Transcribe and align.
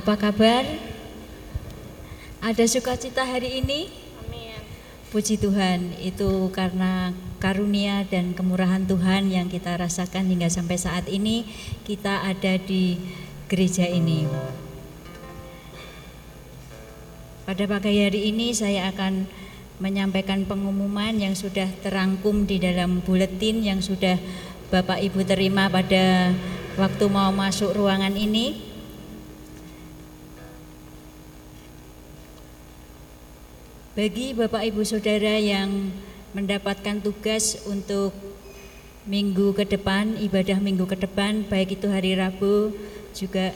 Apa 0.00 0.16
kabar? 0.16 0.64
Ada 2.40 2.64
sukacita 2.64 3.20
hari 3.20 3.60
ini? 3.60 3.92
Amin. 4.24 4.56
Puji 5.12 5.36
Tuhan, 5.36 5.92
itu 6.00 6.48
karena 6.56 7.12
karunia 7.36 8.08
dan 8.08 8.32
kemurahan 8.32 8.80
Tuhan 8.88 9.28
yang 9.28 9.52
kita 9.52 9.76
rasakan 9.76 10.24
hingga 10.32 10.48
sampai 10.48 10.80
saat 10.80 11.04
ini 11.04 11.44
kita 11.84 12.24
ada 12.24 12.56
di 12.56 12.96
gereja 13.44 13.84
ini. 13.92 14.24
Pada 17.44 17.68
pagi 17.68 18.00
hari 18.00 18.32
ini 18.32 18.56
saya 18.56 18.88
akan 18.96 19.28
menyampaikan 19.84 20.48
pengumuman 20.48 21.12
yang 21.12 21.36
sudah 21.36 21.68
terangkum 21.84 22.48
di 22.48 22.56
dalam 22.56 23.04
buletin 23.04 23.60
yang 23.60 23.84
sudah 23.84 24.16
Bapak 24.72 24.96
Ibu 24.96 25.28
terima 25.28 25.68
pada 25.68 26.32
waktu 26.80 27.04
mau 27.12 27.28
masuk 27.36 27.76
ruangan 27.76 28.16
ini. 28.16 28.69
Bagi 33.90 34.38
Bapak 34.38 34.62
Ibu 34.70 34.86
Saudara 34.86 35.34
yang 35.34 35.90
mendapatkan 36.30 37.02
tugas 37.02 37.58
untuk 37.66 38.14
minggu 39.02 39.50
ke 39.50 39.66
depan, 39.66 40.14
ibadah 40.14 40.62
minggu 40.62 40.86
ke 40.86 40.94
depan, 40.94 41.42
baik 41.50 41.74
itu 41.74 41.90
hari 41.90 42.14
Rabu 42.14 42.70
juga 43.18 43.50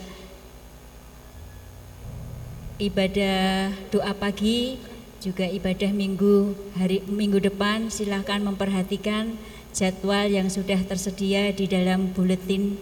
ibadah 2.83 3.71
doa 3.95 4.11
pagi, 4.11 4.75
juga 5.23 5.47
ibadah 5.47 5.95
minggu 5.95 6.59
hari 6.75 7.07
minggu 7.07 7.39
depan 7.39 7.87
silahkan 7.95 8.43
memperhatikan 8.43 9.39
jadwal 9.71 10.27
yang 10.27 10.51
sudah 10.51 10.83
tersedia 10.83 11.55
di 11.55 11.71
dalam 11.71 12.11
buletin. 12.11 12.75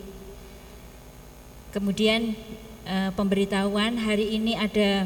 Kemudian 1.68 2.32
eh, 2.88 3.12
pemberitahuan 3.12 4.00
hari 4.00 4.40
ini 4.40 4.56
ada 4.56 5.04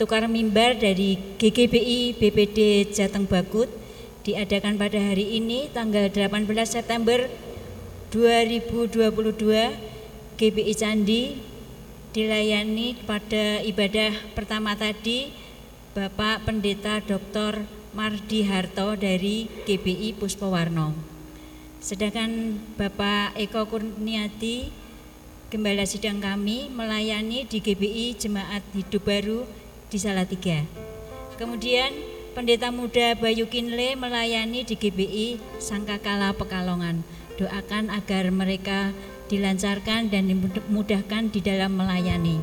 tukar 0.00 0.24
mimbar 0.28 0.76
dari 0.80 1.36
GGBI 1.36 2.16
BPD 2.16 2.88
Jateng 2.92 3.28
Bakut 3.28 3.68
diadakan 4.24 4.80
pada 4.80 4.96
hari 4.96 5.36
ini 5.36 5.68
tanggal 5.68 6.08
18 6.08 6.48
September 6.64 7.28
2022 8.14 9.12
GBI 10.38 10.74
Candi 10.76 11.36
dilayani 12.12 12.96
pada 13.04 13.60
ibadah 13.64 14.12
pertama 14.36 14.76
tadi 14.76 15.32
Bapak 15.92 16.48
Pendeta 16.48 17.00
Dr. 17.04 17.64
Mardi 17.92 18.48
Harto 18.48 18.96
dari 18.96 19.44
GBI 19.68 20.16
Puspawarno. 20.16 20.96
Sedangkan 21.84 22.56
Bapak 22.80 23.36
Eko 23.36 23.68
Kurniati 23.68 24.72
Gembala 25.52 25.84
sidang 25.84 26.16
kami 26.16 26.72
melayani 26.72 27.44
di 27.44 27.60
GBI 27.60 28.16
Jemaat 28.16 28.64
Hidup 28.72 29.04
Baru 29.04 29.44
di 29.92 30.00
Salatiga. 30.00 30.64
Kemudian 31.36 31.92
Pendeta 32.32 32.72
Muda 32.72 33.12
Bayu 33.12 33.44
Kinle 33.44 33.92
melayani 33.92 34.64
di 34.64 34.72
GBI 34.72 35.60
Sangkakala 35.60 36.32
Pekalongan. 36.32 37.04
Doakan 37.36 37.92
agar 37.92 38.32
mereka 38.32 38.96
dilancarkan 39.28 40.08
dan 40.08 40.32
dimudahkan 40.32 41.28
di 41.28 41.44
dalam 41.44 41.76
melayani. 41.76 42.40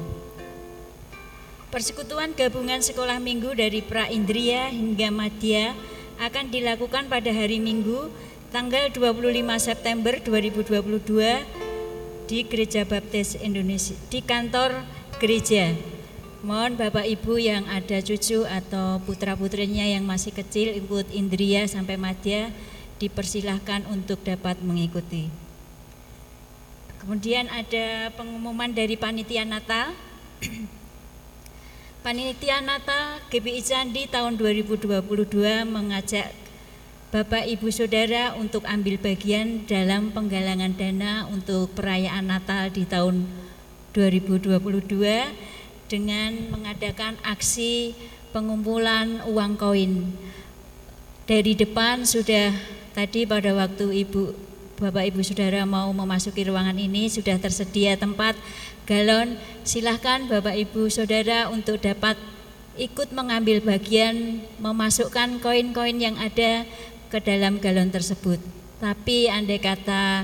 Persekutuan 1.73 2.37
gabungan 2.37 2.81
sekolah 2.81 3.17
minggu 3.17 3.57
dari 3.57 3.81
Pra 3.81 4.09
Indria 4.09 4.69
hingga 4.69 5.09
Madya 5.09 5.73
akan 6.21 6.53
dilakukan 6.53 7.09
pada 7.09 7.29
hari 7.29 7.61
Minggu 7.61 8.09
tanggal 8.49 8.89
25 8.89 9.21
September 9.61 10.17
2022 10.17 12.25
di 12.25 12.39
Gereja 12.45 12.85
Baptis 12.85 13.37
Indonesia 13.37 13.93
di 14.09 14.21
kantor 14.25 14.85
gereja. 15.21 15.98
Mohon 16.39 16.79
Bapak 16.79 17.03
Ibu 17.03 17.35
yang 17.35 17.67
ada 17.67 17.99
cucu 17.99 18.47
atau 18.47 19.03
putra-putrinya 19.03 19.83
yang 19.83 20.07
masih 20.07 20.31
kecil 20.31 20.71
ikut 20.71 21.11
Indria 21.11 21.67
sampai 21.67 21.99
Madya 21.99 22.55
dipersilahkan 22.95 23.83
untuk 23.91 24.23
dapat 24.23 24.55
mengikuti. 24.63 25.27
Kemudian 27.03 27.51
ada 27.51 28.15
pengumuman 28.15 28.71
dari 28.71 28.95
panitia 28.95 29.43
Natal. 29.43 29.91
panitia 32.07 32.63
Natal 32.63 33.19
GBI 33.27 33.59
Candi 33.59 34.07
tahun 34.07 34.39
2022 34.39 35.03
mengajak 35.67 36.31
Bapak 37.11 37.51
Ibu 37.51 37.67
Saudara 37.67 38.31
untuk 38.39 38.63
ambil 38.63 38.95
bagian 38.95 39.67
dalam 39.67 40.15
penggalangan 40.15 40.71
dana 40.71 41.27
untuk 41.27 41.75
perayaan 41.75 42.31
Natal 42.31 42.71
di 42.71 42.87
tahun 42.87 43.27
2022 43.91 45.58
dengan 45.89 46.53
mengadakan 46.53 47.17
aksi 47.25 47.97
pengumpulan 48.29 49.25
uang 49.25 49.57
koin. 49.57 50.13
Dari 51.25 51.57
depan 51.57 52.05
sudah 52.05 52.53
tadi 52.93 53.25
pada 53.25 53.53
waktu 53.57 54.05
Ibu 54.05 54.47
Bapak 54.79 55.11
Ibu 55.11 55.19
Saudara 55.25 55.67
mau 55.67 55.91
memasuki 55.91 56.47
ruangan 56.47 56.77
ini 56.79 57.11
sudah 57.11 57.35
tersedia 57.35 57.99
tempat 57.99 58.39
galon. 58.87 59.35
Silahkan 59.67 60.23
Bapak 60.29 60.55
Ibu 60.55 60.87
Saudara 60.87 61.51
untuk 61.51 61.83
dapat 61.83 62.15
ikut 62.79 63.11
mengambil 63.11 63.59
bagian 63.59 64.39
memasukkan 64.63 65.43
koin-koin 65.43 65.99
yang 65.99 66.15
ada 66.15 66.63
ke 67.11 67.19
dalam 67.19 67.59
galon 67.59 67.91
tersebut. 67.91 68.39
Tapi 68.79 69.27
andai 69.27 69.59
kata 69.59 70.23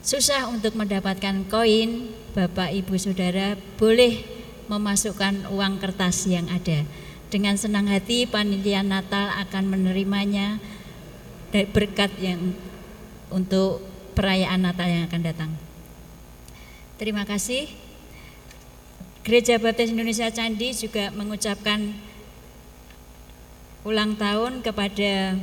susah 0.00 0.48
untuk 0.48 0.80
mendapatkan 0.80 1.44
koin, 1.52 2.08
Bapak 2.32 2.72
Ibu 2.72 2.96
Saudara 2.96 3.54
boleh 3.76 4.33
memasukkan 4.68 5.50
uang 5.52 5.80
kertas 5.80 6.28
yang 6.28 6.48
ada. 6.48 6.86
Dengan 7.28 7.58
senang 7.58 7.90
hati 7.90 8.30
panitia 8.30 8.86
Natal 8.86 9.32
akan 9.42 9.74
menerimanya 9.74 10.62
dari 11.50 11.66
berkat 11.66 12.14
yang 12.18 12.54
untuk 13.34 13.82
perayaan 14.14 14.62
Natal 14.62 14.86
yang 14.86 15.04
akan 15.10 15.22
datang. 15.22 15.50
Terima 16.94 17.26
kasih. 17.26 17.66
Gereja 19.24 19.56
Baptis 19.58 19.90
Indonesia 19.90 20.28
Candi 20.30 20.76
juga 20.76 21.08
mengucapkan 21.10 21.96
ulang 23.82 24.14
tahun 24.20 24.60
kepada 24.60 25.36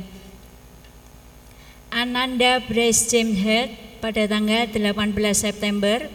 Ananda 1.92 2.62
Brace 2.64 3.10
James 3.10 3.36
Head 3.42 3.68
pada 4.00 4.24
tanggal 4.24 4.66
18 4.70 5.12
September 5.36 6.08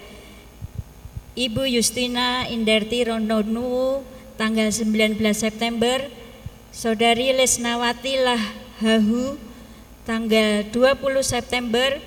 Ibu 1.38 1.70
Justina 1.70 2.50
Inderti 2.50 3.06
Rondonu 3.06 4.02
tanggal 4.42 4.74
19 4.74 5.22
September, 5.38 6.02
Saudari 6.74 7.30
Lesnawati 7.30 8.18
Lahahu 8.18 9.38
tanggal 10.02 10.66
20 10.74 10.98
September, 11.22 12.02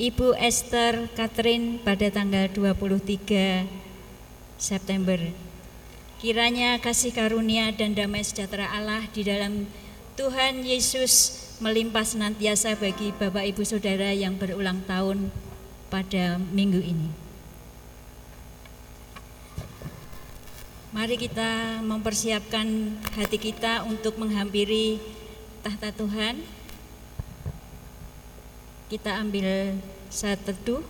Ibu 0.00 0.32
Esther 0.40 1.12
Catherine 1.12 1.76
pada 1.84 2.08
tanggal 2.08 2.48
23 2.48 3.68
September. 4.56 5.20
Kiranya 6.16 6.80
kasih 6.80 7.12
karunia 7.12 7.68
dan 7.76 7.92
damai 7.92 8.24
sejahtera 8.24 8.72
Allah 8.72 9.04
di 9.12 9.28
dalam 9.28 9.68
Tuhan 10.16 10.64
Yesus 10.64 11.36
melimpah 11.60 12.08
senantiasa 12.08 12.80
bagi 12.80 13.12
Bapak 13.12 13.44
Ibu 13.44 13.60
Saudara 13.68 14.08
yang 14.16 14.40
berulang 14.40 14.80
tahun 14.88 15.28
pada 15.92 16.40
minggu 16.40 16.80
ini. 16.80 17.27
Mari 20.88 21.20
kita 21.20 21.84
mempersiapkan 21.84 22.64
hati 23.12 23.36
kita 23.36 23.84
untuk 23.84 24.16
menghampiri 24.16 24.96
tahta 25.60 25.92
Tuhan. 25.92 26.40
Kita 28.88 29.20
ambil 29.20 29.76
saat 30.08 30.40
teduh. 30.48 30.80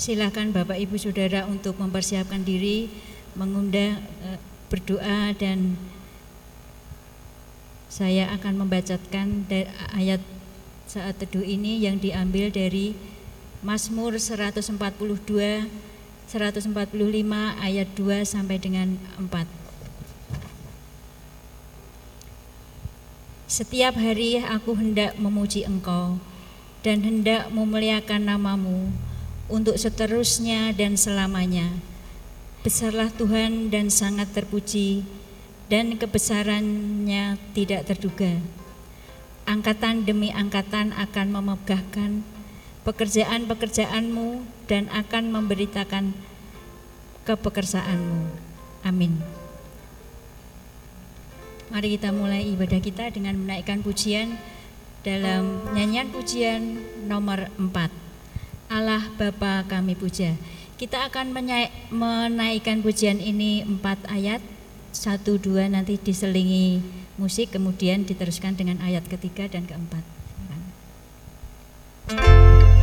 Silakan 0.00 0.56
Bapak 0.56 0.80
Ibu 0.80 0.96
Saudara 0.96 1.44
untuk 1.44 1.76
mempersiapkan 1.76 2.40
diri, 2.40 2.88
mengundang 3.36 4.00
eh, 4.24 4.40
berdoa 4.72 5.36
dan 5.36 5.76
saya 7.92 8.32
akan 8.32 8.64
membacakan 8.64 9.44
ayat 9.92 10.39
saat 10.90 11.22
teduh 11.22 11.46
ini 11.46 11.86
yang 11.86 12.02
diambil 12.02 12.50
dari 12.50 12.98
Mazmur 13.62 14.18
142 14.18 14.74
145 14.74 16.66
ayat 17.62 17.88
2 17.94 18.26
sampai 18.26 18.58
dengan 18.58 18.98
4. 19.14 19.46
Setiap 23.46 23.94
hari 24.02 24.42
aku 24.42 24.74
hendak 24.74 25.14
memuji 25.14 25.62
Engkau 25.62 26.18
dan 26.82 27.06
hendak 27.06 27.54
memuliakan 27.54 28.26
namamu 28.26 28.90
untuk 29.46 29.78
seterusnya 29.78 30.74
dan 30.74 30.98
selamanya. 30.98 31.70
Besarlah 32.66 33.14
Tuhan 33.14 33.70
dan 33.70 33.94
sangat 33.94 34.34
terpuji 34.34 35.06
dan 35.70 35.94
kebesarannya 35.94 37.38
tidak 37.54 37.86
terduga. 37.86 38.42
Angkatan 39.50 40.06
demi 40.06 40.30
angkatan 40.30 40.94
akan 40.94 41.26
memegahkan 41.34 42.22
pekerjaan-pekerjaanmu 42.86 44.46
dan 44.70 44.86
akan 44.94 45.34
memberitakan 45.34 46.14
kepekerjaanmu. 47.26 48.30
Amin. 48.86 49.18
Mari 51.74 51.98
kita 51.98 52.14
mulai 52.14 52.46
ibadah 52.46 52.78
kita 52.78 53.10
dengan 53.10 53.34
menaikkan 53.42 53.82
pujian 53.82 54.38
dalam 55.02 55.66
nyanyian 55.74 56.14
pujian 56.14 56.62
nomor 57.10 57.50
4. 57.58 57.90
Allah 58.70 59.02
Bapa 59.18 59.66
kami 59.66 59.98
puja. 59.98 60.38
Kita 60.78 61.10
akan 61.10 61.34
menaikkan 61.90 62.80
pujian 62.80 63.18
ini 63.18 63.66
empat 63.66 64.00
ayat, 64.08 64.40
satu 64.94 65.36
dua 65.36 65.66
nanti 65.66 65.98
diselingi 65.98 66.99
musik, 67.20 67.52
kemudian 67.52 68.08
diteruskan 68.08 68.56
dengan 68.56 68.80
ayat 68.80 69.04
ketiga 69.04 69.44
dan 69.52 69.68
keempat. 69.68 70.02
surga 72.10 72.79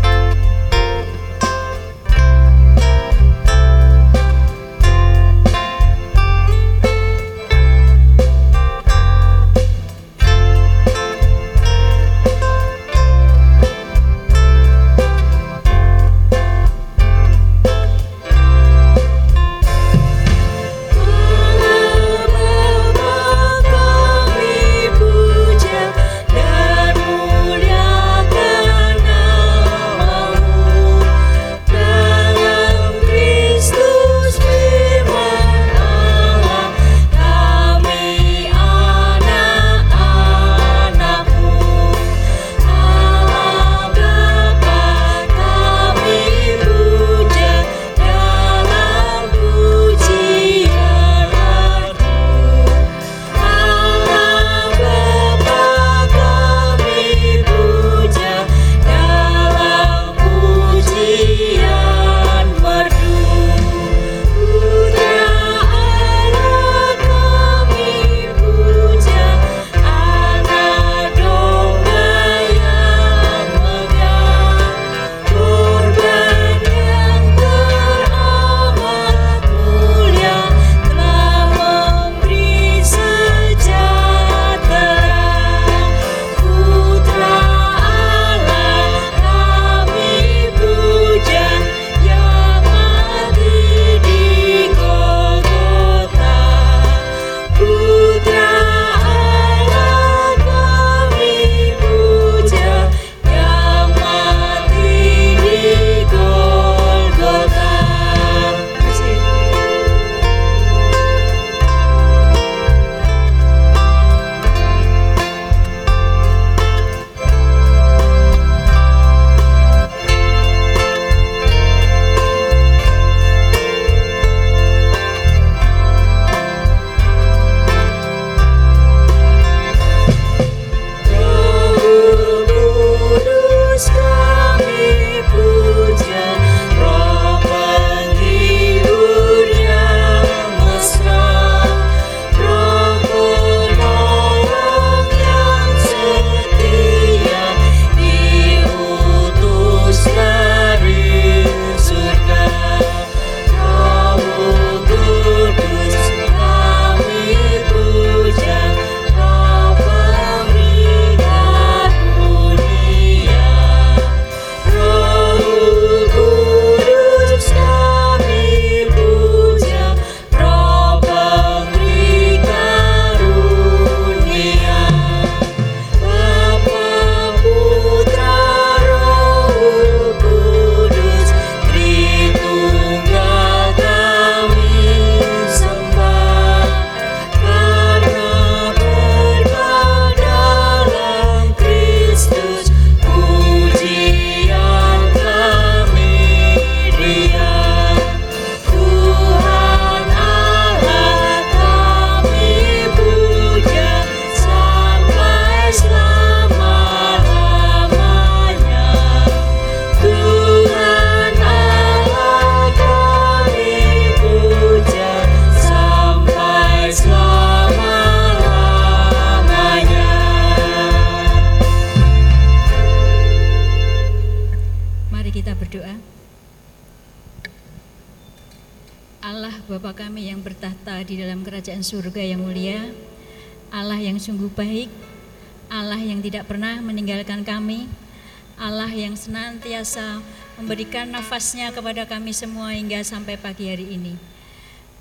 senantiasa 239.78 240.26
memberikan 240.58 241.06
nafasnya 241.06 241.70
kepada 241.70 242.10
kami 242.10 242.34
semua 242.34 242.74
hingga 242.74 242.98
sampai 243.06 243.38
pagi 243.38 243.70
hari 243.70 243.94
ini. 243.94 244.18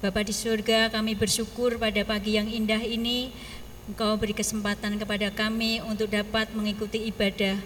Bapa 0.04 0.20
di 0.20 0.36
surga, 0.36 0.92
kami 0.92 1.16
bersyukur 1.16 1.80
pada 1.80 2.04
pagi 2.04 2.36
yang 2.36 2.44
indah 2.44 2.84
ini, 2.84 3.32
Engkau 3.88 4.20
beri 4.20 4.36
kesempatan 4.36 5.00
kepada 5.00 5.32
kami 5.32 5.80
untuk 5.80 6.12
dapat 6.12 6.52
mengikuti 6.52 7.08
ibadah. 7.08 7.56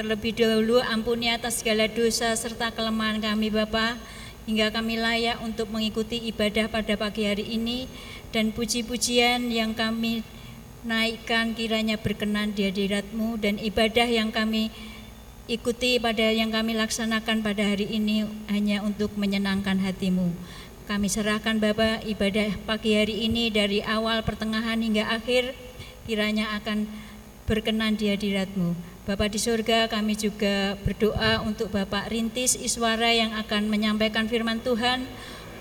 Terlebih 0.00 0.32
dahulu 0.32 0.80
ampuni 0.80 1.28
atas 1.28 1.60
segala 1.60 1.92
dosa 1.92 2.32
serta 2.32 2.72
kelemahan 2.72 3.20
kami 3.20 3.52
Bapak, 3.52 4.00
hingga 4.48 4.72
kami 4.72 4.96
layak 4.96 5.36
untuk 5.44 5.68
mengikuti 5.68 6.24
ibadah 6.32 6.72
pada 6.72 6.96
pagi 6.96 7.28
hari 7.28 7.44
ini 7.52 7.84
dan 8.32 8.48
puji-pujian 8.48 9.52
yang 9.52 9.76
kami 9.76 10.24
naikkan 10.88 11.52
kiranya 11.52 12.00
berkenan 12.00 12.56
di 12.56 12.64
hadiratmu 12.64 13.36
dan 13.42 13.60
ibadah 13.60 14.08
yang 14.08 14.32
kami 14.32 14.72
ikuti 15.46 16.02
pada 16.02 16.34
yang 16.34 16.50
kami 16.50 16.74
laksanakan 16.74 17.46
pada 17.46 17.62
hari 17.62 17.86
ini 17.86 18.26
hanya 18.50 18.82
untuk 18.82 19.14
menyenangkan 19.14 19.78
hatimu. 19.78 20.34
Kami 20.90 21.06
serahkan 21.06 21.58
Bapak 21.58 22.06
ibadah 22.06 22.54
pagi 22.66 22.94
hari 22.94 23.26
ini 23.26 23.50
dari 23.50 23.82
awal 23.82 24.22
pertengahan 24.22 24.78
hingga 24.78 25.06
akhir 25.06 25.54
kiranya 26.06 26.54
akan 26.62 26.86
berkenan 27.46 27.94
di 27.94 28.10
hadiratmu. 28.10 28.74
Bapak 29.06 29.34
di 29.34 29.38
surga 29.38 29.86
kami 29.86 30.18
juga 30.18 30.74
berdoa 30.82 31.42
untuk 31.46 31.70
Bapak 31.70 32.10
Rintis 32.10 32.58
Iswara 32.58 33.14
yang 33.14 33.34
akan 33.38 33.70
menyampaikan 33.70 34.26
firman 34.26 34.58
Tuhan. 34.62 35.06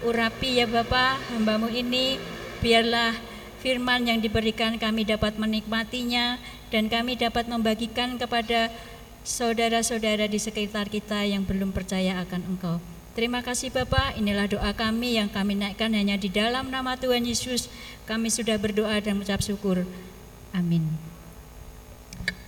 Urapi 0.01 0.61
ya 0.61 0.65
Bapak 0.65 1.21
hambamu 1.33 1.69
ini 1.69 2.17
biarlah 2.61 3.13
firman 3.61 4.05
yang 4.05 4.21
diberikan 4.21 4.77
kami 4.81 5.05
dapat 5.05 5.37
menikmatinya 5.37 6.37
dan 6.73 6.89
kami 6.89 7.17
dapat 7.17 7.49
membagikan 7.49 8.17
kepada 8.17 8.69
saudara-saudara 9.25 10.29
di 10.29 10.37
sekitar 10.37 10.87
kita 10.87 11.25
yang 11.25 11.43
belum 11.43 11.73
percaya 11.73 12.21
akan 12.21 12.45
Engkau. 12.45 12.77
Terima 13.17 13.41
kasih 13.41 13.73
Bapak, 13.73 14.21
inilah 14.21 14.45
doa 14.45 14.71
kami 14.77 15.17
yang 15.17 15.33
kami 15.33 15.57
naikkan 15.57 15.89
hanya 15.97 16.13
di 16.13 16.29
dalam 16.29 16.69
nama 16.69 16.93
Tuhan 16.93 17.25
Yesus. 17.25 17.67
Kami 18.05 18.29
sudah 18.29 18.61
berdoa 18.61 19.01
dan 19.01 19.17
mengucap 19.17 19.41
syukur. 19.41 19.81
Amin. 20.53 20.85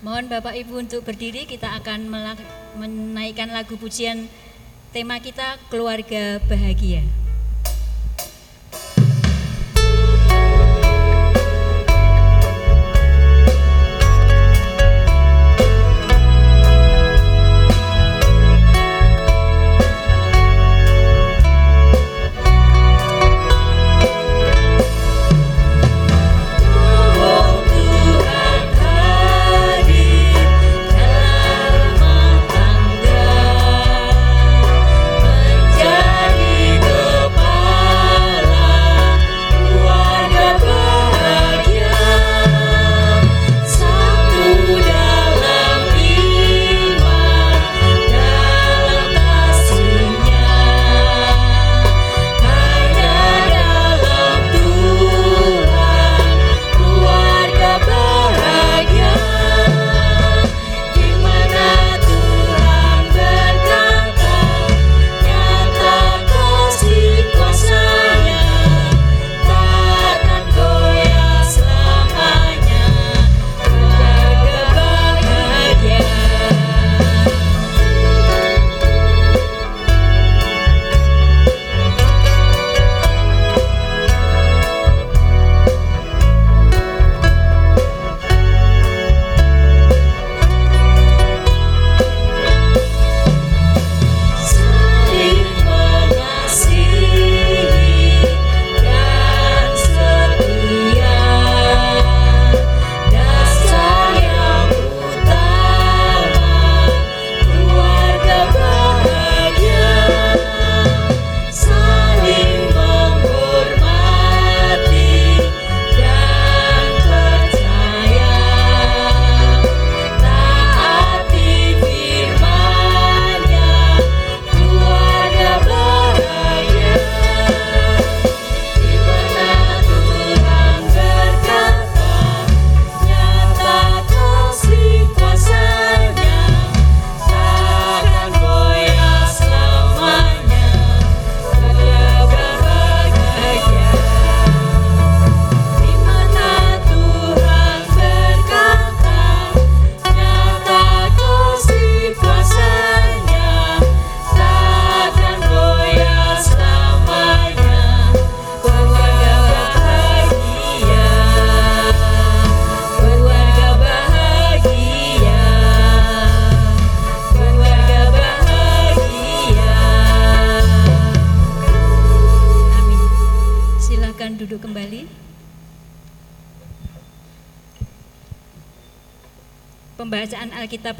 Mohon 0.06 0.30
Bapak 0.30 0.54
Ibu 0.54 0.78
untuk 0.86 1.02
berdiri, 1.02 1.50
kita 1.50 1.74
akan 1.82 2.06
menaikkan 2.78 3.50
lagu 3.50 3.74
pujian 3.82 4.30
tema 4.94 5.18
kita 5.18 5.58
keluarga 5.74 6.38
bahagia. 6.46 7.02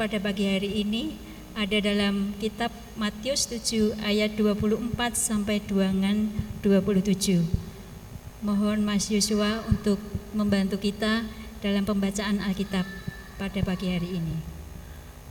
Pada 0.08 0.24
pagi 0.24 0.48
hari 0.48 0.88
ini 0.88 1.20
ada 1.52 1.84
dalam 1.84 2.32
kitab 2.40 2.72
Matius 2.96 3.44
7 3.44 3.92
ayat 4.00 4.40
24 4.40 4.88
sampai 5.12 5.60
dengan 5.60 6.32
27. 6.64 7.44
Mohon 8.40 8.88
Mas 8.88 9.12
Yosua 9.12 9.68
untuk 9.68 10.00
membantu 10.32 10.80
kita 10.80 11.28
dalam 11.60 11.84
pembacaan 11.84 12.40
Alkitab 12.40 12.88
pada 13.36 13.60
pagi 13.60 13.92
hari 13.92 14.16
ini. 14.16 14.40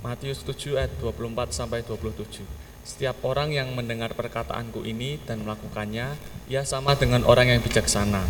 Matius 0.05 0.45
7 0.45 0.77
ayat 0.77 0.93
24 1.01 1.57
sampai 1.57 1.81
27. 1.81 2.45
Setiap 2.85 3.17
orang 3.25 3.57
yang 3.57 3.73
mendengar 3.73 4.13
perkataanku 4.13 4.85
ini 4.85 5.17
dan 5.25 5.41
melakukannya, 5.41 6.13
ia 6.53 6.61
sama 6.69 6.93
dengan 6.93 7.25
orang 7.25 7.49
yang 7.49 7.65
bijaksana, 7.65 8.21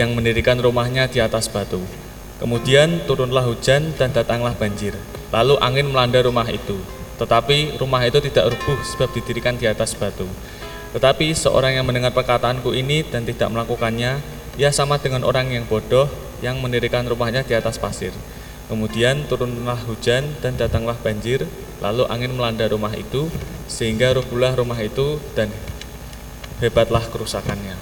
yang 0.00 0.16
mendirikan 0.16 0.56
rumahnya 0.64 1.12
di 1.12 1.20
atas 1.20 1.52
batu. 1.52 1.84
Kemudian 2.40 3.04
turunlah 3.04 3.44
hujan 3.44 3.92
dan 4.00 4.16
datanglah 4.16 4.56
banjir. 4.56 4.96
Lalu 5.28 5.60
angin 5.60 5.92
melanda 5.92 6.24
rumah 6.24 6.48
itu. 6.48 6.80
Tetapi 7.20 7.76
rumah 7.76 8.00
itu 8.08 8.16
tidak 8.24 8.56
rubuh 8.56 8.80
sebab 8.80 9.12
didirikan 9.12 9.60
di 9.60 9.68
atas 9.68 9.92
batu. 9.92 10.24
Tetapi 10.96 11.36
seorang 11.36 11.76
yang 11.76 11.84
mendengar 11.84 12.16
perkataanku 12.16 12.72
ini 12.72 13.04
dan 13.04 13.28
tidak 13.28 13.52
melakukannya, 13.52 14.24
ia 14.56 14.70
sama 14.72 14.96
dengan 14.96 15.22
orang 15.28 15.52
yang 15.52 15.68
bodoh 15.68 16.08
yang 16.40 16.56
mendirikan 16.58 17.04
rumahnya 17.04 17.44
di 17.44 17.52
atas 17.52 17.76
pasir. 17.76 18.10
Kemudian 18.72 19.28
turunlah 19.28 19.76
hujan 19.84 20.24
dan 20.40 20.56
datanglah 20.56 20.96
banjir, 20.96 21.44
lalu 21.84 22.08
angin 22.08 22.32
melanda 22.32 22.64
rumah 22.72 22.96
itu, 22.96 23.28
sehingga 23.68 24.16
rubuhlah 24.16 24.56
rumah 24.56 24.80
itu 24.80 25.20
dan 25.36 25.52
hebatlah 26.64 27.04
kerusakannya. 27.04 27.76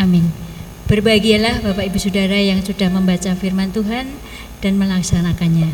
Amin. 0.00 0.51
Berbahagialah 0.92 1.64
Bapak 1.64 1.88
Ibu 1.88 1.96
Saudara 1.96 2.36
yang 2.36 2.60
sudah 2.60 2.92
membaca 2.92 3.32
firman 3.32 3.72
Tuhan 3.72 4.12
dan 4.60 4.76
melaksanakannya. 4.76 5.72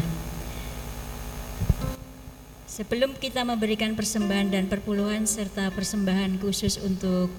Sebelum 2.70 3.18
kita 3.18 3.42
memberikan 3.42 3.98
persembahan 3.98 4.54
dan 4.54 4.70
perpuluhan 4.70 5.26
serta 5.26 5.74
persembahan 5.74 6.38
khusus 6.38 6.78
untuk 6.78 7.34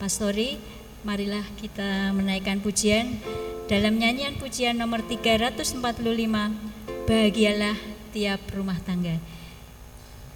pastori, 0.00 0.56
marilah 1.04 1.44
kita 1.60 2.08
menaikkan 2.16 2.64
pujian 2.64 3.20
dalam 3.68 4.00
nyanyian 4.00 4.40
pujian 4.40 4.80
nomor 4.80 5.04
345 5.04 5.76
Bahagialah 7.04 7.76
tiap 8.16 8.40
rumah 8.56 8.80
tangga. 8.80 9.20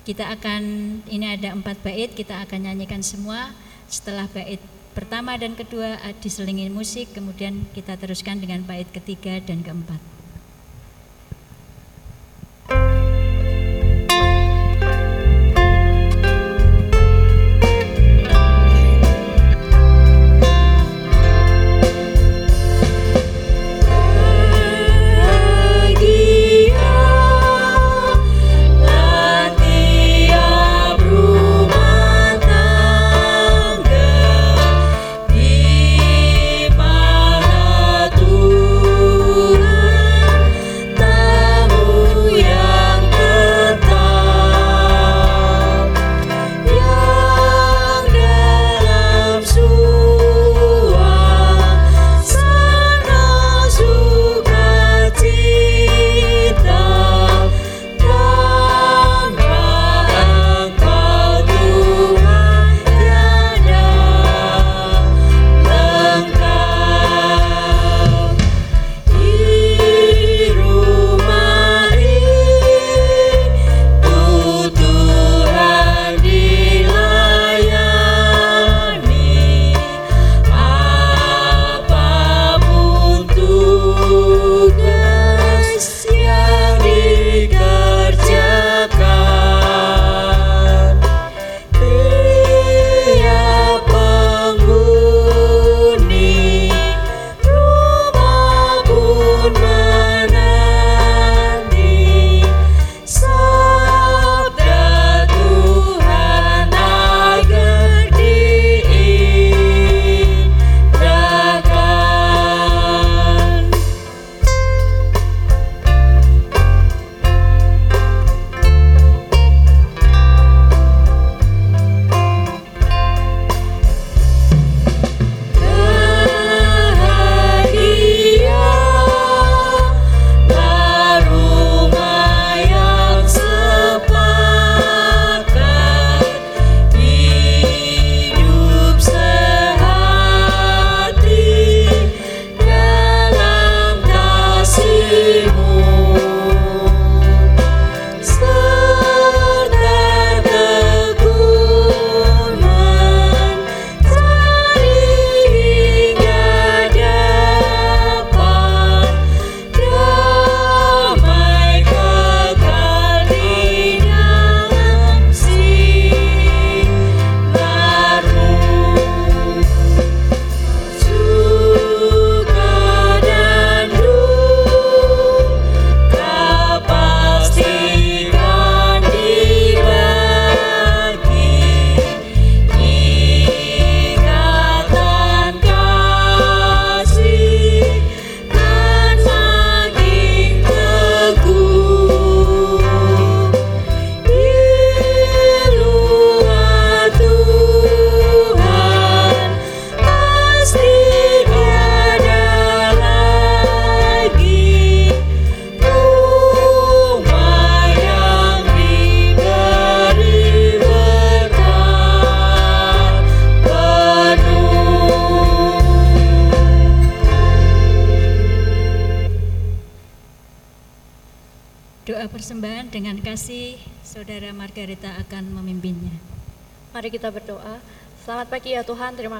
Kita 0.04 0.28
akan 0.36 0.62
ini 1.08 1.32
ada 1.32 1.56
empat 1.56 1.80
bait 1.80 2.12
kita 2.12 2.44
akan 2.44 2.68
nyanyikan 2.68 3.00
semua. 3.00 3.56
Setelah 3.88 4.28
bait 4.28 4.60
pertama 4.94 5.34
dan 5.34 5.58
kedua 5.58 5.98
diselingin 6.22 6.70
musik, 6.70 7.10
kemudian 7.12 7.66
kita 7.74 7.98
teruskan 7.98 8.38
dengan 8.38 8.62
bait 8.62 8.86
ketiga 8.94 9.42
dan 9.42 9.66
keempat. 9.66 10.13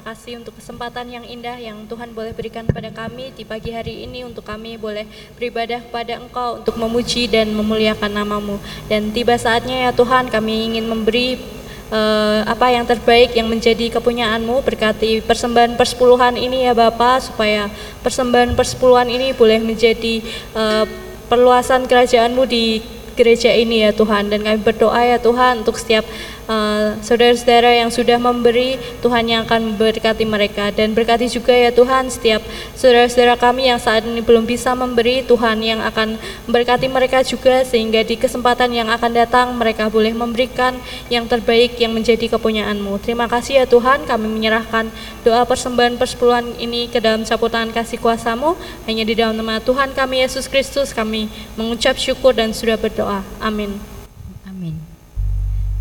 Kasih 0.05 0.37
untuk 0.37 0.53
kesempatan 0.61 1.09
yang 1.09 1.25
indah 1.25 1.57
yang 1.57 1.89
Tuhan 1.89 2.13
boleh 2.13 2.29
berikan 2.37 2.61
pada 2.69 2.93
kami 2.93 3.33
di 3.33 3.41
pagi 3.41 3.73
hari 3.73 4.05
ini 4.05 4.21
untuk 4.21 4.45
kami 4.45 4.77
boleh 4.77 5.09
beribadah 5.33 5.81
kepada 5.81 6.21
Engkau 6.21 6.61
untuk 6.61 6.77
memuji 6.77 7.25
dan 7.25 7.49
memuliakan 7.49 8.13
namamu. 8.13 8.61
Dan 8.85 9.09
tiba 9.09 9.33
saatnya 9.33 9.89
ya 9.89 9.91
Tuhan 9.97 10.29
kami 10.29 10.69
ingin 10.69 10.85
memberi 10.85 11.41
uh, 11.89 12.45
apa 12.45 12.69
yang 12.69 12.85
terbaik 12.85 13.33
yang 13.33 13.49
menjadi 13.49 13.97
kepunyaanmu 13.97 14.61
berkati 14.61 15.25
persembahan 15.25 15.73
persepuluhan 15.73 16.37
ini 16.37 16.69
ya 16.69 16.77
Bapak 16.77 17.25
supaya 17.33 17.65
persembahan 18.05 18.53
persepuluhan 18.53 19.09
ini 19.09 19.33
boleh 19.33 19.57
menjadi 19.57 20.21
uh, 20.53 20.85
perluasan 21.25 21.89
kerajaanmu 21.89 22.45
di 22.45 22.77
gereja 23.15 23.49
ini 23.49 23.87
ya 23.87 23.91
Tuhan 23.95 24.27
dan 24.27 24.43
kami 24.43 24.59
berdoa 24.61 25.01
ya 25.01 25.17
Tuhan 25.17 25.63
untuk 25.63 25.79
setiap 25.79 26.03
Eh, 26.45 27.01
saudara-saudara 27.01 27.73
yang 27.73 27.89
sudah 27.89 28.21
memberi, 28.21 28.77
Tuhan 29.01 29.25
yang 29.25 29.49
akan 29.49 29.73
memberkati 29.73 30.29
mereka 30.29 30.69
dan 30.69 30.93
berkati 30.93 31.25
juga 31.25 31.49
ya 31.49 31.73
Tuhan 31.73 32.05
setiap 32.13 32.45
saudara-saudara 32.77 33.33
kami 33.33 33.65
yang 33.73 33.81
saat 33.81 34.05
ini 34.05 34.21
belum 34.21 34.45
bisa 34.45 34.77
memberi, 34.77 35.25
Tuhan 35.25 35.65
yang 35.65 35.81
akan 35.81 36.21
memberkati 36.45 36.85
mereka 36.85 37.25
juga 37.25 37.65
sehingga 37.65 38.05
di 38.05 38.13
kesempatan 38.13 38.77
yang 38.77 38.93
akan 38.93 39.17
datang 39.17 39.57
mereka 39.57 39.89
boleh 39.89 40.13
memberikan 40.13 40.77
yang 41.09 41.25
terbaik 41.25 41.81
yang 41.81 41.97
menjadi 41.97 42.37
kepunyaanmu. 42.37 43.01
Terima 43.01 43.25
kasih 43.25 43.53
ya 43.55 43.65
Tuhan, 43.65 44.05
kami 44.05 44.29
menyerahkan 44.29 44.93
doa 45.25 45.49
persembahan 45.49 45.97
persepuluhan 45.97 46.61
ini 46.61 46.93
ke 46.93 47.01
dalam 47.01 47.25
sapu 47.25 47.49
tangan 47.49 47.73
kasih 47.73 47.97
kuasamu, 47.97 48.53
hanya 48.85 49.01
di 49.01 49.17
dalam 49.17 49.33
nama 49.33 49.57
Tuhan 49.57 49.97
kami 49.97 50.21
Yesus 50.21 50.45
Kristus 50.45 50.93
kami 50.93 51.25
mengucap 51.57 51.97
syukur 51.97 52.37
dan 52.37 52.53
sudah 52.53 52.77
berdoa. 52.77 53.25
Amin. 53.41 53.94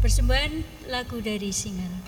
Persembahan 0.04 0.60
lagu 0.92 1.16
dari 1.24 1.48
Singal. 1.48 2.03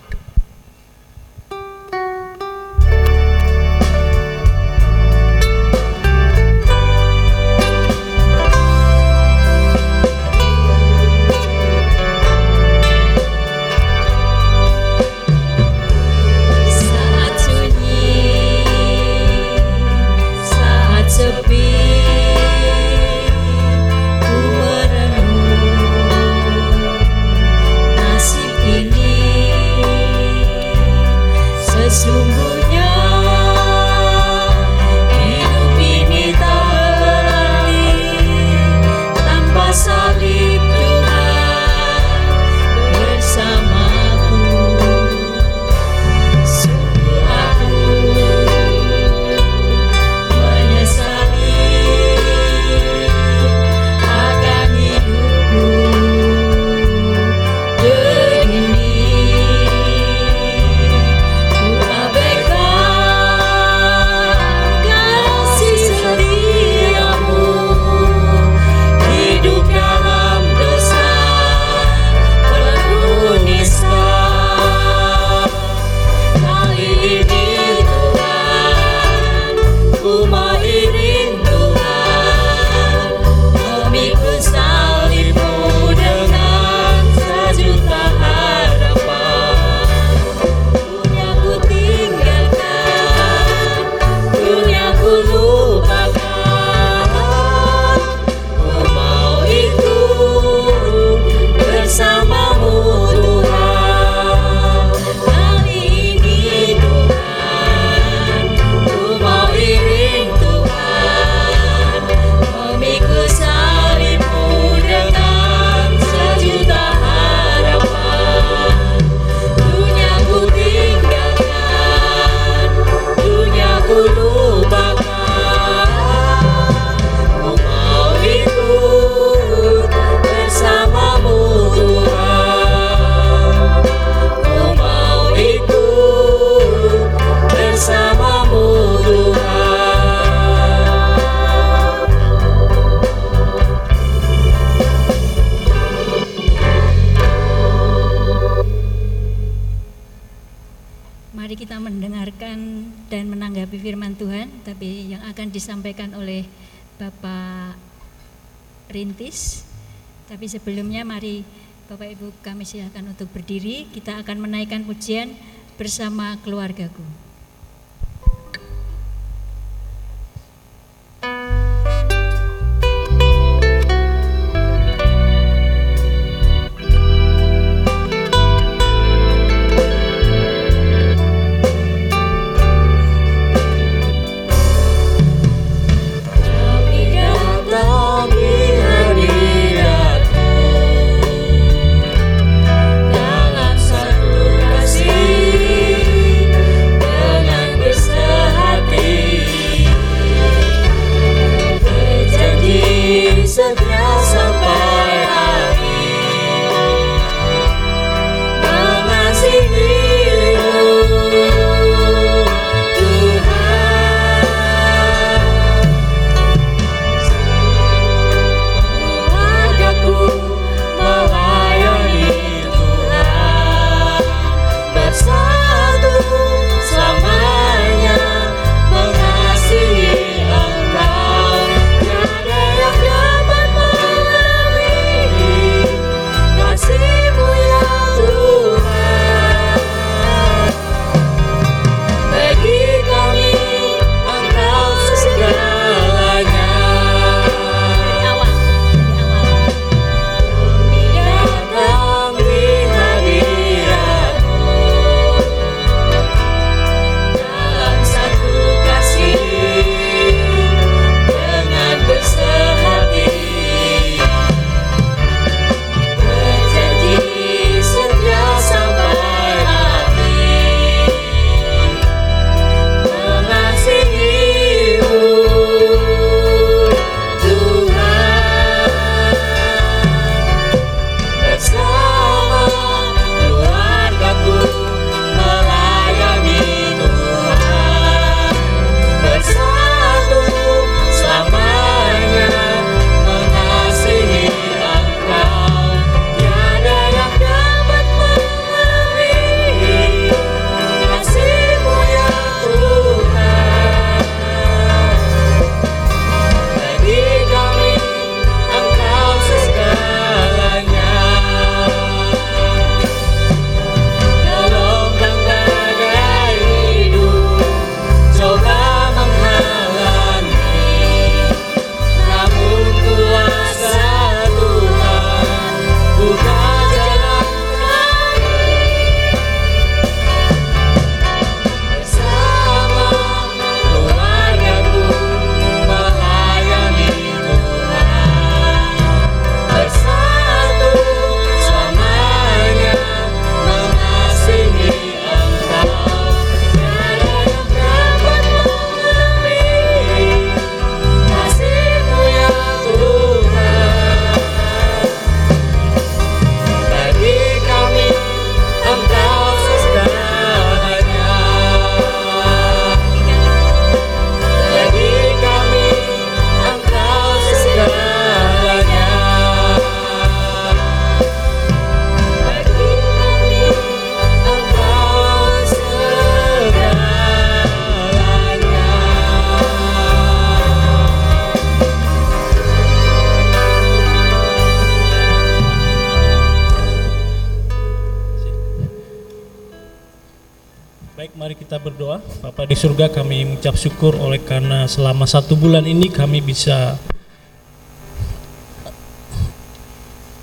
Surga 392.77 393.09
kami 393.09 393.43
mengucap 393.43 393.73
syukur 393.73 394.13
oleh 394.21 394.37
karena 394.37 394.85
selama 394.85 395.25
satu 395.25 395.57
bulan 395.57 395.81
ini 395.89 396.13
kami 396.13 396.45
bisa 396.45 396.95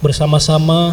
bersama-sama 0.03 0.93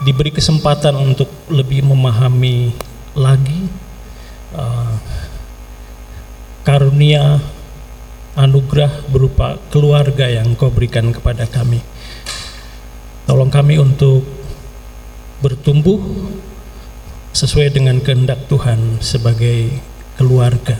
diberi 0.00 0.32
kesempatan 0.32 0.96
untuk 0.96 1.28
lebih 1.52 1.84
memahami 1.84 2.72
lagi 3.12 3.68
uh, 4.56 4.96
karunia 6.64 7.38
anugerah 8.34 9.04
berupa 9.12 9.60
keluarga 9.68 10.24
yang 10.24 10.56
kau 10.56 10.72
berikan 10.72 11.12
kepada 11.12 11.44
kami. 11.44 11.84
Tolong 13.28 13.52
kami 13.52 13.76
untuk 13.76 14.24
bertumbuh 15.44 16.00
sesuai 17.30 17.70
dengan 17.70 18.02
kehendak 18.02 18.50
Tuhan 18.50 18.98
sebagai 18.98 19.70
keluarga. 20.18 20.76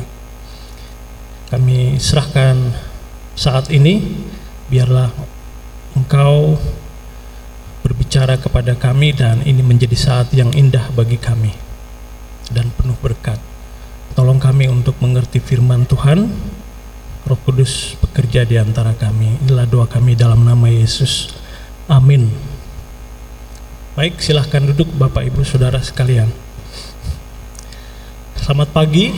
Kami 1.51 1.99
serahkan 1.99 2.75
saat 3.35 3.71
ini, 3.75 4.03
biarlah 4.71 5.11
Engkau 5.99 6.55
berbicara 7.83 8.39
kepada 8.39 8.79
kami 8.79 9.11
dan 9.11 9.43
ini 9.43 9.59
menjadi 9.59 9.97
saat 9.99 10.31
yang 10.31 10.55
indah 10.55 10.87
bagi 10.95 11.19
kami 11.19 11.51
dan 12.55 12.71
penuh 12.75 12.95
berkat. 13.03 13.39
Tolong 14.15 14.39
kami 14.39 14.71
untuk 14.71 14.99
mengerti 15.03 15.43
firman 15.43 15.87
Tuhan, 15.87 16.31
Roh 17.27 17.41
Kudus 17.47 17.95
bekerja 17.99 18.43
di 18.43 18.59
antara 18.59 18.95
kami. 18.95 19.39
Inilah 19.47 19.67
doa 19.67 19.87
kami 19.87 20.19
dalam 20.19 20.43
nama 20.43 20.67
Yesus. 20.67 21.31
Amin. 21.87 22.50
Baik, 24.01 24.17
silahkan 24.17 24.65
duduk 24.65 24.89
Bapak 24.97 25.29
Ibu 25.29 25.45
Saudara 25.45 25.77
sekalian. 25.77 26.33
Selamat 28.33 28.73
pagi 28.73 29.13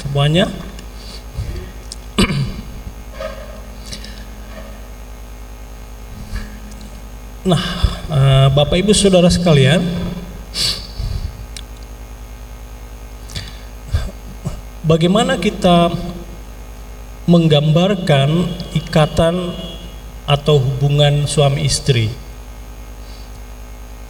semuanya. 0.00 0.48
Nah, 7.44 7.60
eh, 8.08 8.48
Bapak 8.48 8.80
Ibu 8.80 8.96
Saudara 8.96 9.28
sekalian, 9.28 9.84
bagaimana 14.88 15.36
kita 15.36 15.92
menggambarkan 17.28 18.48
ikatan 18.72 19.52
atau 20.24 20.56
hubungan 20.56 21.28
suami 21.28 21.68
istri? 21.68 22.23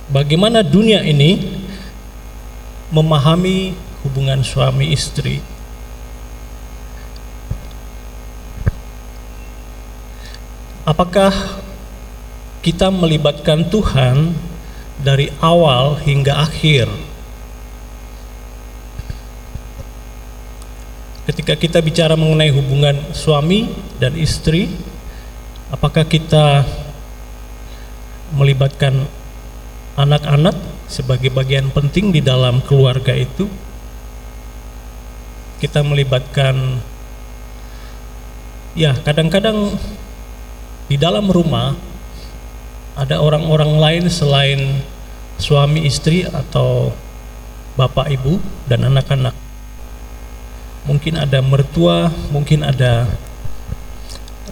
Bagaimana 0.04 0.60
dunia 0.60 1.00
ini 1.00 1.40
memahami 2.92 3.72
hubungan 4.04 4.44
suami 4.44 4.92
istri? 4.92 5.40
Apakah 10.84 11.32
kita 12.60 12.92
melibatkan 12.92 13.64
Tuhan 13.72 14.36
dari 15.00 15.32
awal 15.40 15.96
hingga 16.04 16.36
akhir? 16.36 16.84
Ketika 21.24 21.56
kita 21.56 21.80
bicara 21.80 22.12
mengenai 22.20 22.52
hubungan 22.52 23.00
suami 23.16 23.72
dan 23.96 24.12
istri, 24.20 24.68
apakah 25.72 26.04
kita 26.04 26.68
melibatkan 28.36 29.08
anak-anak 29.94 30.56
sebagai 30.90 31.30
bagian 31.30 31.70
penting 31.70 32.10
di 32.10 32.20
dalam 32.20 32.62
keluarga 32.66 33.14
itu? 33.14 33.46
Kita 35.62 35.80
melibatkan 35.80 36.82
ya 38.74 38.92
kadang-kadang 39.06 39.78
di 40.90 40.98
dalam 40.98 41.30
rumah 41.30 41.78
ada 42.94 43.22
orang-orang 43.22 43.78
lain 43.78 44.04
selain 44.10 44.82
suami 45.38 45.86
istri 45.86 46.26
atau 46.26 46.94
bapak 47.74 48.10
ibu 48.14 48.38
dan 48.70 48.86
anak-anak 48.86 49.34
mungkin 50.86 51.18
ada 51.18 51.42
mertua 51.42 52.12
mungkin 52.30 52.62
ada 52.62 53.08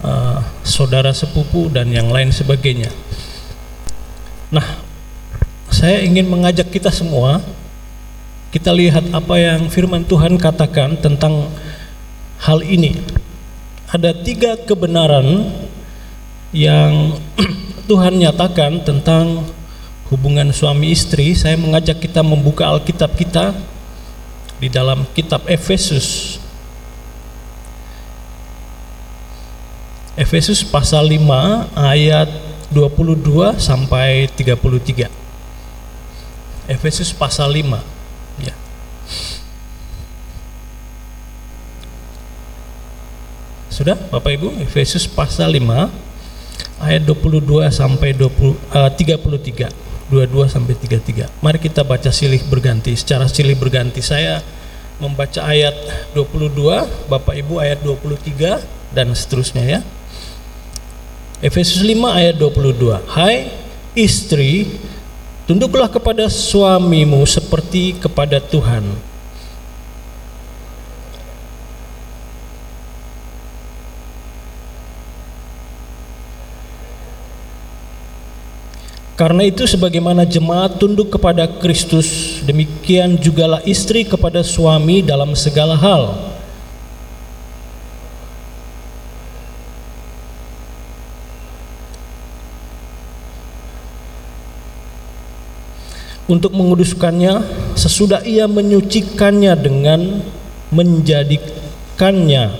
uh, 0.03 0.43
saudara 0.65 1.15
sepupu 1.15 1.71
dan 1.71 1.87
yang 1.93 2.11
lain 2.11 2.33
sebagainya 2.35 2.91
nah 4.51 4.81
saya 5.83 5.99
ingin 5.99 6.23
mengajak 6.31 6.71
kita 6.71 6.87
semua 6.87 7.43
kita 8.55 8.71
lihat 8.71 9.03
apa 9.11 9.35
yang 9.35 9.67
firman 9.67 10.07
Tuhan 10.07 10.39
katakan 10.39 10.95
tentang 10.95 11.51
hal 12.39 12.63
ini 12.63 13.03
ada 13.91 14.15
tiga 14.15 14.55
kebenaran 14.63 15.51
yang 16.55 17.19
Tuhan 17.91 18.15
nyatakan 18.15 18.79
tentang 18.87 19.43
hubungan 20.07 20.55
suami 20.55 20.95
istri, 20.95 21.35
saya 21.35 21.59
mengajak 21.59 21.99
kita 21.99 22.23
membuka 22.23 22.63
Alkitab 22.69 23.19
kita 23.19 23.51
di 24.63 24.71
dalam 24.71 25.03
kitab 25.11 25.43
Efesus. 25.51 26.39
Efesus 30.15 30.63
pasal 30.63 31.11
5 31.11 31.75
ayat 31.75 32.29
22 32.71 33.57
sampai 33.59 34.31
33. 34.31 35.22
Efesus 36.67 37.11
pasal 37.11 37.51
5 37.51 37.79
ya. 38.39 38.55
Sudah 43.73 43.97
Bapak 43.97 44.37
Ibu, 44.37 44.61
Efesus 44.63 45.09
pasal 45.09 45.57
5 45.57 45.89
ayat 46.83 47.03
22 47.07 47.67
sampai 47.73 48.15
20 48.15 48.55
uh, 48.71 48.89
33. 48.91 49.83
22 50.11 50.45
sampai 50.45 50.77
33. 50.77 51.41
Mari 51.41 51.57
kita 51.57 51.81
baca 51.81 52.11
silih 52.13 52.43
berganti 52.45 52.93
secara 52.93 53.25
silih 53.25 53.57
berganti. 53.57 54.03
Saya 54.03 54.45
membaca 55.01 55.41
ayat 55.41 55.73
22, 56.13 57.09
Bapak 57.09 57.33
Ibu 57.33 57.57
ayat 57.57 57.81
23 57.81 58.93
dan 58.93 59.09
seterusnya 59.17 59.63
ya. 59.65 59.79
Efesus 61.41 61.81
5 61.81 61.97
ayat 62.07 62.35
22. 62.37 63.03
Hai 63.09 63.51
istri, 63.97 64.79
tunduklah 65.43 65.91
kepada 65.91 66.27
suamimu 66.31 67.23
seperti 67.27 67.99
kepada 67.99 68.39
Tuhan 68.39 69.13
Karena 79.13 79.45
itu 79.45 79.69
sebagaimana 79.69 80.25
jemaat 80.25 80.81
tunduk 80.81 81.13
kepada 81.13 81.45
Kristus, 81.61 82.41
demikian 82.49 83.13
jugalah 83.21 83.61
istri 83.61 84.01
kepada 84.01 84.41
suami 84.41 85.05
dalam 85.05 85.37
segala 85.37 85.77
hal. 85.77 86.32
Untuk 96.33 96.49
menguduskannya 96.57 97.45
sesudah 97.77 98.25
ia 98.25 98.49
menyucikannya 98.49 99.53
dengan 99.53 100.25
menjadikannya 100.73 102.57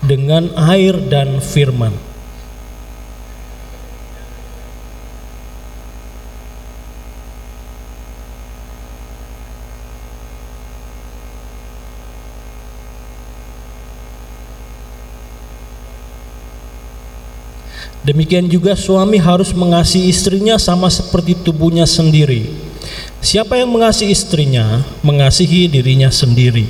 dengan 0.00 0.48
air 0.56 0.96
dan 1.12 1.44
firman. 1.44 1.92
Demikian 18.04 18.48
juga 18.52 18.76
suami 18.76 19.16
harus 19.16 19.52
mengasihi 19.56 20.12
istrinya 20.12 20.60
sama 20.60 20.88
seperti 20.92 21.40
tubuhnya 21.40 21.88
sendiri. 21.88 22.63
Siapa 23.24 23.56
yang 23.56 23.72
mengasihi 23.72 24.12
istrinya, 24.12 24.84
mengasihi 25.00 25.64
dirinya 25.64 26.12
sendiri. 26.12 26.68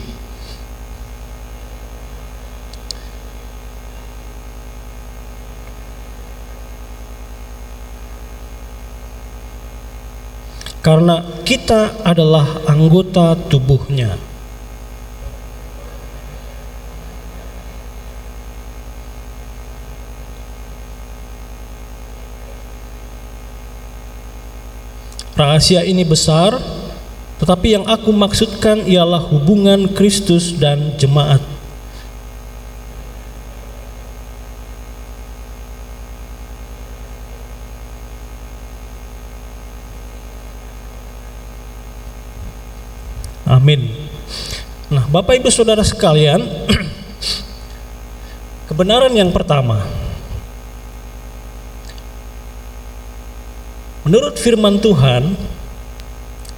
Karena 10.79 11.27
kita 11.43 12.07
adalah 12.07 12.63
anggota 12.71 13.35
tubuhnya. 13.51 14.15
Rahasia 25.35 25.83
ini 25.83 26.07
besar, 26.07 26.55
tetapi 27.43 27.75
yang 27.75 27.85
aku 27.91 28.15
maksudkan 28.15 28.87
ialah 28.87 29.19
hubungan 29.35 29.91
Kristus 29.91 30.55
dan 30.55 30.95
jemaat. 30.95 31.43
Amin. 43.45 43.91
Nah, 44.87 45.03
Bapak 45.11 45.43
Ibu 45.43 45.51
Saudara 45.51 45.83
sekalian, 45.83 46.43
kebenaran 48.71 49.11
yang 49.11 49.35
pertama, 49.35 49.83
Menurut 54.05 54.37
firman 54.37 54.85
Tuhan, 54.85 55.33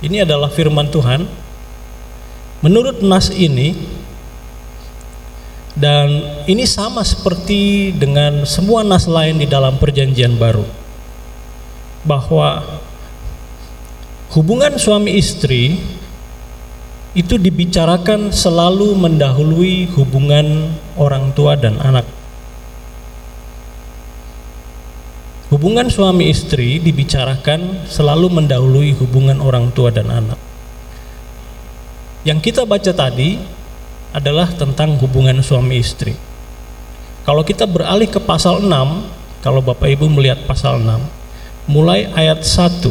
ini 0.03 0.19
adalah 0.27 0.51
firman 0.51 0.91
Tuhan. 0.91 1.31
Menurut 2.59 3.07
nas 3.07 3.31
ini 3.31 3.79
dan 5.79 6.11
ini 6.51 6.67
sama 6.67 7.07
seperti 7.07 7.95
dengan 7.95 8.43
semua 8.51 8.83
nas 8.83 9.07
lain 9.07 9.39
di 9.39 9.47
dalam 9.47 9.79
perjanjian 9.79 10.35
baru. 10.35 10.67
Bahwa 12.03 12.67
hubungan 14.35 14.75
suami 14.75 15.15
istri 15.15 15.79
itu 17.15 17.39
dibicarakan 17.39 18.35
selalu 18.35 18.91
mendahului 18.99 19.87
hubungan 19.95 20.75
orang 20.99 21.31
tua 21.31 21.55
dan 21.55 21.79
anak. 21.79 22.26
Hubungan 25.47 25.87
suami 25.87 26.27
istri 26.27 26.83
dibicarakan 26.83 27.87
selalu 27.87 28.35
mendahului 28.35 28.99
hubungan 28.99 29.39
orang 29.39 29.71
tua 29.71 29.95
dan 29.95 30.11
anak. 30.11 30.35
Yang 32.27 32.51
kita 32.51 32.67
baca 32.67 32.91
tadi 32.91 33.39
adalah 34.11 34.51
tentang 34.51 34.99
hubungan 34.99 35.39
suami 35.47 35.79
istri. 35.79 36.19
Kalau 37.23 37.47
kita 37.47 37.63
beralih 37.63 38.11
ke 38.11 38.19
pasal 38.19 38.59
6, 38.59 38.67
kalau 39.39 39.63
Bapak 39.63 39.87
Ibu 39.87 40.11
melihat 40.11 40.43
pasal 40.51 40.83
6, 40.83 41.71
mulai 41.71 42.11
ayat 42.19 42.43
1. 42.43 42.83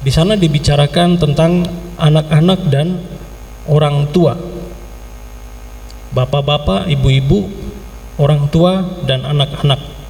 Di 0.00 0.08
sana 0.08 0.32
dibicarakan 0.32 1.20
tentang 1.20 1.68
anak-anak 2.00 2.72
dan 2.72 3.04
orang 3.68 4.08
tua. 4.16 4.32
Bapak-bapak, 6.16 6.88
ibu-ibu, 6.88 7.52
orang 8.16 8.48
tua 8.48 8.80
dan 9.04 9.28
anak-anak. 9.28 10.01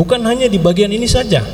Bukan 0.00 0.24
hanya 0.24 0.48
di 0.48 0.56
bagian 0.56 0.88
ini 0.88 1.04
saja. 1.04 1.44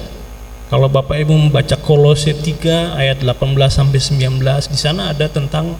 Kalau 0.70 0.86
Bapak 0.86 1.18
Ibu 1.18 1.34
membaca 1.34 1.74
Kolose 1.74 2.30
3 2.30 2.94
ayat 2.94 3.18
18 3.26 3.58
sampai 3.66 3.98
19 3.98 4.38
di 4.70 4.78
sana 4.78 5.10
ada 5.10 5.26
tentang 5.26 5.74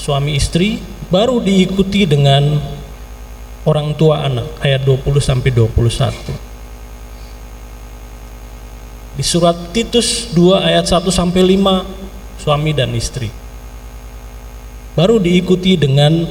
suami 0.00 0.40
istri 0.40 0.80
baru 1.12 1.44
diikuti 1.44 2.08
dengan 2.08 2.56
orang 3.68 3.92
tua 3.92 4.24
anak 4.24 4.56
ayat 4.64 4.88
20 4.88 5.20
sampai 5.20 5.52
21. 5.52 6.32
Di 9.12 9.24
surat 9.24 9.76
Titus 9.76 10.32
2 10.32 10.64
ayat 10.64 10.88
1 10.88 10.96
sampai 11.12 11.44
5 11.44 12.40
suami 12.40 12.72
dan 12.72 12.96
istri. 12.96 13.28
Baru 14.96 15.20
diikuti 15.20 15.76
dengan 15.76 16.24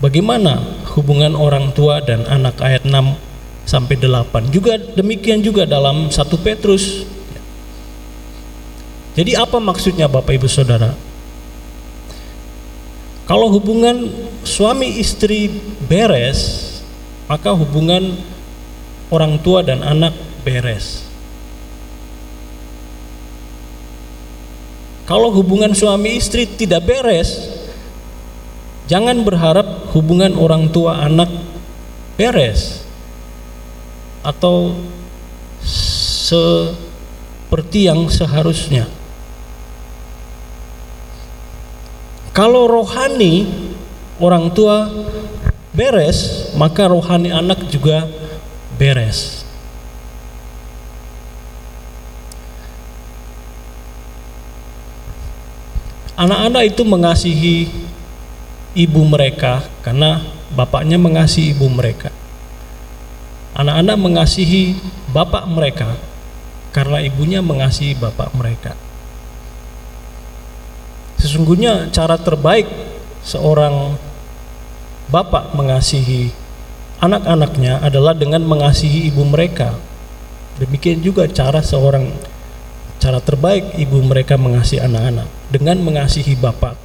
bagaimana 0.00 0.64
hubungan 0.96 1.36
orang 1.36 1.76
tua 1.76 2.00
dan 2.00 2.24
anak 2.24 2.56
ayat 2.64 2.88
6 2.88 3.27
sampai 3.68 4.00
8. 4.00 4.48
Juga 4.48 4.80
demikian 4.80 5.44
juga 5.44 5.68
dalam 5.68 6.08
1 6.08 6.16
Petrus. 6.40 7.04
Jadi 9.12 9.36
apa 9.36 9.60
maksudnya 9.60 10.08
Bapak 10.08 10.40
Ibu 10.40 10.48
Saudara? 10.48 10.96
Kalau 13.28 13.52
hubungan 13.52 14.08
suami 14.40 14.96
istri 14.96 15.52
beres, 15.84 16.64
maka 17.28 17.52
hubungan 17.52 18.16
orang 19.12 19.36
tua 19.44 19.60
dan 19.60 19.84
anak 19.84 20.16
beres. 20.48 21.04
Kalau 25.04 25.28
hubungan 25.28 25.76
suami 25.76 26.16
istri 26.16 26.48
tidak 26.48 26.88
beres, 26.88 27.52
jangan 28.88 29.20
berharap 29.28 29.92
hubungan 29.92 30.32
orang 30.40 30.72
tua 30.72 31.04
anak 31.04 31.28
beres 32.16 32.77
atau 34.28 34.76
seperti 36.28 37.88
yang 37.88 38.12
seharusnya. 38.12 38.84
Kalau 42.36 42.68
rohani 42.68 43.48
orang 44.20 44.52
tua 44.52 44.92
beres, 45.72 46.52
maka 46.60 46.92
rohani 46.92 47.32
anak 47.32 47.72
juga 47.72 48.04
beres. 48.76 49.48
Anak-anak 56.18 56.62
itu 56.74 56.82
mengasihi 56.82 57.56
ibu 58.74 59.06
mereka 59.06 59.62
karena 59.86 60.18
bapaknya 60.50 60.98
mengasihi 60.98 61.54
ibu 61.54 61.70
mereka. 61.70 62.17
Anak-anak 63.58 63.96
mengasihi 63.98 64.78
bapak 65.10 65.50
mereka 65.50 65.98
karena 66.70 67.02
ibunya 67.02 67.42
mengasihi 67.42 67.98
bapak 67.98 68.30
mereka. 68.38 68.78
Sesungguhnya 71.18 71.90
cara 71.90 72.14
terbaik 72.14 72.70
seorang 73.26 73.98
bapak 75.10 75.58
mengasihi 75.58 76.30
anak-anaknya 77.02 77.82
adalah 77.82 78.14
dengan 78.14 78.46
mengasihi 78.46 79.10
ibu 79.10 79.26
mereka. 79.26 79.74
Demikian 80.62 81.02
juga 81.02 81.26
cara 81.26 81.58
seorang 81.58 82.14
cara 82.98 83.18
terbaik 83.22 83.78
ibu 83.78 83.98
mereka 84.02 84.38
mengasihi 84.38 84.82
anak-anak 84.82 85.26
dengan 85.50 85.82
mengasihi 85.82 86.38
bapak 86.38 86.78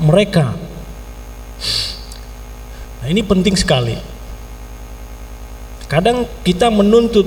mereka. 0.00 0.56
Nah, 3.00 3.08
ini 3.08 3.24
penting 3.24 3.56
sekali. 3.56 3.96
Kadang 5.90 6.22
kita 6.46 6.70
menuntut 6.70 7.26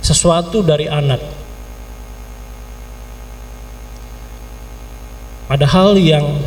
sesuatu 0.00 0.64
dari 0.64 0.88
anak. 0.88 1.20
Padahal 5.44 6.00
yang 6.00 6.40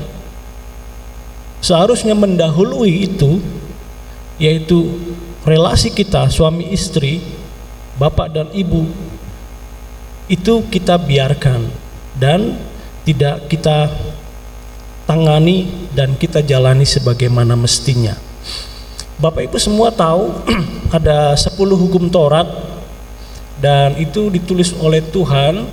seharusnya 1.61 2.17
mendahului 2.17 3.05
itu 3.05 3.37
yaitu 4.41 4.97
relasi 5.45 5.93
kita 5.93 6.25
suami 6.33 6.73
istri, 6.73 7.21
bapak 8.01 8.33
dan 8.33 8.47
ibu 8.49 8.89
itu 10.25 10.65
kita 10.73 10.97
biarkan 10.97 11.69
dan 12.17 12.57
tidak 13.05 13.45
kita 13.45 13.93
tangani 15.05 15.69
dan 15.93 16.17
kita 16.17 16.41
jalani 16.41 16.85
sebagaimana 16.85 17.53
mestinya. 17.53 18.28
Bapak 19.20 19.51
Ibu 19.51 19.59
semua 19.59 19.91
tahu 19.91 20.32
ada 20.95 21.36
10 21.36 21.51
hukum 21.59 22.07
Taurat 22.07 22.47
dan 23.59 23.99
itu 23.99 24.32
ditulis 24.32 24.72
oleh 24.80 25.03
Tuhan 25.03 25.67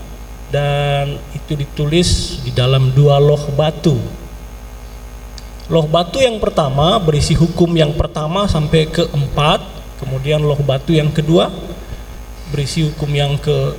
dan 0.51 1.14
itu 1.30 1.55
ditulis 1.55 2.42
di 2.42 2.51
dalam 2.51 2.90
dua 2.90 3.22
loh 3.22 3.38
batu. 3.55 3.94
Loh 5.70 5.86
batu 5.86 6.18
yang 6.18 6.42
pertama 6.42 6.99
berisi 6.99 7.38
hukum 7.38 7.70
yang 7.70 7.94
pertama 7.94 8.51
sampai 8.51 8.90
ke 8.90 9.07
empat, 9.14 9.62
kemudian 10.03 10.42
loh 10.42 10.59
batu 10.66 10.90
yang 10.90 11.14
kedua 11.14 11.47
berisi 12.51 12.82
hukum 12.90 13.14
yang 13.14 13.38
ke 13.38 13.78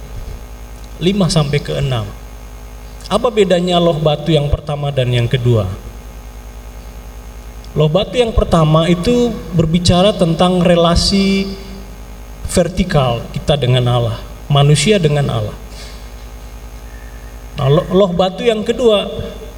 lima 1.03 1.27
sampai 1.27 1.59
ke 1.59 1.75
enam. 1.75 2.07
Apa 3.11 3.27
bedanya 3.27 3.83
loh 3.83 3.99
batu 3.99 4.31
yang 4.31 4.47
pertama 4.47 4.95
dan 4.95 5.11
yang 5.11 5.27
kedua? 5.27 5.86
Loh 7.77 7.85
batu 7.85 8.17
yang 8.17 8.33
pertama 8.33 8.89
itu 8.89 9.29
berbicara 9.53 10.09
tentang 10.17 10.65
relasi 10.65 11.45
vertikal 12.49 13.21
kita 13.29 13.53
dengan 13.53 13.85
Allah, 13.85 14.17
manusia 14.49 14.97
dengan 14.97 15.29
Allah. 15.29 15.53
Nah, 17.61 17.69
loh 17.69 18.09
batu 18.17 18.41
yang 18.41 18.65
kedua 18.65 19.05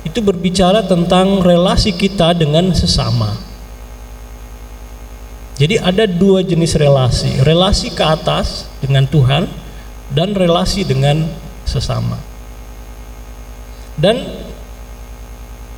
itu 0.04 0.20
berbicara 0.20 0.84
tentang 0.84 1.40
relasi 1.40 1.96
kita 1.96 2.36
dengan 2.36 2.76
sesama. 2.76 3.40
Jadi 5.56 5.80
ada 5.80 6.04
dua 6.04 6.44
jenis 6.44 6.76
relasi, 6.76 7.40
relasi 7.48 7.96
ke 7.96 8.04
atas 8.04 8.68
dengan 8.84 9.08
Tuhan 9.08 9.48
dan 10.12 10.36
relasi 10.36 10.84
dengan 10.84 11.24
sesama. 11.64 12.20
Dan 13.96 14.28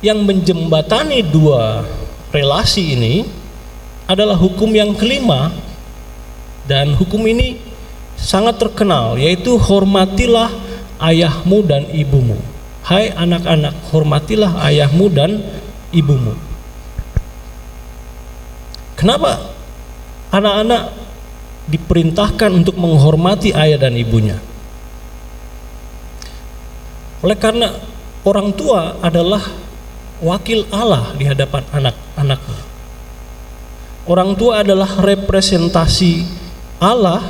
yang 0.02 0.26
menjembatani 0.26 1.22
dua 1.22 1.86
relasi 2.32 2.96
ini 2.96 3.14
adalah 4.08 4.34
hukum 4.34 4.72
yang 4.72 4.96
kelima 4.96 5.52
dan 6.64 6.96
hukum 6.96 7.20
ini 7.28 7.60
sangat 8.16 8.56
terkenal 8.58 9.20
yaitu 9.20 9.60
hormatilah 9.60 10.48
ayahmu 10.98 11.60
dan 11.62 11.86
ibumu. 11.92 12.40
Hai 12.82 13.14
anak-anak, 13.14 13.94
hormatilah 13.94 14.58
ayahmu 14.66 15.06
dan 15.12 15.38
ibumu. 15.94 16.34
Kenapa 18.98 19.54
anak-anak 20.34 20.90
diperintahkan 21.70 22.50
untuk 22.50 22.74
menghormati 22.74 23.54
ayah 23.54 23.78
dan 23.78 23.94
ibunya? 23.94 24.38
Oleh 27.22 27.38
karena 27.38 27.70
orang 28.26 28.50
tua 28.50 28.98
adalah 28.98 29.61
wakil 30.22 30.70
Allah 30.70 31.12
di 31.18 31.26
hadapan 31.26 31.66
anak-anaknya. 31.74 32.60
Orang 34.06 34.38
tua 34.38 34.62
adalah 34.62 34.98
representasi 34.98 36.26
Allah 36.78 37.22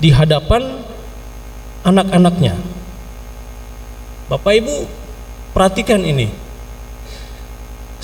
di 0.00 0.12
hadapan 0.12 0.84
anak-anaknya. 1.84 2.56
Bapak 4.28 4.52
Ibu, 4.56 4.76
perhatikan 5.52 6.00
ini. 6.00 6.32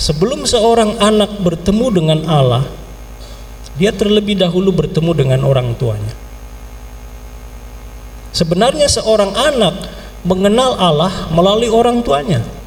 Sebelum 0.01 0.49
seorang 0.49 0.97
anak 0.97 1.41
bertemu 1.41 1.85
dengan 1.93 2.19
Allah, 2.25 2.65
dia 3.77 3.93
terlebih 3.93 4.37
dahulu 4.37 4.73
bertemu 4.73 5.11
dengan 5.13 5.41
orang 5.45 5.77
tuanya. 5.77 6.13
Sebenarnya 8.33 8.89
seorang 8.89 9.33
anak 9.33 9.75
mengenal 10.25 10.77
Allah 10.77 11.29
melalui 11.33 11.69
orang 11.69 12.01
tuanya. 12.05 12.60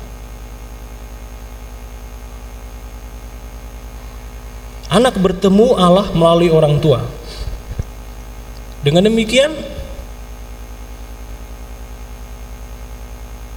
Anak 4.95 5.19
bertemu 5.19 5.75
Allah 5.75 6.07
melalui 6.15 6.55
orang 6.55 6.79
tua. 6.79 7.03
Dengan 8.87 9.11
demikian, 9.11 9.51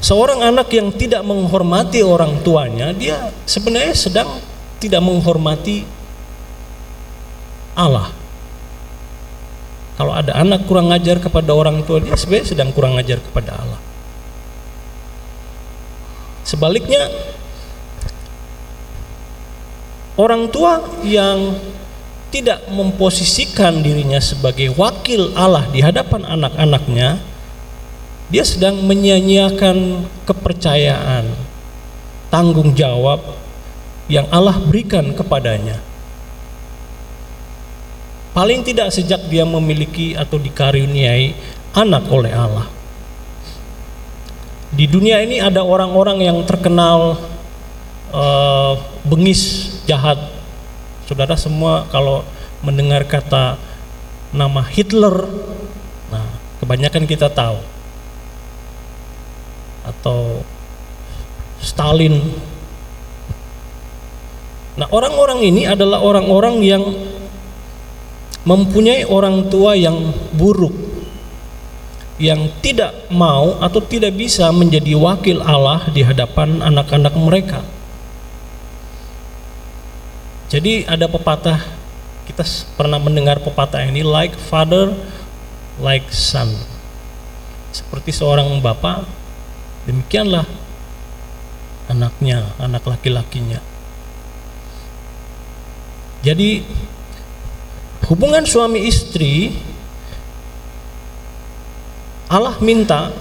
seorang 0.01 0.41
anak 0.41 0.73
yang 0.73 0.89
tidak 0.89 1.21
menghormati 1.21 2.01
orang 2.01 2.41
tuanya, 2.41 2.89
dia 2.89 3.29
sebenarnya 3.45 3.93
sedang 3.93 4.41
tidak 4.81 5.05
menghormati 5.05 5.85
Allah. 7.77 8.09
Kalau 9.97 10.13
ada 10.13 10.33
anak 10.41 10.65
kurang 10.65 10.89
ajar 10.89 11.21
kepada 11.21 11.53
orang 11.53 11.85
tua, 11.85 12.01
dia 12.01 12.17
sebenarnya 12.17 12.53
sedang 12.57 12.69
kurang 12.73 12.97
ajar 12.97 13.21
kepada 13.21 13.61
Allah. 13.61 13.81
Sebaliknya, 16.45 17.05
orang 20.17 20.49
tua 20.49 20.81
yang 21.05 21.55
tidak 22.27 22.67
memposisikan 22.67 23.79
dirinya 23.79 24.19
sebagai 24.19 24.75
wakil 24.75 25.31
Allah 25.37 25.63
di 25.71 25.79
hadapan 25.79 26.27
anak-anaknya, 26.27 27.21
dia 28.27 28.43
sedang 28.43 28.83
menyia-nyiakan 28.83 30.03
kepercayaan, 30.27 31.31
tanggung 32.27 32.75
jawab 32.75 33.23
yang 34.11 34.27
Allah 34.27 34.59
berikan 34.59 35.15
kepadanya. 35.15 35.79
Paling 38.35 38.61
tidak 38.61 38.91
sejak 38.93 39.31
dia 39.31 39.47
memiliki 39.47 40.13
atau 40.13 40.37
dikaruniai 40.37 41.33
anak 41.73 42.05
oleh 42.11 42.33
Allah. 42.35 42.67
Di 44.67 44.85
dunia 44.85 45.23
ini 45.23 45.39
ada 45.39 45.63
orang-orang 45.63 46.21
yang 46.21 46.37
terkenal 46.43 47.17
uh, 48.11 48.73
bengis, 49.07 49.66
jahat. 49.87 50.19
Saudara 51.07 51.39
semua 51.39 51.87
kalau 51.87 52.27
mendengar 52.59 53.07
kata 53.07 53.55
nama 54.35 54.59
Hitler, 54.67 55.23
nah 56.11 56.27
kebanyakan 56.59 57.07
kita 57.07 57.31
tahu 57.31 57.63
atau 59.87 60.43
Stalin. 61.63 62.19
Nah, 64.77 64.85
orang-orang 64.93 65.41
ini 65.41 65.65
adalah 65.65 66.03
orang-orang 66.03 66.61
yang 66.61 66.83
mempunyai 68.45 69.07
orang 69.09 69.49
tua 69.49 69.73
yang 69.73 70.13
buruk, 70.35 70.75
yang 72.21 72.51
tidak 72.61 72.93
mau 73.09 73.57
atau 73.57 73.81
tidak 73.81 74.13
bisa 74.13 74.53
menjadi 74.53 74.93
wakil 74.93 75.41
Allah 75.41 75.87
di 75.89 76.05
hadapan 76.05 76.61
anak-anak 76.61 77.15
mereka. 77.17 77.76
Jadi 80.47 80.87
ada 80.87 81.11
pepatah 81.11 81.59
kita 82.27 82.43
pernah 82.75 82.99
mendengar 82.99 83.39
pepatah 83.39 83.83
ini 83.83 84.03
like 84.03 84.35
father 84.35 84.95
like 85.79 86.07
son. 86.11 86.51
Seperti 87.71 88.15
seorang 88.15 88.63
bapak 88.63 89.05
Demikianlah 89.87 90.43
anaknya, 91.87 92.43
anak 92.59 92.83
laki-lakinya. 92.83 93.63
Jadi 96.27 96.59
hubungan 98.11 98.43
suami 98.43 98.83
istri 98.83 99.55
Allah 102.27 102.59
minta 102.59 103.15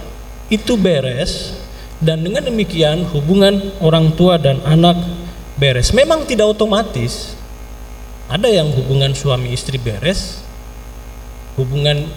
itu 0.50 0.74
beres 0.74 1.54
dan 2.02 2.26
dengan 2.26 2.42
demikian 2.42 3.06
hubungan 3.14 3.70
orang 3.78 4.10
tua 4.18 4.34
dan 4.34 4.58
anak 4.66 4.98
beres. 5.56 5.90
Memang 5.92 6.28
tidak 6.28 6.52
otomatis. 6.52 7.34
Ada 8.26 8.50
yang 8.50 8.74
hubungan 8.74 9.14
suami 9.14 9.54
istri 9.54 9.78
beres, 9.78 10.42
hubungan 11.54 12.10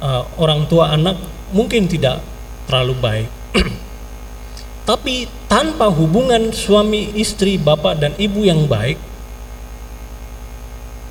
uh, 0.00 0.24
orang 0.40 0.64
tua 0.64 0.96
anak 0.96 1.20
mungkin 1.52 1.86
tidak 1.86 2.24
terlalu 2.64 2.94
baik. 2.96 3.30
Tapi 4.88 5.28
tanpa 5.46 5.92
hubungan 5.92 6.50
suami 6.50 7.14
istri, 7.20 7.60
bapak 7.60 8.00
dan 8.00 8.12
ibu 8.16 8.42
yang 8.48 8.64
baik, 8.64 8.96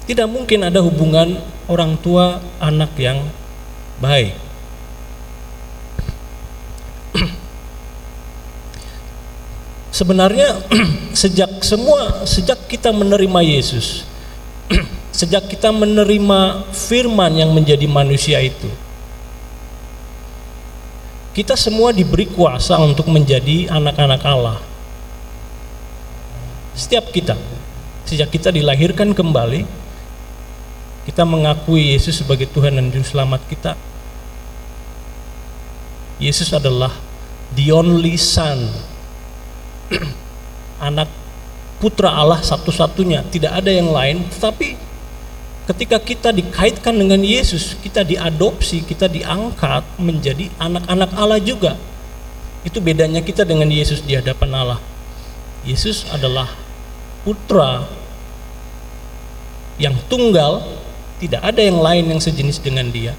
tidak 0.10 0.28
mungkin 0.28 0.66
ada 0.68 0.82
hubungan 0.82 1.38
orang 1.70 1.96
tua 2.02 2.42
anak 2.60 2.92
yang 2.98 3.22
baik. 4.02 4.36
Sebenarnya 9.92 10.64
sejak 11.22 11.60
semua 11.62 12.24
sejak 12.24 12.64
kita 12.72 12.96
menerima 12.96 13.40
Yesus, 13.44 14.08
sejak 15.20 15.52
kita 15.52 15.70
menerima 15.76 16.72
firman 16.72 17.36
yang 17.36 17.52
menjadi 17.52 17.84
manusia 17.92 18.40
itu, 18.40 18.72
kita 21.36 21.60
semua 21.60 21.92
diberi 21.92 22.28
kuasa 22.28 22.80
untuk 22.80 23.12
menjadi 23.12 23.68
anak-anak 23.68 24.22
Allah. 24.24 24.60
Setiap 26.72 27.12
kita, 27.12 27.36
sejak 28.08 28.32
kita 28.32 28.48
dilahirkan 28.48 29.12
kembali, 29.12 29.68
kita 31.04 31.28
mengakui 31.28 31.96
Yesus 31.96 32.24
sebagai 32.24 32.48
Tuhan 32.48 32.80
dan 32.80 32.88
Juru 32.92 33.04
Selamat 33.04 33.44
kita. 33.52 33.76
Yesus 36.22 36.54
adalah 36.54 36.94
the 37.58 37.74
only 37.74 38.16
Son, 38.16 38.70
anak 40.88 41.10
putra 41.82 42.14
Allah 42.14 42.40
satu-satunya, 42.40 43.26
tidak 43.30 43.58
ada 43.58 43.72
yang 43.74 43.90
lain, 43.90 44.24
tetapi 44.30 44.78
ketika 45.72 45.98
kita 46.02 46.30
dikaitkan 46.34 46.94
dengan 46.98 47.22
Yesus, 47.22 47.78
kita 47.80 48.06
diadopsi, 48.06 48.86
kita 48.86 49.08
diangkat 49.10 49.86
menjadi 50.02 50.50
anak-anak 50.58 51.10
Allah 51.16 51.42
juga. 51.42 51.78
Itu 52.62 52.78
bedanya 52.78 53.26
kita 53.26 53.42
dengan 53.42 53.70
Yesus 53.70 54.06
di 54.06 54.14
hadapan 54.14 54.50
Allah. 54.54 54.80
Yesus 55.66 56.06
adalah 56.14 56.50
putra 57.26 57.86
yang 59.82 59.98
tunggal, 60.06 60.62
tidak 61.18 61.42
ada 61.42 61.62
yang 61.62 61.82
lain 61.82 62.06
yang 62.14 62.22
sejenis 62.22 62.62
dengan 62.62 62.90
dia. 62.90 63.18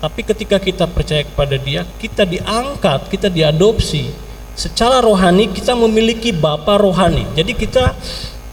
Tapi 0.00 0.20
ketika 0.26 0.58
kita 0.58 0.88
percaya 0.88 1.22
kepada 1.22 1.54
dia, 1.60 1.86
kita 2.00 2.26
diangkat, 2.26 3.06
kita 3.12 3.28
diadopsi. 3.30 4.31
Secara 4.52 5.00
rohani 5.00 5.48
kita 5.48 5.72
memiliki 5.72 6.30
bapa 6.30 6.76
rohani. 6.76 7.24
Jadi 7.32 7.52
kita 7.56 7.96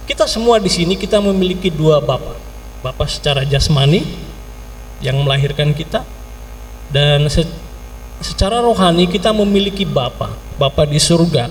kita 0.08 0.26
semua 0.26 0.58
di 0.58 0.72
sini 0.72 0.98
kita 0.98 1.22
memiliki 1.22 1.70
dua 1.70 2.02
bapa 2.02 2.50
Bapak 2.80 3.12
secara 3.12 3.44
jasmani 3.44 4.08
yang 5.04 5.20
melahirkan 5.20 5.76
kita 5.76 6.08
dan 6.96 7.28
se 7.28 7.44
secara 8.24 8.64
rohani 8.64 9.08
kita 9.08 9.36
memiliki 9.36 9.84
Bapa, 9.84 10.32
Bapa 10.56 10.84
di 10.88 11.00
surga. 11.00 11.48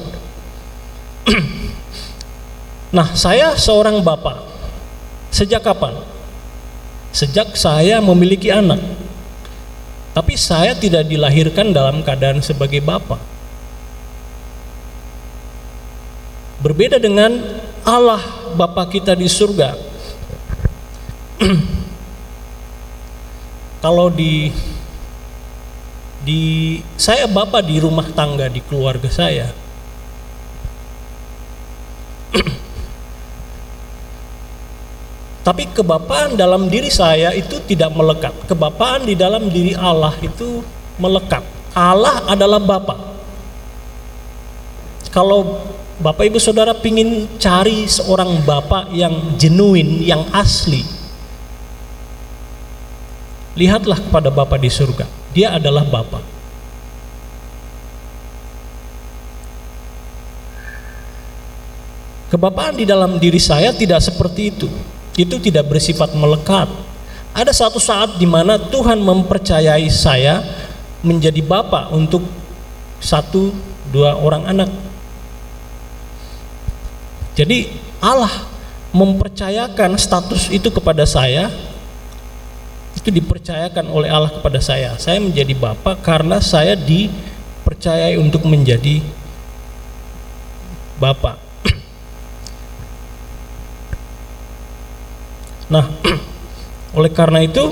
nah, 2.96 3.12
saya 3.12 3.56
seorang 3.56 4.00
Bapak. 4.00 4.40
Sejak 5.28 5.64
kapan? 5.64 6.00
Sejak 7.12 7.52
saya 7.56 8.00
memiliki 8.00 8.48
anak. 8.48 8.80
Tapi 10.16 10.34
saya 10.36 10.72
tidak 10.72 11.04
dilahirkan 11.08 11.72
dalam 11.72 12.00
keadaan 12.00 12.40
sebagai 12.40 12.80
Bapak. 12.80 13.20
Berbeda 16.58 16.98
dengan 16.98 17.38
Allah 17.86 18.20
Bapa 18.58 18.84
kita 18.90 19.14
di 19.14 19.30
surga. 19.30 19.78
Kalau 23.84 24.10
di 24.10 24.50
di 26.26 26.42
saya 26.98 27.30
bapak 27.30 27.62
di 27.62 27.78
rumah 27.78 28.10
tangga 28.10 28.50
di 28.50 28.58
keluarga 28.58 29.06
saya. 29.06 29.54
Tapi 35.46 35.64
kebapaan 35.72 36.34
dalam 36.34 36.66
diri 36.66 36.90
saya 36.90 37.30
itu 37.38 37.62
tidak 37.70 37.94
melekat. 37.94 38.34
Kebapaan 38.50 39.06
di 39.06 39.14
dalam 39.14 39.46
diri 39.46 39.78
Allah 39.78 40.12
itu 40.20 40.66
melekat. 40.98 41.46
Allah 41.78 42.26
adalah 42.26 42.58
Bapak 42.58 43.08
kalau 45.08 45.64
Bapak 45.98 46.30
Ibu 46.30 46.38
Saudara 46.38 46.78
ingin 46.78 47.26
cari 47.42 47.90
seorang 47.90 48.46
Bapak 48.46 48.94
yang 48.94 49.34
genuine 49.34 50.06
yang 50.06 50.22
asli 50.30 50.98
lihatlah 53.58 53.98
kepada 53.98 54.30
Bapa 54.30 54.54
di 54.54 54.70
surga. 54.70 55.10
Dia 55.34 55.58
adalah 55.58 55.82
Bapa. 55.82 56.22
Kebapaan 62.30 62.78
di 62.78 62.86
dalam 62.86 63.18
diri 63.18 63.42
saya 63.42 63.74
tidak 63.74 63.98
seperti 63.98 64.54
itu. 64.54 64.70
Itu 65.18 65.42
tidak 65.42 65.66
bersifat 65.66 66.14
melekat. 66.14 66.70
Ada 67.34 67.50
satu 67.50 67.82
saat 67.82 68.14
di 68.22 68.28
mana 68.28 68.54
Tuhan 68.54 69.02
mempercayai 69.02 69.90
saya 69.90 70.46
menjadi 71.02 71.42
Bapa 71.42 71.90
untuk 71.90 72.22
satu 73.02 73.50
dua 73.90 74.14
orang 74.14 74.46
anak. 74.46 74.70
Jadi 77.38 77.70
Allah 78.02 78.50
mempercayakan 78.90 79.94
status 79.94 80.50
itu 80.50 80.74
kepada 80.74 81.06
saya 81.06 81.46
itu 82.98 83.14
dipercayakan 83.14 83.86
oleh 83.94 84.10
Allah 84.10 84.34
kepada 84.34 84.58
saya. 84.58 84.98
Saya 84.98 85.22
menjadi 85.22 85.54
bapak 85.54 86.02
karena 86.02 86.42
saya 86.42 86.74
dipercayai 86.74 88.18
untuk 88.18 88.42
menjadi 88.42 88.98
bapak. 90.98 91.38
Nah, 95.68 95.84
oleh 96.96 97.12
karena 97.12 97.44
itu 97.44 97.68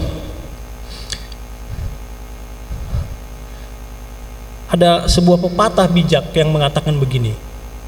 ada 4.69 5.09
sebuah 5.09 5.41
pepatah 5.49 5.89
bijak 5.89 6.29
yang 6.37 6.53
mengatakan 6.53 6.93
begini. 7.01 7.33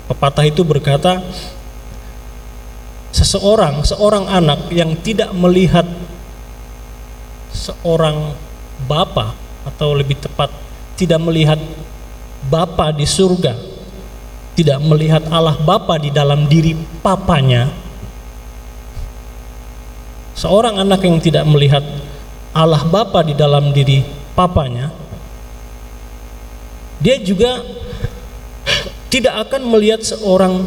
Pepatah 0.09 0.49
itu 0.49 0.65
berkata, 0.65 1.21
seseorang, 3.15 3.85
seorang 3.85 4.29
anak 4.29 4.69
yang 4.73 4.97
tidak 5.01 5.33
melihat 5.33 5.85
seorang 7.53 8.37
bapa 8.85 9.35
atau 9.65 9.97
lebih 9.97 10.17
tepat 10.21 10.69
tidak 10.99 11.23
melihat 11.23 11.63
bapa 12.51 12.91
di 12.91 13.07
surga, 13.07 13.55
tidak 14.59 14.83
melihat 14.83 15.23
Allah 15.31 15.55
Bapa 15.63 15.95
di 16.03 16.11
dalam 16.11 16.51
diri 16.51 16.75
papanya, 16.99 17.71
seorang 20.35 20.83
anak 20.83 21.07
yang 21.07 21.23
tidak 21.23 21.47
melihat 21.47 21.87
Allah 22.51 22.83
Bapa 22.83 23.23
di 23.23 23.39
dalam 23.39 23.71
diri 23.71 24.03
papanya, 24.35 24.91
dia 26.99 27.23
juga 27.23 27.63
tidak 29.07 29.47
akan 29.47 29.63
melihat 29.71 30.03
seorang 30.03 30.67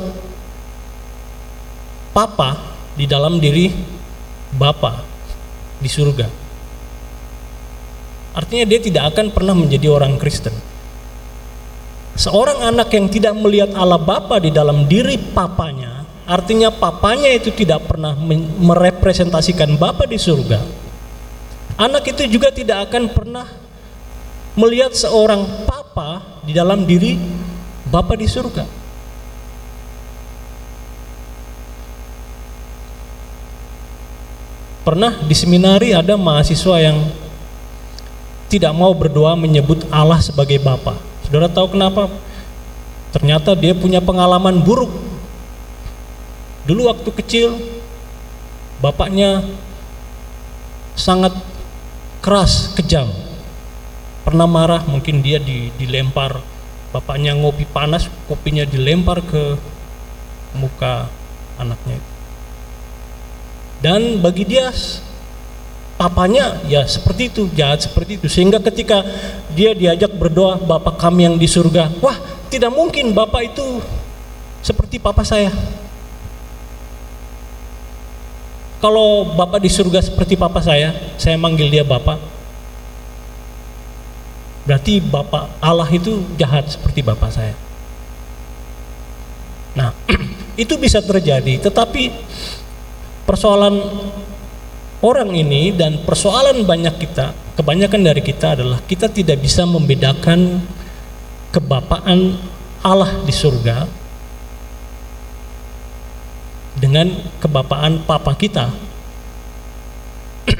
papa 2.11 2.59
di 2.95 3.07
dalam 3.07 3.39
diri 3.39 3.71
bapa 4.55 5.03
di 5.79 5.89
surga. 5.89 6.27
Artinya 8.31 8.65
dia 8.67 8.79
tidak 8.79 9.03
akan 9.11 9.35
pernah 9.35 9.55
menjadi 9.55 9.91
orang 9.91 10.15
Kristen. 10.15 10.55
Seorang 12.15 12.63
anak 12.63 12.91
yang 12.91 13.07
tidak 13.07 13.35
melihat 13.39 13.71
Allah 13.71 13.99
Bapa 13.99 14.35
di 14.43 14.51
dalam 14.51 14.83
diri 14.83 15.15
papanya 15.15 16.01
Artinya 16.31 16.71
papanya 16.71 17.27
itu 17.27 17.51
tidak 17.51 17.91
pernah 17.91 18.15
merepresentasikan 18.61 19.75
Bapa 19.75 20.07
di 20.07 20.15
surga. 20.15 20.63
Anak 21.75 22.07
itu 22.07 22.23
juga 22.31 22.55
tidak 22.55 22.87
akan 22.87 23.11
pernah 23.11 23.43
melihat 24.55 24.95
seorang 24.95 25.43
papa 25.67 26.39
di 26.47 26.55
dalam 26.55 26.87
diri 26.87 27.19
Bapa 27.91 28.15
di 28.15 28.31
surga. 28.31 28.80
Pernah 34.81 35.21
di 35.21 35.35
seminari 35.37 35.93
ada 35.93 36.17
mahasiswa 36.17 36.81
yang 36.81 36.97
tidak 38.49 38.73
mau 38.73 38.91
berdoa 38.91 39.37
menyebut 39.37 39.85
Allah 39.93 40.19
sebagai 40.19 40.57
Bapa. 40.59 40.97
Saudara 41.23 41.47
tahu 41.47 41.77
kenapa? 41.77 42.09
Ternyata 43.13 43.53
dia 43.55 43.75
punya 43.75 43.99
pengalaman 43.99 44.59
buruk 44.63 44.89
Dulu 46.61 46.93
waktu 46.93 47.09
kecil 47.09 47.49
bapaknya 48.77 49.41
sangat 50.93 51.33
keras, 52.21 52.77
kejam. 52.77 53.09
Pernah 54.21 54.45
marah, 54.45 54.81
mungkin 54.85 55.25
dia 55.25 55.41
dilempar 55.81 56.37
bapaknya 56.93 57.33
ngopi 57.33 57.65
panas, 57.65 58.05
kopinya 58.29 58.61
dilempar 58.61 59.25
ke 59.25 59.57
muka 60.53 61.09
anaknya. 61.57 61.97
Dan 63.81 64.21
bagi 64.21 64.45
dia 64.45 64.69
papanya 65.97 66.61
ya 66.69 66.85
seperti 66.85 67.33
itu, 67.33 67.43
jahat 67.57 67.81
seperti 67.85 68.21
itu. 68.21 68.27
Sehingga 68.29 68.61
ketika 68.61 69.01
dia 69.57 69.73
diajak 69.73 70.13
berdoa, 70.13 70.61
Bapak 70.61 71.01
kami 71.01 71.25
yang 71.25 71.35
di 71.41 71.49
surga, 71.49 71.89
wah 72.01 72.17
tidak 72.53 72.69
mungkin 72.69 73.13
Bapak 73.17 73.53
itu 73.53 73.81
seperti 74.61 75.01
papa 75.01 75.25
saya. 75.25 75.49
Kalau 78.81 79.37
Bapak 79.37 79.61
di 79.61 79.69
surga 79.69 80.01
seperti 80.01 80.33
Papa 80.33 80.57
saya, 80.57 81.13
saya 81.21 81.37
manggil 81.37 81.69
dia 81.69 81.85
Bapak. 81.85 82.17
Berarti 84.65 84.97
Bapak 84.97 85.61
Allah 85.61 85.85
itu 85.93 86.25
jahat 86.33 86.65
seperti 86.65 87.05
Bapak 87.05 87.29
saya. 87.29 87.53
Nah, 89.77 89.93
itu 90.65 90.73
bisa 90.81 90.97
terjadi, 90.97 91.61
tetapi 91.61 92.09
persoalan 93.25 93.75
orang 95.01 95.33
ini 95.33 95.73
dan 95.73 96.01
persoalan 96.05 96.63
banyak 96.63 96.95
kita, 97.01 97.33
kebanyakan 97.57 98.01
dari 98.05 98.21
kita 98.21 98.57
adalah 98.57 98.79
kita 98.85 99.09
tidak 99.09 99.41
bisa 99.41 99.65
membedakan 99.65 100.61
kebapaan 101.51 102.37
Allah 102.81 103.11
di 103.25 103.33
surga 103.33 103.85
dengan 106.77 107.11
kebapaan 107.41 108.05
papa 108.05 108.33
kita. 108.37 108.69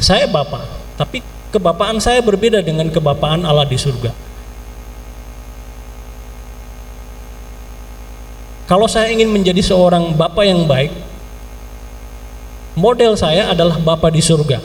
saya 0.00 0.28
bapak, 0.28 0.64
tapi 0.96 1.20
kebapaan 1.52 1.98
saya 1.98 2.20
berbeda 2.20 2.60
dengan 2.60 2.92
kebapaan 2.92 3.44
Allah 3.44 3.64
di 3.64 3.76
surga. 3.76 4.12
Kalau 8.68 8.84
saya 8.84 9.08
ingin 9.08 9.32
menjadi 9.32 9.64
seorang 9.64 10.12
bapak 10.12 10.44
yang 10.44 10.68
baik, 10.68 10.92
model 12.78 13.18
saya 13.18 13.50
adalah 13.50 13.82
bapak 13.82 14.14
di 14.14 14.22
surga. 14.22 14.62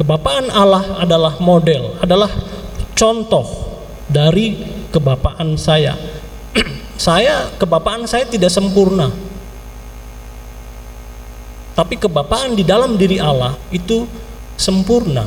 Kebapaan 0.00 0.48
Allah 0.48 0.96
adalah 0.96 1.36
model, 1.36 2.00
adalah 2.00 2.32
contoh 2.96 3.44
dari 4.08 4.56
kebapaan 4.88 5.54
saya 5.60 5.94
saya 6.96 7.52
kebapaan 7.60 8.08
saya 8.08 8.24
tidak 8.24 8.48
sempurna. 8.48 9.12
Tapi 11.76 11.96
kebapaan 12.00 12.56
di 12.56 12.64
dalam 12.64 12.96
diri 12.96 13.20
Allah 13.20 13.56
itu 13.72 14.04
sempurna. 14.56 15.24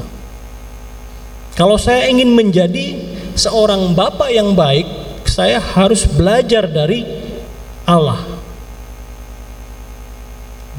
Kalau 1.54 1.78
saya 1.78 2.10
ingin 2.10 2.34
menjadi 2.34 2.98
seorang 3.38 3.94
bapak 3.94 4.30
yang 4.34 4.58
baik, 4.58 4.86
saya 5.30 5.62
harus 5.62 6.06
belajar 6.10 6.66
dari 6.66 7.06
Allah. 7.86 8.33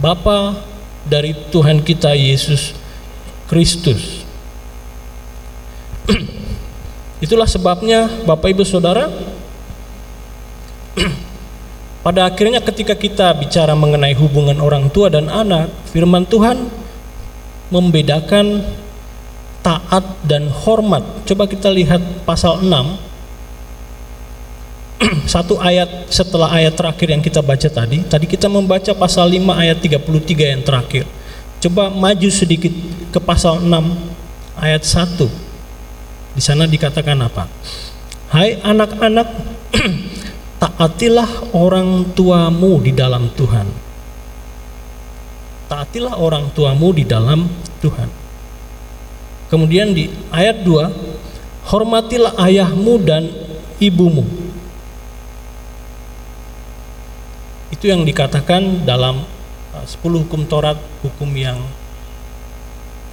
Bapa 0.05 0.61
dari 1.09 1.33
Tuhan 1.49 1.81
kita 1.81 2.13
Yesus 2.13 2.77
Kristus. 3.49 4.21
Itulah 7.25 7.49
sebabnya 7.49 8.13
Bapak 8.29 8.53
Ibu 8.53 8.69
Saudara, 8.69 9.09
pada 12.05 12.29
akhirnya 12.29 12.61
ketika 12.61 12.93
kita 12.93 13.33
bicara 13.33 13.73
mengenai 13.73 14.13
hubungan 14.13 14.61
orang 14.61 14.93
tua 14.93 15.09
dan 15.09 15.33
anak, 15.33 15.73
firman 15.89 16.29
Tuhan 16.29 16.69
membedakan 17.73 18.61
taat 19.65 20.05
dan 20.29 20.53
hormat. 20.53 21.25
Coba 21.25 21.49
kita 21.49 21.73
lihat 21.73 22.29
pasal 22.29 22.61
6 22.61 22.69
satu 25.35 25.59
ayat 25.59 26.09
setelah 26.13 26.51
ayat 26.55 26.75
terakhir 26.79 27.09
yang 27.11 27.23
kita 27.23 27.43
baca 27.43 27.67
tadi. 27.67 28.03
Tadi 28.07 28.27
kita 28.31 28.47
membaca 28.47 28.95
pasal 28.95 29.31
5 29.31 29.51
ayat 29.55 29.79
33 29.83 30.53
yang 30.55 30.63
terakhir. 30.63 31.05
Coba 31.65 31.89
maju 31.89 32.29
sedikit 32.29 32.71
ke 33.11 33.19
pasal 33.19 33.63
6 33.65 33.71
ayat 34.61 34.83
1. 34.85 36.37
Di 36.37 36.43
sana 36.43 36.67
dikatakan 36.67 37.19
apa? 37.25 37.47
Hai 38.35 38.59
anak-anak 38.61 39.29
taatilah 40.63 41.55
orang 41.55 42.13
tuamu 42.13 42.83
di 42.83 42.93
dalam 42.93 43.31
Tuhan. 43.33 43.67
Taatilah 45.71 46.21
orang 46.21 46.53
tuamu 46.53 46.93
di 46.93 47.09
dalam 47.09 47.49
Tuhan. 47.81 48.11
Kemudian 49.49 49.95
di 49.95 50.11
ayat 50.35 50.67
2, 50.67 51.71
hormatilah 51.71 52.35
ayahmu 52.43 52.95
dan 53.07 53.31
ibumu. 53.81 54.44
Itu 57.85 57.93
yang 57.93 58.09
dikatakan 58.09 58.89
dalam 58.89 59.29
10 59.77 59.85
uh, 59.85 60.17
hukum 60.25 60.49
Taurat, 60.49 60.81
hukum 61.05 61.29
yang 61.37 61.61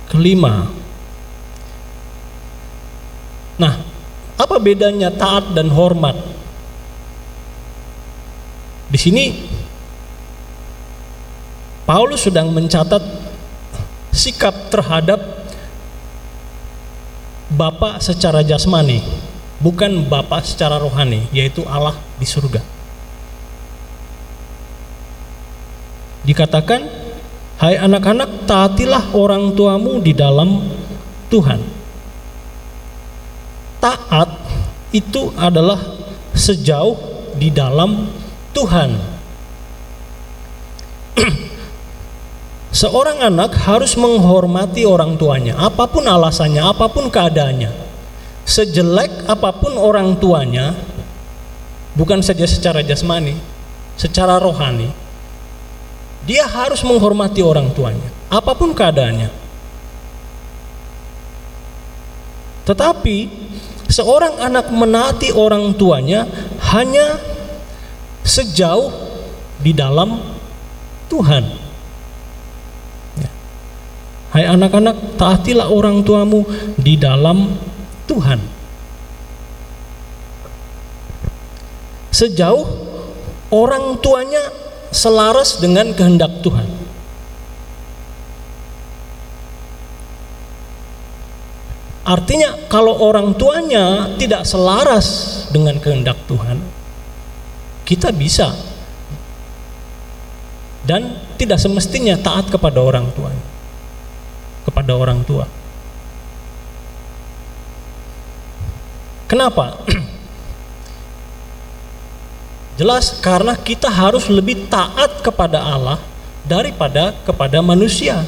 kelima. 0.07 0.71
Nah, 3.59 3.83
apa 4.39 4.55
bedanya 4.63 5.11
taat 5.11 5.51
dan 5.51 5.67
hormat? 5.75 6.15
Di 8.87 8.95
sini 8.95 9.43
Paulus 11.83 12.23
sedang 12.23 12.55
mencatat 12.55 13.03
sikap 14.15 14.71
terhadap 14.71 15.19
Bapak 17.51 17.99
secara 17.99 18.39
jasmani, 18.39 19.03
bukan 19.59 20.07
Bapak 20.07 20.47
secara 20.47 20.79
rohani, 20.79 21.27
yaitu 21.35 21.59
Allah 21.67 21.99
di 22.15 22.23
surga. 22.23 22.79
Dikatakan, 26.21 27.01
Hai 27.61 27.77
anak-anak, 27.77 28.49
taatilah 28.49 29.13
orang 29.13 29.53
tuamu 29.53 30.01
di 30.01 30.17
dalam 30.17 30.65
Tuhan. 31.29 31.61
Taat 33.77 34.29
itu 34.89 35.29
adalah 35.37 35.77
sejauh 36.33 36.97
di 37.37 37.53
dalam 37.53 38.09
Tuhan. 38.49 38.97
Seorang 42.81 43.21
anak 43.29 43.53
harus 43.61 43.93
menghormati 43.93 44.81
orang 44.81 45.21
tuanya, 45.21 45.53
apa 45.61 45.85
pun 45.85 46.09
alasannya, 46.09 46.65
apa 46.65 46.89
pun 46.89 47.13
keadaannya. 47.13 47.69
Sejelek 48.41 49.29
apa 49.29 49.53
pun 49.53 49.77
orang 49.77 50.17
tuanya, 50.17 50.73
bukan 51.93 52.25
saja 52.25 52.49
secara 52.49 52.81
jasmani, 52.81 53.37
secara 54.01 54.41
rohani, 54.41 54.89
dia 56.25 56.45
harus 56.45 56.85
menghormati 56.85 57.41
orang 57.41 57.73
tuanya, 57.73 58.09
apa 58.29 58.53
pun 58.53 58.71
keadaannya. 58.77 59.29
Tetapi 62.61 63.17
seorang 63.89 64.39
anak 64.39 64.69
menaati 64.69 65.33
orang 65.33 65.73
tuanya 65.75 66.29
hanya 66.71 67.17
sejauh 68.21 68.93
di 69.59 69.73
dalam 69.73 70.21
Tuhan. 71.09 71.43
Ya. 73.17 73.31
Hai 74.31 74.45
anak-anak, 74.47 75.19
taatilah 75.19 75.67
orang 75.67 76.05
tuamu 76.05 76.45
di 76.77 76.95
dalam 76.95 77.57
Tuhan. 78.05 78.39
Sejauh 82.13 82.63
orang 83.49 83.97
tuanya 83.99 84.39
selaras 84.91 85.57
dengan 85.63 85.95
kehendak 85.95 86.43
Tuhan. 86.43 86.67
Artinya 92.01 92.67
kalau 92.67 92.97
orang 92.99 93.31
tuanya 93.39 94.11
tidak 94.19 94.43
selaras 94.43 95.07
dengan 95.53 95.79
kehendak 95.79 96.19
Tuhan, 96.27 96.59
kita 97.87 98.11
bisa 98.11 98.51
dan 100.83 101.15
tidak 101.37 101.61
semestinya 101.61 102.17
taat 102.19 102.49
kepada 102.49 102.81
orang 102.81 103.07
tua. 103.15 103.31
Kepada 104.67 104.91
orang 104.97 105.23
tua. 105.23 105.45
Kenapa? 109.29 109.79
Jelas 112.81 113.21
karena 113.21 113.53
kita 113.53 113.93
harus 113.93 114.25
lebih 114.25 114.65
taat 114.65 115.21
kepada 115.21 115.61
Allah 115.61 116.01
daripada 116.49 117.13
kepada 117.21 117.61
manusia. 117.61 118.25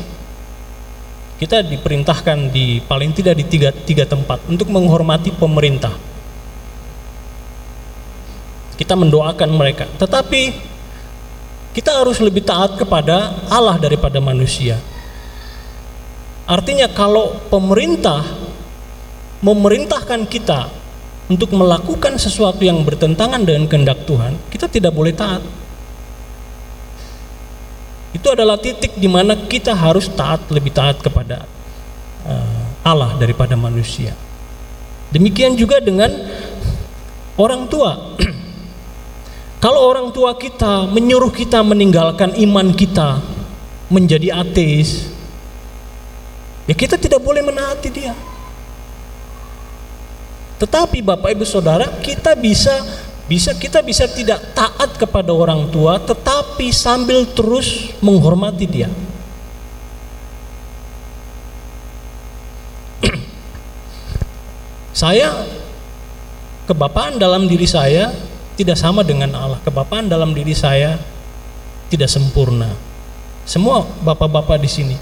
Kita 1.41 1.65
diperintahkan 1.65 2.53
di 2.53 2.77
paling 2.85 3.17
tidak 3.17 3.41
di 3.41 3.49
tiga, 3.49 3.73
tiga 3.73 4.05
tempat 4.05 4.45
untuk 4.45 4.69
menghormati 4.69 5.33
pemerintah. 5.33 5.97
Kita 8.77 8.93
mendoakan 8.93 9.49
mereka, 9.57 9.89
tetapi 9.97 10.53
kita 11.73 12.05
harus 12.05 12.21
lebih 12.21 12.45
taat 12.45 12.77
kepada 12.77 13.33
Allah 13.49 13.81
daripada 13.81 14.21
manusia. 14.21 14.77
Artinya 16.45 16.85
kalau 16.93 17.41
pemerintah 17.49 18.21
memerintahkan 19.41 20.29
kita 20.29 20.82
untuk 21.31 21.55
melakukan 21.55 22.19
sesuatu 22.19 22.59
yang 22.67 22.83
bertentangan 22.83 23.39
dengan 23.47 23.63
kehendak 23.71 24.03
Tuhan, 24.03 24.35
kita 24.51 24.67
tidak 24.67 24.91
boleh 24.91 25.15
taat. 25.15 25.39
Itu 28.13 28.29
adalah 28.29 28.59
titik 28.59 28.99
di 28.99 29.07
mana 29.07 29.33
kita 29.33 29.73
harus 29.73 30.11
taat 30.11 30.45
lebih 30.51 30.69
taat 30.75 30.99
kepada 30.99 31.47
uh, 32.27 32.63
Allah 32.83 33.15
daripada 33.17 33.55
manusia. 33.55 34.13
Demikian 35.09 35.55
juga 35.55 35.79
dengan 35.79 36.11
orang 37.39 37.65
tua. 37.71 38.19
Kalau 39.63 39.81
orang 39.87 40.11
tua 40.11 40.35
kita 40.35 40.91
menyuruh 40.91 41.31
kita 41.31 41.63
meninggalkan 41.63 42.35
iman 42.35 42.75
kita 42.75 43.23
menjadi 43.87 44.43
ateis, 44.43 45.07
ya 46.67 46.75
kita 46.75 46.99
tidak 46.99 47.23
boleh 47.23 47.39
menaati 47.39 47.89
dia. 47.89 48.13
Tetapi 50.63 51.03
Bapak 51.03 51.35
Ibu 51.35 51.43
Saudara, 51.43 51.91
kita 51.99 52.39
bisa 52.39 52.71
bisa 53.27 53.51
kita 53.51 53.83
bisa 53.83 54.07
tidak 54.07 54.39
taat 54.55 54.95
kepada 54.95 55.35
orang 55.35 55.67
tua 55.67 55.99
tetapi 55.99 56.71
sambil 56.71 57.27
terus 57.35 57.91
menghormati 57.99 58.63
dia. 58.63 58.87
saya 65.03 65.35
kebapaan 66.63 67.19
dalam 67.19 67.43
diri 67.51 67.67
saya 67.67 68.15
tidak 68.55 68.79
sama 68.79 69.03
dengan 69.03 69.35
Allah. 69.35 69.59
Kebapaan 69.67 70.07
dalam 70.07 70.31
diri 70.31 70.55
saya 70.55 70.95
tidak 71.91 72.07
sempurna. 72.07 72.71
Semua 73.43 73.83
bapak-bapak 73.83 74.63
di 74.63 74.71
sini 74.71 74.95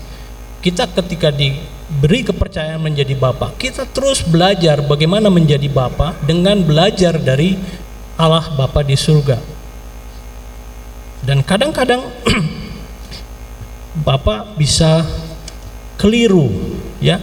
kita 0.66 0.90
ketika 0.90 1.30
di 1.30 1.54
beri 2.00 2.24
kepercayaan 2.24 2.80
menjadi 2.80 3.12
bapak. 3.20 3.60
Kita 3.60 3.84
terus 3.90 4.24
belajar 4.24 4.80
bagaimana 4.86 5.28
menjadi 5.28 5.68
bapak 5.68 6.24
dengan 6.24 6.64
belajar 6.64 7.20
dari 7.20 7.60
Allah 8.16 8.48
Bapa 8.56 8.86
di 8.86 8.96
surga. 8.96 9.36
Dan 11.26 11.44
kadang-kadang 11.44 12.02
bapak 14.08 14.56
bisa 14.56 15.04
keliru, 16.00 16.50
ya. 17.04 17.20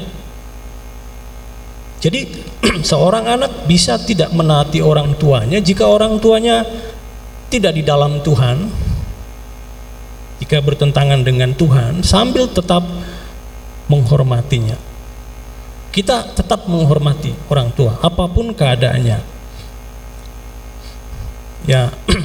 Jadi 1.98 2.44
seorang 2.90 3.26
anak 3.26 3.66
bisa 3.66 3.98
tidak 3.98 4.30
menaati 4.30 4.78
orang 4.78 5.18
tuanya 5.18 5.58
jika 5.58 5.82
orang 5.86 6.22
tuanya 6.22 6.62
tidak 7.48 7.74
di 7.74 7.82
dalam 7.82 8.22
Tuhan, 8.22 8.70
jika 10.38 10.62
bertentangan 10.62 11.26
dengan 11.26 11.50
Tuhan, 11.56 12.06
sambil 12.06 12.46
tetap 12.46 12.86
menghormatinya. 13.88 14.76
Kita 15.88 16.36
tetap 16.36 16.68
menghormati 16.68 17.32
orang 17.48 17.72
tua 17.72 17.96
apa 17.98 18.28
pun 18.28 18.52
keadaannya. 18.52 19.18
Ya. 21.66 21.90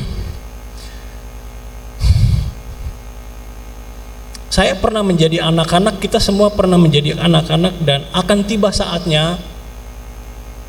Saya 4.54 4.78
pernah 4.78 5.02
menjadi 5.02 5.42
anak-anak, 5.50 5.98
kita 5.98 6.22
semua 6.22 6.54
pernah 6.54 6.78
menjadi 6.78 7.18
anak-anak 7.18 7.74
dan 7.82 8.06
akan 8.14 8.46
tiba 8.46 8.70
saatnya 8.70 9.42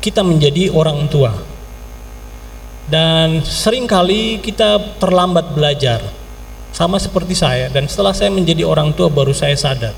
kita 0.01 0.25
menjadi 0.25 0.73
orang 0.73 1.05
tua. 1.05 1.37
Dan 2.89 3.45
sering 3.45 3.85
kali 3.85 4.41
kita 4.41 4.97
terlambat 4.97 5.53
belajar. 5.53 6.01
Sama 6.73 6.97
seperti 6.99 7.37
saya 7.37 7.69
dan 7.71 7.87
setelah 7.87 8.11
saya 8.11 8.33
menjadi 8.33 8.67
orang 8.67 8.91
tua 8.91 9.07
baru 9.07 9.31
saya 9.31 9.55
sadar 9.55 9.95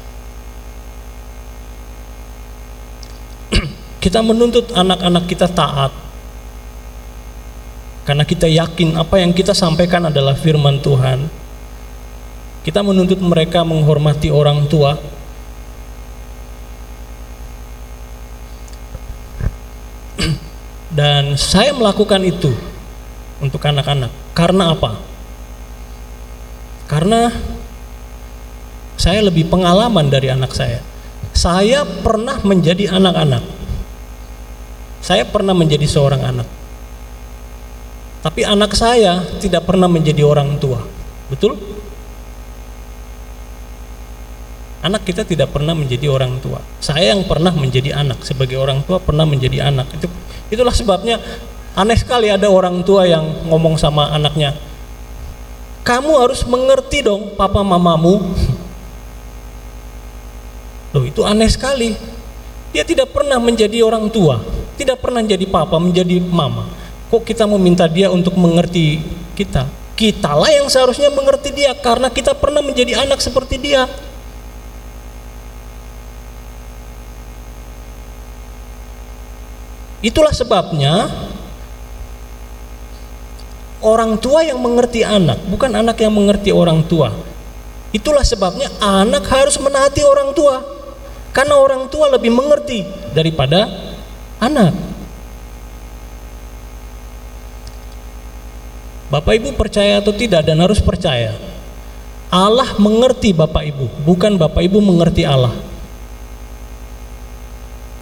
Kita 4.08 4.24
menuntut 4.24 4.72
anak-anak 4.72 5.28
kita 5.28 5.52
taat. 5.52 5.92
Karena 8.08 8.24
kita 8.24 8.48
yakin 8.48 8.96
apa 8.96 9.20
yang 9.20 9.36
kita 9.36 9.52
sampaikan 9.52 10.08
adalah 10.08 10.32
firman 10.32 10.80
Tuhan. 10.80 11.28
Kita 12.64 12.88
menuntut 12.88 13.20
mereka 13.20 13.68
menghormati 13.68 14.32
orang 14.32 14.64
tua. 14.72 14.96
Dan 21.04 21.36
saya 21.36 21.76
melakukan 21.76 22.24
itu 22.24 22.56
untuk 23.44 23.60
anak-anak. 23.60 24.32
Karena 24.32 24.72
apa? 24.72 24.96
Karena 26.88 27.28
saya 28.96 29.20
lebih 29.28 29.52
pengalaman 29.52 30.08
dari 30.08 30.32
anak 30.32 30.56
saya. 30.56 30.80
Saya 31.36 31.84
pernah 31.84 32.40
menjadi 32.48 32.88
anak-anak 32.88 33.67
saya 35.08 35.24
pernah 35.24 35.56
menjadi 35.56 35.88
seorang 35.88 36.20
anak. 36.20 36.44
Tapi 38.20 38.44
anak 38.44 38.76
saya 38.76 39.24
tidak 39.40 39.64
pernah 39.64 39.88
menjadi 39.88 40.20
orang 40.28 40.60
tua. 40.60 40.84
Betul? 41.32 41.56
Anak 44.84 45.08
kita 45.08 45.24
tidak 45.24 45.56
pernah 45.56 45.72
menjadi 45.72 46.12
orang 46.12 46.44
tua. 46.44 46.60
Saya 46.84 47.16
yang 47.16 47.24
pernah 47.24 47.56
menjadi 47.56 47.96
anak 47.96 48.20
sebagai 48.28 48.60
orang 48.60 48.84
tua 48.84 49.00
pernah 49.00 49.24
menjadi 49.24 49.72
anak. 49.72 49.88
Itu 49.96 50.12
itulah 50.52 50.76
sebabnya 50.76 51.24
aneh 51.72 51.96
sekali 51.96 52.28
ada 52.28 52.52
orang 52.52 52.84
tua 52.84 53.08
yang 53.08 53.48
ngomong 53.48 53.80
sama 53.80 54.12
anaknya, 54.12 54.60
"Kamu 55.88 56.20
harus 56.20 56.44
mengerti 56.44 57.00
dong 57.00 57.32
papa 57.40 57.64
mamamu." 57.64 58.28
Loh, 60.92 61.04
itu 61.08 61.24
aneh 61.24 61.48
sekali. 61.48 62.17
Dia 62.76 62.84
tidak 62.84 63.16
pernah 63.16 63.40
menjadi 63.40 63.82
orang 63.84 64.12
tua 64.12 64.58
tidak 64.78 65.02
pernah 65.02 65.26
jadi 65.26 65.42
papa, 65.50 65.82
menjadi 65.82 66.22
mama. 66.22 66.70
Kok 67.10 67.26
kita 67.26 67.50
mau 67.50 67.58
minta 67.58 67.90
dia 67.90 68.14
untuk 68.14 68.38
mengerti 68.38 69.02
kita? 69.34 69.66
Kitalah 69.98 70.54
yang 70.54 70.70
seharusnya 70.70 71.10
mengerti 71.10 71.50
dia 71.50 71.74
karena 71.74 72.14
kita 72.14 72.38
pernah 72.38 72.62
menjadi 72.62 73.02
anak 73.02 73.18
seperti 73.18 73.58
dia. 73.58 73.90
Itulah 80.06 80.30
sebabnya 80.30 81.10
orang 83.82 84.22
tua 84.22 84.46
yang 84.46 84.62
mengerti 84.62 85.02
anak, 85.02 85.42
bukan 85.50 85.74
anak 85.74 85.98
yang 85.98 86.14
mengerti 86.14 86.54
orang 86.54 86.86
tua. 86.86 87.10
Itulah 87.90 88.22
sebabnya 88.22 88.70
anak 88.78 89.26
harus 89.26 89.58
menaati 89.58 90.06
orang 90.06 90.38
tua. 90.38 90.77
Karena 91.38 91.54
orang 91.62 91.86
tua 91.86 92.10
lebih 92.10 92.34
mengerti 92.34 92.82
daripada 93.14 93.70
anak. 94.42 94.74
Bapak 99.14 99.38
Ibu 99.38 99.54
percaya 99.54 100.02
atau 100.02 100.18
tidak 100.18 100.42
dan 100.42 100.58
harus 100.58 100.82
percaya. 100.82 101.38
Allah 102.34 102.74
mengerti 102.82 103.38
Bapak 103.38 103.70
Ibu, 103.70 103.86
bukan 104.02 104.34
Bapak 104.36 104.66
Ibu 104.66 104.82
mengerti 104.82 105.30
Allah. 105.30 105.54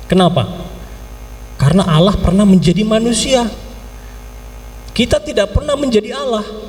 Kenapa? 0.08 0.48
Karena 1.60 1.84
Allah 1.92 2.16
pernah 2.16 2.48
menjadi 2.48 2.88
manusia. 2.88 3.52
Kita 4.96 5.20
tidak 5.20 5.52
pernah 5.52 5.76
menjadi 5.76 6.16
Allah. 6.16 6.65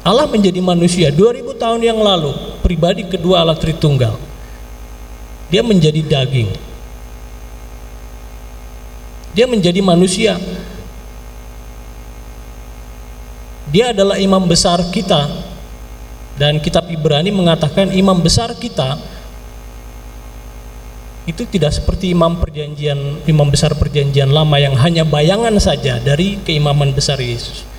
Allah 0.00 0.24
menjadi 0.24 0.60
manusia 0.64 1.12
2000 1.12 1.60
tahun 1.60 1.80
yang 1.84 2.00
lalu, 2.00 2.32
pribadi 2.64 3.04
kedua 3.04 3.44
Allah 3.44 3.56
Tritunggal. 3.56 4.16
Dia 5.52 5.60
menjadi 5.60 6.00
daging. 6.00 6.48
Dia 9.36 9.46
menjadi 9.50 9.80
manusia. 9.84 10.40
Dia 13.70 13.92
adalah 13.92 14.16
imam 14.16 14.42
besar 14.48 14.80
kita. 14.88 15.28
Dan 16.40 16.56
kitab 16.64 16.88
Ibrani 16.88 17.28
mengatakan 17.28 17.92
imam 17.92 18.16
besar 18.16 18.56
kita 18.56 18.96
itu 21.28 21.46
tidak 21.46 21.70
seperti 21.76 22.10
imam 22.16 22.40
perjanjian 22.40 23.22
imam 23.28 23.46
besar 23.52 23.76
perjanjian 23.76 24.32
lama 24.32 24.56
yang 24.56 24.72
hanya 24.80 25.04
bayangan 25.04 25.52
saja 25.62 26.00
dari 26.02 26.40
keimaman 26.42 26.90
besar 26.90 27.20
Yesus. 27.22 27.69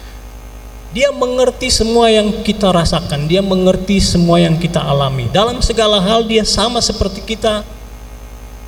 Dia 0.91 1.07
mengerti 1.15 1.71
semua 1.71 2.11
yang 2.11 2.43
kita 2.43 2.67
rasakan, 2.67 3.23
dia 3.23 3.39
mengerti 3.39 4.03
semua 4.03 4.43
yang 4.43 4.59
kita 4.59 4.83
alami. 4.83 5.31
Dalam 5.31 5.63
segala 5.63 6.03
hal 6.03 6.27
dia 6.27 6.43
sama 6.43 6.83
seperti 6.83 7.23
kita. 7.23 7.63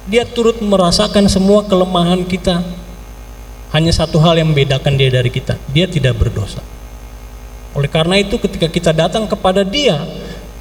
Dia 0.04 0.28
turut 0.28 0.60
merasakan 0.60 1.32
semua 1.32 1.64
kelemahan 1.64 2.24
kita. 2.28 2.64
Hanya 3.76 3.92
satu 3.92 4.20
hal 4.20 4.40
yang 4.40 4.52
membedakan 4.52 4.96
dia 5.00 5.12
dari 5.12 5.32
kita, 5.32 5.56
dia 5.72 5.88
tidak 5.88 6.20
berdosa. 6.20 6.60
Oleh 7.74 7.90
karena 7.90 8.20
itu 8.22 8.38
ketika 8.38 8.68
kita 8.70 8.92
datang 8.94 9.26
kepada 9.26 9.66
dia, 9.66 10.00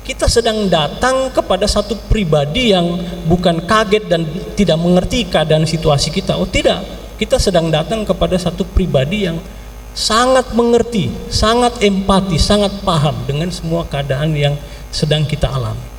kita 0.02 0.26
sedang 0.26 0.66
datang 0.66 1.30
kepada 1.30 1.68
satu 1.70 1.94
pribadi 2.10 2.74
yang 2.74 2.98
bukan 3.30 3.62
kaget 3.62 4.10
dan 4.10 4.26
tidak 4.58 4.78
mengerti 4.82 5.30
keadaan 5.30 5.62
situasi 5.62 6.10
kita. 6.10 6.34
Oh 6.40 6.48
tidak, 6.48 6.82
kita 7.22 7.38
sedang 7.38 7.70
datang 7.70 8.02
kepada 8.02 8.34
satu 8.34 8.66
pribadi 8.66 9.30
yang 9.30 9.38
sangat 9.92 10.52
mengerti, 10.56 11.12
sangat 11.28 11.80
empati, 11.84 12.40
sangat 12.40 12.80
paham 12.80 13.16
dengan 13.28 13.52
semua 13.52 13.84
keadaan 13.84 14.32
yang 14.32 14.56
sedang 14.88 15.24
kita 15.24 15.48
alami. 15.48 15.92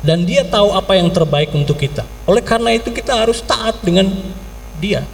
Dan 0.00 0.24
dia 0.24 0.48
tahu 0.48 0.72
apa 0.72 0.96
yang 0.96 1.12
terbaik 1.12 1.52
untuk 1.52 1.76
kita. 1.76 2.08
Oleh 2.24 2.40
karena 2.40 2.72
itu 2.72 2.88
kita 2.88 3.20
harus 3.20 3.44
taat 3.44 3.76
dengan 3.84 4.08
dia. 4.80 5.04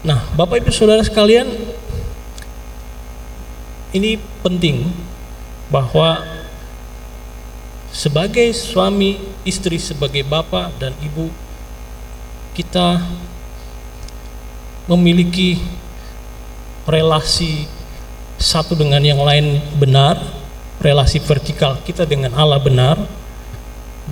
Nah, 0.00 0.24
Bapak 0.32 0.64
Ibu 0.64 0.72
Saudara 0.72 1.04
sekalian, 1.04 1.44
ini 3.92 4.16
penting 4.40 4.88
bahwa 5.68 6.24
sebagai 7.96 8.52
suami, 8.52 9.16
istri, 9.48 9.80
sebagai 9.80 10.20
bapak 10.20 10.76
dan 10.76 10.92
ibu, 11.00 11.32
kita 12.52 13.00
memiliki 14.84 15.56
relasi 16.84 17.64
satu 18.36 18.76
dengan 18.76 19.00
yang 19.00 19.24
lain 19.24 19.64
benar, 19.80 20.20
relasi 20.76 21.24
vertikal 21.24 21.80
kita 21.88 22.04
dengan 22.04 22.36
Allah 22.36 22.60
benar, 22.60 23.00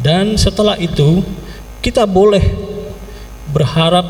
dan 0.00 0.32
setelah 0.40 0.80
itu 0.80 1.20
kita 1.84 2.08
boleh 2.08 2.40
berharap 3.52 4.08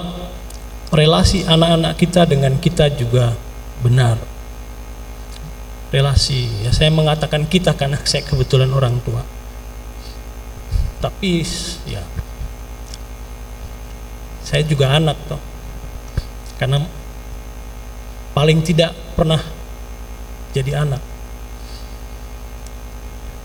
relasi 0.94 1.42
anak-anak 1.50 1.98
kita 1.98 2.22
dengan 2.30 2.54
kita 2.62 2.94
juga 2.94 3.34
benar. 3.82 4.22
Relasi. 5.90 6.62
Ya 6.62 6.70
saya 6.70 6.94
mengatakan 6.94 7.42
kita 7.50 7.74
karena 7.74 7.98
saya 8.06 8.22
kebetulan 8.22 8.70
orang 8.70 9.02
tua 9.02 9.33
tapi 11.04 11.44
ya 11.84 12.00
saya 14.40 14.64
juga 14.64 14.88
anak 14.96 15.20
toh. 15.28 15.40
Karena 16.56 16.80
paling 18.32 18.64
tidak 18.64 18.96
pernah 19.12 19.40
jadi 20.56 20.80
anak. 20.80 21.02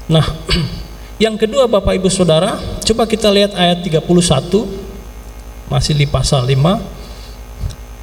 Nah 0.07 0.23
yang 1.23 1.35
kedua 1.35 1.67
Bapak 1.67 1.99
Ibu 1.99 2.07
Saudara 2.07 2.55
coba 2.87 3.03
kita 3.03 3.27
lihat 3.27 3.51
ayat 3.59 3.83
31 3.83 4.07
masih 5.67 5.93
di 5.99 6.07
pasal 6.07 6.47
5 6.47 6.55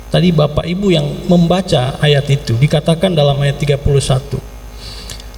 Tadi 0.06 0.30
Bapak 0.30 0.64
Ibu 0.64 0.86
yang 0.94 1.26
membaca 1.26 1.98
ayat 1.98 2.30
itu 2.30 2.54
dikatakan 2.54 3.10
dalam 3.10 3.36
ayat 3.42 3.58
31. 3.58 4.38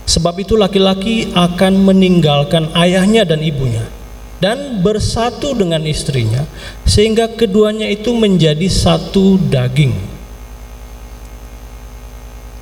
Sebab 0.04 0.34
itu 0.38 0.54
laki-laki 0.60 1.32
akan 1.32 1.88
meninggalkan 1.88 2.68
ayahnya 2.76 3.24
dan 3.24 3.40
ibunya 3.40 3.97
dan 4.39 4.82
bersatu 4.82 5.55
dengan 5.55 5.82
istrinya 5.82 6.47
sehingga 6.86 7.26
keduanya 7.34 7.91
itu 7.91 8.14
menjadi 8.14 8.66
satu 8.70 9.39
daging. 9.51 9.95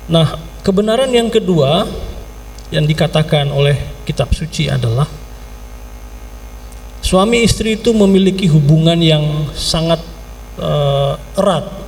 Nah, 0.09 0.39
kebenaran 0.65 1.11
yang 1.13 1.29
kedua 1.29 1.85
yang 2.73 2.83
dikatakan 2.83 3.53
oleh 3.53 3.77
kitab 4.03 4.33
suci 4.33 4.67
adalah 4.67 5.07
suami 7.03 7.45
istri 7.45 7.77
itu 7.77 7.93
memiliki 7.93 8.49
hubungan 8.49 8.97
yang 8.97 9.23
sangat 9.53 10.01
uh, 10.59 11.15
erat 11.37 11.87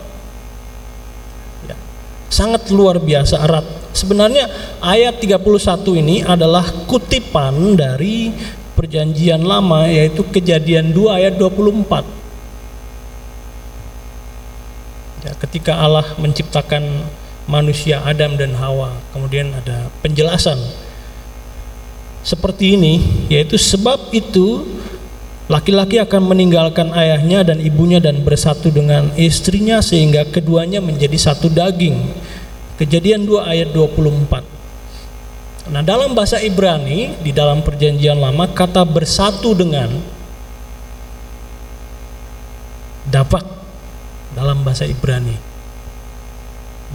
sangat 2.30 2.70
luar 2.72 3.02
biasa 3.02 3.42
erat. 3.42 3.66
Sebenarnya 3.92 4.48
ayat 4.80 5.18
31 5.20 5.44
ini 6.00 6.22
adalah 6.22 6.64
kutipan 6.86 7.74
dari 7.76 8.32
perjanjian 8.80 9.43
lama 9.43 9.91
yaitu 9.91 10.23
kejadian 10.23 10.95
2 10.95 11.19
ayat 11.19 11.36
24. 11.36 12.07
Ya, 15.27 15.36
ketika 15.36 15.75
Allah 15.75 16.07
menciptakan 16.15 17.03
manusia 17.43 17.99
Adam 18.07 18.39
dan 18.39 18.55
Hawa, 18.55 18.95
kemudian 19.11 19.51
ada 19.51 19.91
penjelasan 19.99 20.55
seperti 22.23 22.80
ini, 22.80 23.27
yaitu 23.27 23.59
sebab 23.59 24.15
itu 24.15 24.63
Laki-laki 25.49 25.97
akan 25.97 26.30
meninggalkan 26.30 26.93
ayahnya 26.93 27.41
dan 27.41 27.57
ibunya 27.57 27.97
dan 27.97 28.21
bersatu 28.21 28.69
dengan 28.69 29.09
istrinya 29.17 29.82
sehingga 29.82 30.30
keduanya 30.30 30.77
menjadi 30.77 31.17
satu 31.17 31.49
daging. 31.49 31.97
Kejadian 32.77 33.25
2 33.25 33.49
ayat 33.49 33.73
24. 33.73 34.59
Nah, 35.70 35.86
dalam 35.86 36.17
bahasa 36.17 36.41
Ibrani 36.41 37.13
di 37.22 37.30
dalam 37.30 37.61
perjanjian 37.61 38.17
lama 38.17 38.49
kata 38.49 38.82
bersatu 38.89 39.53
dengan 39.53 40.01
dabak 43.05 43.45
dalam 44.34 44.65
bahasa 44.65 44.89
Ibrani. 44.89 45.38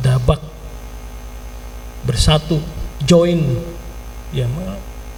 Dabak 0.03 0.43
bersatu, 2.03 2.59
join 3.07 3.63
ya 4.35 4.51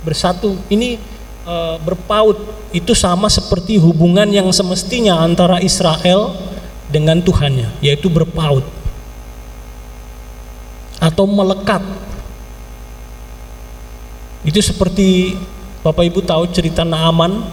bersatu. 0.05 0.61
Ini 0.69 1.01
uh, 1.49 1.81
berpaut 1.81 2.37
itu 2.77 2.93
sama 2.93 3.33
seperti 3.33 3.81
hubungan 3.81 4.29
yang 4.29 4.53
semestinya 4.53 5.17
antara 5.25 5.65
Israel 5.65 6.37
dengan 6.93 7.25
Tuhannya, 7.25 7.73
yaitu 7.81 8.13
berpaut 8.13 8.69
atau 11.01 11.25
melekat. 11.25 11.81
Itu 14.47 14.63
seperti 14.63 15.35
Bapak 15.83 16.07
Ibu 16.07 16.23
tahu 16.23 16.47
cerita 16.55 16.87
Naaman 16.87 17.51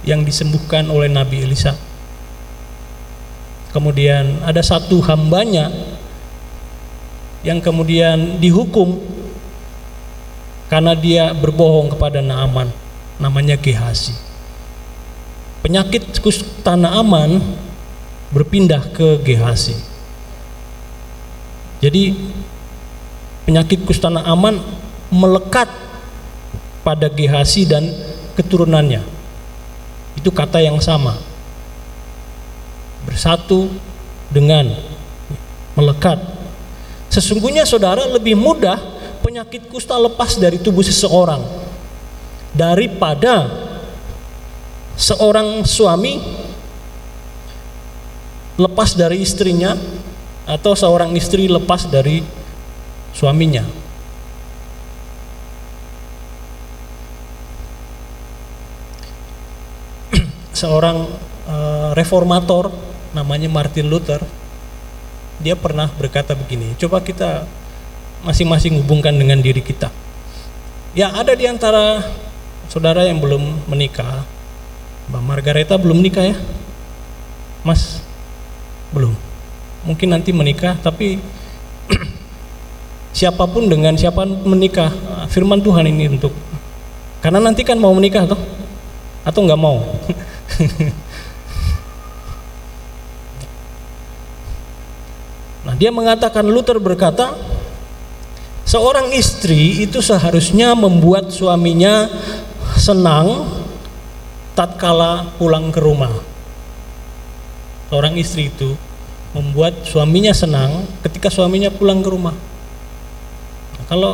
yang 0.00 0.24
disembuhkan 0.24 0.88
oleh 0.88 1.12
Nabi 1.12 1.44
Elisa. 1.44 1.76
Kemudian 3.70 4.40
ada 4.42 4.64
satu 4.64 4.98
hambanya 5.04 5.68
yang 7.44 7.60
kemudian 7.60 8.40
dihukum 8.40 8.96
karena 10.72 10.96
dia 10.96 11.36
berbohong 11.36 11.92
kepada 11.92 12.24
Naaman 12.24 12.72
namanya 13.20 13.60
Gehasi. 13.60 14.16
Penyakit 15.60 16.16
kusta 16.24 16.80
Naaman 16.80 17.44
berpindah 18.32 18.88
ke 18.88 19.20
Gehasi. 19.20 19.76
Jadi 21.84 22.16
penyakit 23.44 23.84
kusta 23.84 24.08
Naaman 24.08 24.60
melekat 25.12 25.68
pada 26.80 27.08
Gehasi 27.12 27.68
dan 27.68 27.86
keturunannya. 28.36 29.02
Itu 30.16 30.32
kata 30.32 30.60
yang 30.60 30.80
sama. 30.80 31.16
Bersatu 33.04 33.72
dengan 34.28 34.68
melekat. 35.74 36.20
Sesungguhnya 37.10 37.66
saudara 37.66 38.06
lebih 38.06 38.38
mudah 38.38 38.78
penyakit 39.24 39.66
kusta 39.66 39.98
lepas 39.98 40.38
dari 40.38 40.60
tubuh 40.62 40.84
seseorang 40.84 41.42
daripada 42.54 43.46
seorang 44.98 45.62
suami 45.62 46.18
lepas 48.60 48.92
dari 48.92 49.24
istrinya 49.24 49.72
atau 50.44 50.74
seorang 50.74 51.14
istri 51.16 51.46
lepas 51.48 51.88
dari 51.88 52.20
suaminya. 53.14 53.79
Seorang 60.60 61.08
uh, 61.48 61.90
reformator 61.96 62.68
namanya 63.16 63.48
Martin 63.48 63.88
Luther 63.88 64.20
dia 65.40 65.56
pernah 65.56 65.88
berkata 65.88 66.36
begini 66.36 66.76
coba 66.76 67.00
kita 67.00 67.48
masing-masing 68.20 68.76
hubungkan 68.84 69.16
dengan 69.16 69.40
diri 69.40 69.64
kita. 69.64 69.88
Ya 70.92 71.08
ada 71.16 71.32
di 71.32 71.48
antara 71.48 72.04
saudara 72.68 73.08
yang 73.08 73.16
belum 73.16 73.64
menikah 73.64 74.28
Mbak 75.08 75.22
Margareta 75.24 75.74
belum 75.80 76.04
nikah 76.04 76.28
ya? 76.28 76.36
Mas 77.64 78.04
belum. 78.92 79.16
Mungkin 79.88 80.12
nanti 80.12 80.36
menikah 80.36 80.76
tapi 80.76 81.16
siapa 83.16 83.48
pun 83.48 83.64
dengan 83.64 83.96
siapa 83.96 84.28
menikah 84.28 84.92
firman 85.32 85.64
Tuhan 85.64 85.88
ini 85.88 86.20
untuk 86.20 86.36
karena 87.24 87.40
nanti 87.40 87.64
kan 87.64 87.80
mau 87.80 87.96
menikah 87.96 88.28
toh 88.28 88.40
atau 89.24 89.40
nggak 89.44 89.60
mau 89.60 89.80
nah 95.66 95.74
dia 95.76 95.90
mengatakan 95.92 96.44
Luther 96.46 96.76
berkata 96.80 97.36
seorang 98.68 99.10
istri 99.16 99.82
itu 99.82 99.98
seharusnya 99.98 100.78
membuat 100.78 101.32
suaminya 101.34 102.06
senang 102.78 103.50
tatkala 104.54 105.32
pulang 105.40 105.72
ke 105.72 105.80
rumah. 105.80 106.12
Seorang 107.90 108.14
istri 108.20 108.52
itu 108.52 108.76
membuat 109.34 109.86
suaminya 109.86 110.34
senang 110.34 110.86
ketika 111.06 111.30
suaminya 111.30 111.70
pulang 111.70 112.02
ke 112.02 112.10
rumah. 112.10 112.34
Nah, 113.78 113.84
kalau 113.88 114.12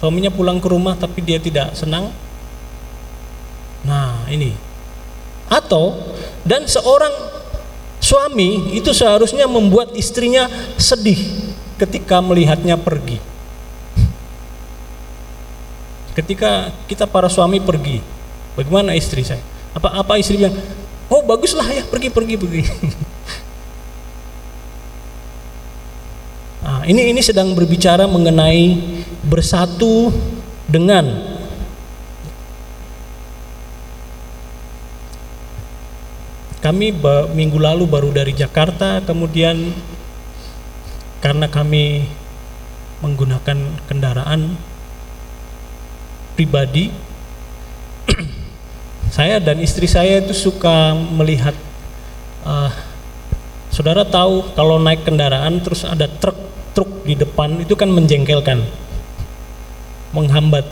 suaminya 0.00 0.32
pulang 0.32 0.62
ke 0.62 0.68
rumah 0.70 0.94
tapi 0.96 1.20
dia 1.20 1.42
tidak 1.42 1.74
senang, 1.74 2.14
nah 3.84 4.24
ini. 4.30 4.67
Atau 5.48 5.96
dan 6.44 6.68
seorang 6.68 7.12
suami 7.98 8.76
itu 8.78 8.92
seharusnya 8.94 9.44
membuat 9.50 9.92
istrinya 9.96 10.48
sedih 10.76 11.18
ketika 11.76 12.20
melihatnya 12.24 12.76
pergi. 12.76 13.20
Ketika 16.16 16.72
kita 16.90 17.06
para 17.06 17.30
suami 17.30 17.62
pergi 17.62 18.02
bagaimana 18.58 18.96
istri 18.96 19.22
saya? 19.22 19.42
Apa 19.76 20.02
apa 20.02 20.18
istri 20.18 20.40
bilang 20.40 20.56
oh 21.08 21.22
baguslah 21.24 21.68
ya 21.68 21.84
pergi 21.86 22.08
pergi 22.10 22.34
pergi. 22.34 22.62
Nah, 26.64 26.82
ini 26.90 27.14
ini 27.14 27.20
sedang 27.22 27.54
berbicara 27.54 28.10
mengenai 28.10 28.76
bersatu 29.22 30.10
dengan 30.66 31.37
kami 36.58 36.90
minggu 37.38 37.58
lalu 37.58 37.86
baru 37.86 38.10
dari 38.10 38.34
Jakarta 38.34 38.98
kemudian 39.06 39.70
karena 41.22 41.46
kami 41.46 42.06
menggunakan 42.98 43.58
kendaraan 43.86 44.58
pribadi 46.34 46.90
saya 49.14 49.38
dan 49.38 49.62
istri 49.62 49.86
saya 49.86 50.18
itu 50.18 50.34
suka 50.34 50.94
melihat 50.94 51.54
uh, 52.42 52.70
saudara 53.70 54.02
tahu 54.02 54.54
kalau 54.58 54.82
naik 54.82 55.06
kendaraan 55.06 55.62
terus 55.62 55.86
ada 55.86 56.10
truk 56.10 56.38
truk 56.74 57.06
di 57.06 57.14
depan 57.14 57.58
itu 57.62 57.74
kan 57.78 57.90
menjengkelkan 57.90 58.62
menghambat 60.10 60.66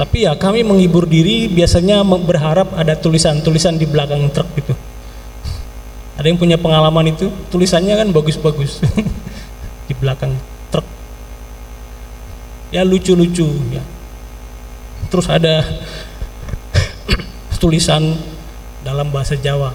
tapi 0.00 0.26
ya 0.26 0.38
kami 0.38 0.62
menghibur 0.62 1.06
diri 1.06 1.50
biasanya 1.50 2.06
berharap 2.06 2.74
ada 2.78 2.94
tulisan-tulisan 2.94 3.74
di 3.76 3.86
belakang 3.86 4.30
truk 4.30 4.48
gitu 4.54 4.74
ada 6.18 6.26
yang 6.26 6.34
punya 6.34 6.58
pengalaman 6.58 7.14
itu 7.14 7.30
tulisannya 7.46 7.94
kan 7.94 8.10
bagus-bagus. 8.10 8.82
Di 9.88 9.94
belakang 9.94 10.34
truk. 10.66 10.82
Ya 12.74 12.82
lucu-lucu 12.82 13.46
ya. 13.70 13.86
Terus 15.14 15.30
ada 15.30 15.62
tulisan 17.62 18.18
dalam 18.82 19.14
bahasa 19.14 19.38
Jawa. 19.38 19.70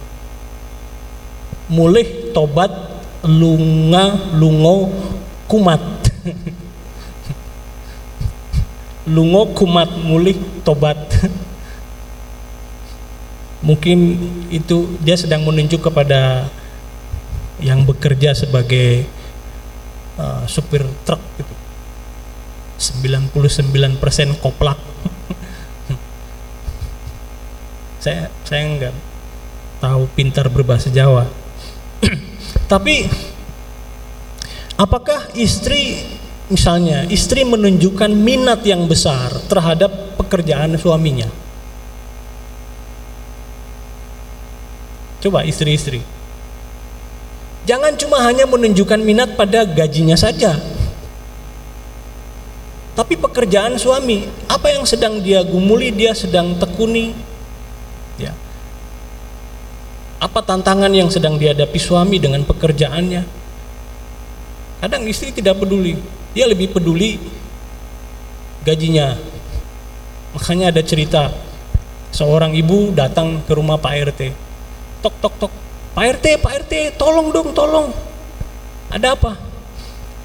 Mulih 1.72 2.36
tobat 2.36 2.92
lunga 3.24 4.36
lungo 4.36 4.92
kumat 5.48 5.80
lungo 9.08 9.52
kumat 9.52 9.92
mulih 10.00 10.36
tobat. 10.64 10.96
Mungkin 13.64 14.20
itu 14.52 15.00
dia 15.00 15.16
sedang 15.16 15.48
menunjuk 15.48 15.88
kepada 15.88 16.52
yang 17.64 17.88
bekerja 17.88 18.36
sebagai 18.36 19.08
uh, 20.20 20.44
supir 20.48 20.84
truk 21.08 21.20
gitu. 21.40 21.56
99% 22.76 24.44
koplak. 24.44 24.76
Saya 28.04 28.28
saya 28.44 28.68
nggak 28.68 28.92
tahu 29.80 30.12
pintar 30.12 30.52
berbahasa 30.52 30.92
Jawa. 30.92 31.24
Tapi 32.72 33.08
apakah 34.76 35.32
istri 35.40 36.04
misalnya 36.52 37.08
istri 37.08 37.48
menunjukkan 37.48 38.12
minat 38.12 38.66
yang 38.68 38.88
besar 38.90 39.32
terhadap 39.48 40.18
pekerjaan 40.20 40.76
suaminya. 40.76 41.30
Coba 45.24 45.48
istri-istri. 45.48 46.04
Jangan 47.64 47.96
cuma 47.96 48.20
hanya 48.28 48.44
menunjukkan 48.44 49.00
minat 49.00 49.40
pada 49.40 49.64
gajinya 49.64 50.20
saja. 50.20 50.60
Tapi 52.94 53.18
pekerjaan 53.18 53.80
suami 53.80 54.28
apa 54.52 54.70
yang 54.70 54.84
sedang 54.84 55.24
dia 55.24 55.42
gumuli 55.42 55.90
dia 55.96 56.12
sedang 56.12 56.60
tekuni? 56.60 57.16
Ya. 58.20 58.36
Apa 60.20 60.44
tantangan 60.44 60.92
yang 60.92 61.08
sedang 61.08 61.40
dihadapi 61.40 61.80
suami 61.80 62.20
dengan 62.20 62.44
pekerjaannya? 62.44 63.24
Kadang 64.84 65.08
istri 65.08 65.32
tidak 65.32 65.64
peduli, 65.64 65.96
dia 66.34 66.46
lebih 66.50 66.74
peduli 66.74 67.22
gajinya. 68.66 69.16
Makanya 70.34 70.74
ada 70.74 70.82
cerita 70.82 71.30
seorang 72.10 72.58
ibu 72.58 72.90
datang 72.94 73.42
ke 73.46 73.54
rumah 73.54 73.78
Pak 73.78 73.94
RT. 74.14 74.22
Tok 75.06 75.16
tok 75.22 75.36
tok. 75.38 75.54
Pak 75.94 76.06
RT, 76.18 76.42
Pak 76.42 76.54
RT, 76.66 76.74
tolong 76.98 77.30
dong, 77.30 77.54
tolong. 77.54 77.94
Ada 78.90 79.14
apa? 79.14 79.38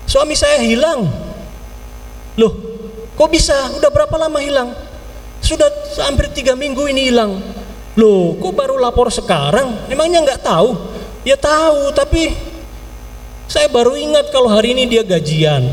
Suami 0.09 0.33
saya 0.33 0.65
hilang. 0.65 1.05
Loh, 2.41 2.53
kok 3.13 3.29
bisa? 3.29 3.77
Udah 3.77 3.93
berapa 3.93 4.17
lama 4.17 4.41
hilang? 4.41 4.73
Sudah 5.45 5.69
hampir 6.09 6.33
tiga 6.33 6.57
minggu 6.57 6.89
ini 6.89 7.13
hilang. 7.13 7.37
Loh, 8.01 8.33
kok 8.41 8.57
baru 8.57 8.81
lapor 8.81 9.13
sekarang? 9.13 9.93
Emangnya 9.93 10.25
nggak 10.25 10.41
tahu? 10.41 10.73
Ya 11.29 11.37
tahu, 11.37 11.93
tapi 11.93 12.33
saya 13.45 13.69
baru 13.69 13.93
ingat 13.93 14.33
kalau 14.33 14.49
hari 14.49 14.73
ini 14.73 14.89
dia 14.89 15.05
gajian. 15.05 15.69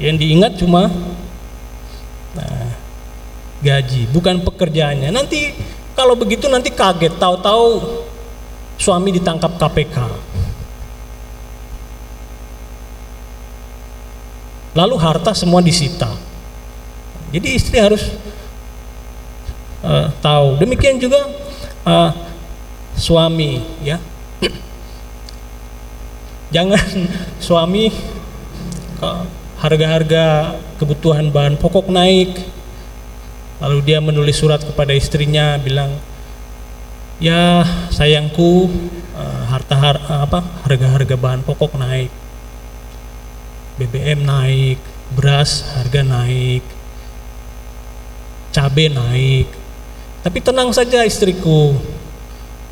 Yang 0.00 0.16
diingat 0.16 0.52
cuma 0.56 0.88
nah, 2.32 2.68
gaji, 3.60 4.08
bukan 4.08 4.40
pekerjaannya. 4.40 5.12
Nanti 5.12 5.52
kalau 5.92 6.16
begitu 6.16 6.48
nanti 6.48 6.72
kaget, 6.72 7.20
tahu-tahu 7.20 8.00
suami 8.80 9.12
ditangkap 9.12 9.60
KPK. 9.60 9.96
Lalu 14.72 14.96
harta 14.96 15.36
semua 15.36 15.60
disita. 15.60 16.08
Jadi 17.28 17.48
istri 17.52 17.76
harus 17.76 18.08
uh, 19.84 20.08
tahu. 20.24 20.56
Demikian 20.56 20.96
juga 20.96 21.28
uh, 21.84 22.10
suami, 22.96 23.60
ya. 23.84 24.00
Jangan 26.48 26.80
suami 27.46 27.92
harga-harga 29.60 30.56
kebutuhan 30.80 31.28
bahan 31.28 31.60
pokok 31.60 31.92
naik, 31.92 32.32
lalu 33.60 33.84
dia 33.84 34.00
menulis 34.00 34.40
surat 34.40 34.64
kepada 34.64 34.96
istrinya 34.96 35.60
bilang, 35.60 35.92
ya 37.20 37.60
sayangku 37.92 38.72
uh, 39.12 39.42
harta 39.52 39.76
har, 39.76 39.96
apa 40.08 40.40
harga-harga 40.64 41.12
bahan 41.12 41.44
pokok 41.44 41.76
naik, 41.76 42.08
BBM 43.76 44.24
naik, 44.24 44.80
beras 45.12 45.60
harga 45.76 46.08
naik, 46.08 46.64
cabai 48.56 48.88
naik. 48.88 49.48
Tapi 50.24 50.38
tenang 50.40 50.72
saja 50.72 51.04
istriku, 51.04 51.76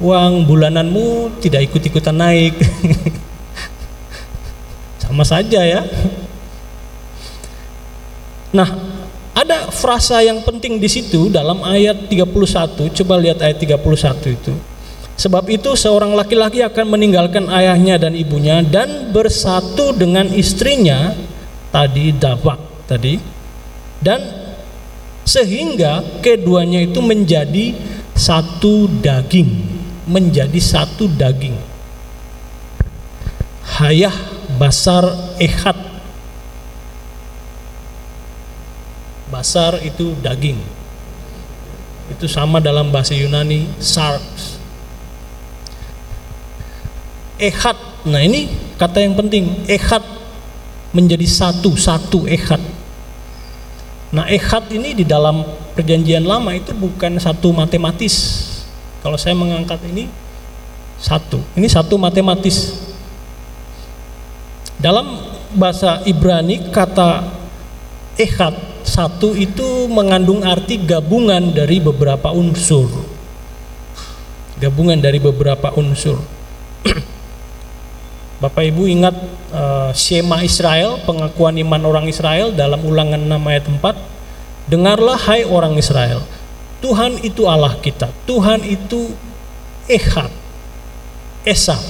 uang 0.00 0.48
bulananmu 0.48 1.36
tidak 1.44 1.68
ikut-ikutan 1.68 2.16
naik. 2.16 2.56
Sama 5.04 5.24
saja 5.24 5.64
ya. 5.64 5.84
Nah, 8.54 8.68
ada 9.36 9.68
frasa 9.70 10.24
yang 10.24 10.42
penting 10.42 10.80
di 10.80 10.88
situ 10.90 11.28
dalam 11.28 11.60
ayat 11.62 12.08
31. 12.10 12.90
Coba 12.90 13.14
lihat 13.20 13.38
ayat 13.44 13.58
31 13.60 14.34
itu. 14.34 14.52
Sebab 15.18 15.50
itu 15.50 15.74
seorang 15.74 16.14
laki-laki 16.14 16.62
akan 16.62 16.94
meninggalkan 16.94 17.50
ayahnya 17.50 17.98
dan 17.98 18.14
ibunya 18.14 18.62
dan 18.62 19.10
bersatu 19.10 19.90
dengan 19.90 20.30
istrinya 20.30 21.10
tadi 21.74 22.14
dawak 22.14 22.86
tadi 22.86 23.18
dan 23.98 24.22
sehingga 25.26 26.22
keduanya 26.22 26.86
itu 26.86 27.02
menjadi 27.02 27.74
satu 28.14 28.86
daging 29.02 29.50
menjadi 30.06 30.56
satu 30.56 31.10
daging 31.10 31.58
hayah 33.76 34.14
basar 34.56 35.04
ehad 35.42 35.87
basar 39.28 39.80
itu 39.84 40.16
daging. 40.20 40.58
Itu 42.08 42.24
sama 42.24 42.58
dalam 42.58 42.88
bahasa 42.88 43.12
Yunani 43.12 43.68
sarx 43.78 44.58
ehad. 47.38 47.78
Nah 48.04 48.20
ini 48.20 48.50
kata 48.76 49.00
yang 49.00 49.14
penting. 49.14 49.64
Ehad 49.70 50.02
menjadi 50.92 51.24
satu 51.24 51.78
satu 51.78 52.26
ehad. 52.26 52.60
Nah, 54.08 54.24
ehad 54.24 54.72
ini 54.72 54.96
di 54.96 55.04
dalam 55.04 55.44
perjanjian 55.76 56.24
lama 56.24 56.56
itu 56.56 56.72
bukan 56.72 57.20
satu 57.20 57.52
matematis. 57.52 58.44
Kalau 59.04 59.20
saya 59.20 59.36
mengangkat 59.36 59.84
ini 59.84 60.08
satu, 60.96 61.38
ini 61.54 61.68
satu 61.68 62.00
matematis. 62.00 62.88
Dalam 64.80 65.28
bahasa 65.52 66.00
Ibrani 66.08 66.72
kata 66.72 67.20
ehad 68.18 68.54
satu 68.82 69.38
itu 69.38 69.86
mengandung 69.86 70.42
arti 70.42 70.76
gabungan 70.82 71.54
dari 71.54 71.78
beberapa 71.78 72.34
unsur. 72.34 72.90
Gabungan 74.58 74.98
dari 74.98 75.22
beberapa 75.22 75.70
unsur. 75.78 76.18
Bapak 78.42 78.64
Ibu 78.74 78.90
ingat 78.90 79.14
uh, 79.54 79.90
Shema 79.94 80.42
Israel, 80.42 80.98
pengakuan 81.06 81.54
iman 81.62 81.82
orang 81.86 82.06
Israel 82.10 82.50
dalam 82.50 82.82
ulangan 82.82 83.22
6 83.22 83.38
ayat 83.38 83.66
4. 83.70 84.70
Dengarlah 84.70 85.18
hai 85.30 85.46
orang 85.48 85.78
Israel, 85.78 86.20
Tuhan 86.82 87.22
itu 87.24 87.48
Allah 87.48 87.78
kita, 87.80 88.12
Tuhan 88.28 88.60
itu 88.66 89.14
Ehad, 89.88 90.28
Esa. 91.46 91.80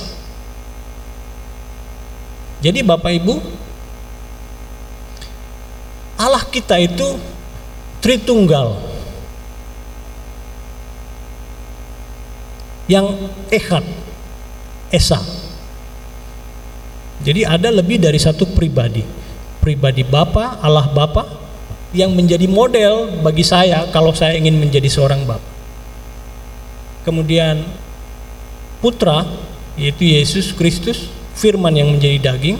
Jadi 2.62 2.86
Bapak 2.86 3.10
Ibu, 3.18 3.34
Allah 6.18 6.42
kita 6.50 6.76
itu 6.82 7.16
Tritunggal. 7.98 8.78
Yang 12.88 13.06
Ehad, 13.52 13.84
Esa 14.88 15.20
jadi 17.18 17.42
ada 17.46 17.68
lebih 17.74 17.98
dari 17.98 18.18
satu 18.18 18.46
pribadi. 18.46 19.02
Pribadi 19.58 20.06
Bapa, 20.06 20.62
Allah 20.62 20.86
Bapa 20.86 21.26
yang 21.90 22.14
menjadi 22.14 22.46
model 22.46 23.20
bagi 23.24 23.42
saya 23.42 23.90
kalau 23.90 24.14
saya 24.14 24.38
ingin 24.38 24.54
menjadi 24.54 24.86
seorang 24.86 25.26
Bapa. 25.26 25.44
Kemudian 27.02 27.66
putra 28.78 29.26
yaitu 29.74 30.06
Yesus 30.06 30.54
Kristus, 30.54 31.10
firman 31.34 31.74
yang 31.74 31.90
menjadi 31.90 32.32
daging 32.34 32.58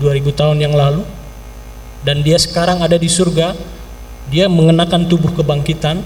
2000 0.00 0.36
tahun 0.36 0.58
yang 0.60 0.74
lalu 0.76 1.04
dan 2.06 2.22
dia 2.22 2.38
sekarang 2.38 2.86
ada 2.86 2.94
di 2.94 3.10
surga. 3.10 3.58
Dia 4.30 4.46
mengenakan 4.46 5.10
tubuh 5.10 5.34
kebangkitan 5.34 6.02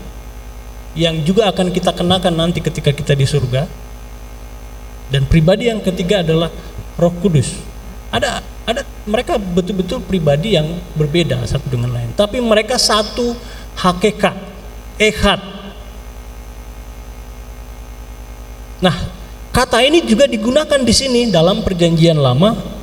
yang 0.96 1.20
juga 1.24 1.52
akan 1.52 1.72
kita 1.72 1.92
kenakan 1.92 2.32
nanti 2.40 2.64
ketika 2.64 2.88
kita 2.96 3.12
di 3.12 3.28
surga. 3.28 3.68
Dan 5.12 5.28
pribadi 5.28 5.68
yang 5.68 5.84
ketiga 5.84 6.24
adalah 6.24 6.48
Roh 6.96 7.12
Kudus. 7.20 7.60
Ada 8.08 8.40
ada 8.64 8.82
mereka 9.04 9.36
betul-betul 9.36 10.00
pribadi 10.04 10.56
yang 10.56 10.80
berbeda 10.96 11.42
satu 11.44 11.66
dengan 11.68 11.90
lain, 11.92 12.14
tapi 12.14 12.38
mereka 12.38 12.78
satu 12.78 13.34
hakikat, 13.74 14.36
ehad. 15.00 15.40
Nah, 18.80 18.96
kata 19.50 19.82
ini 19.82 20.06
juga 20.06 20.30
digunakan 20.30 20.80
di 20.80 20.94
sini 20.94 21.28
dalam 21.28 21.60
perjanjian 21.66 22.16
lama. 22.16 22.79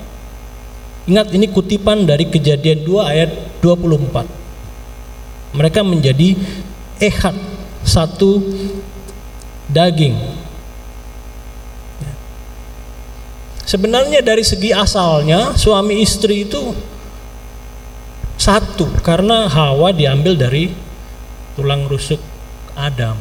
Ingat 1.08 1.32
ini 1.32 1.48
kutipan 1.48 2.04
dari 2.04 2.28
Kejadian 2.28 2.84
2 2.84 3.12
ayat 3.12 3.32
24. 3.64 5.56
Mereka 5.56 5.80
menjadi 5.88 6.36
ehad, 7.00 7.36
satu 7.88 8.44
daging, 9.72 10.20
Sebenarnya 13.68 14.24
dari 14.24 14.48
segi 14.48 14.72
asalnya 14.72 15.52
suami 15.60 16.00
istri 16.00 16.48
itu 16.48 16.72
satu 18.40 18.88
karena 19.04 19.52
Hawa 19.52 19.92
diambil 19.92 20.40
dari 20.40 20.72
tulang 21.60 21.84
rusuk 21.92 22.24
Adam. 22.80 23.20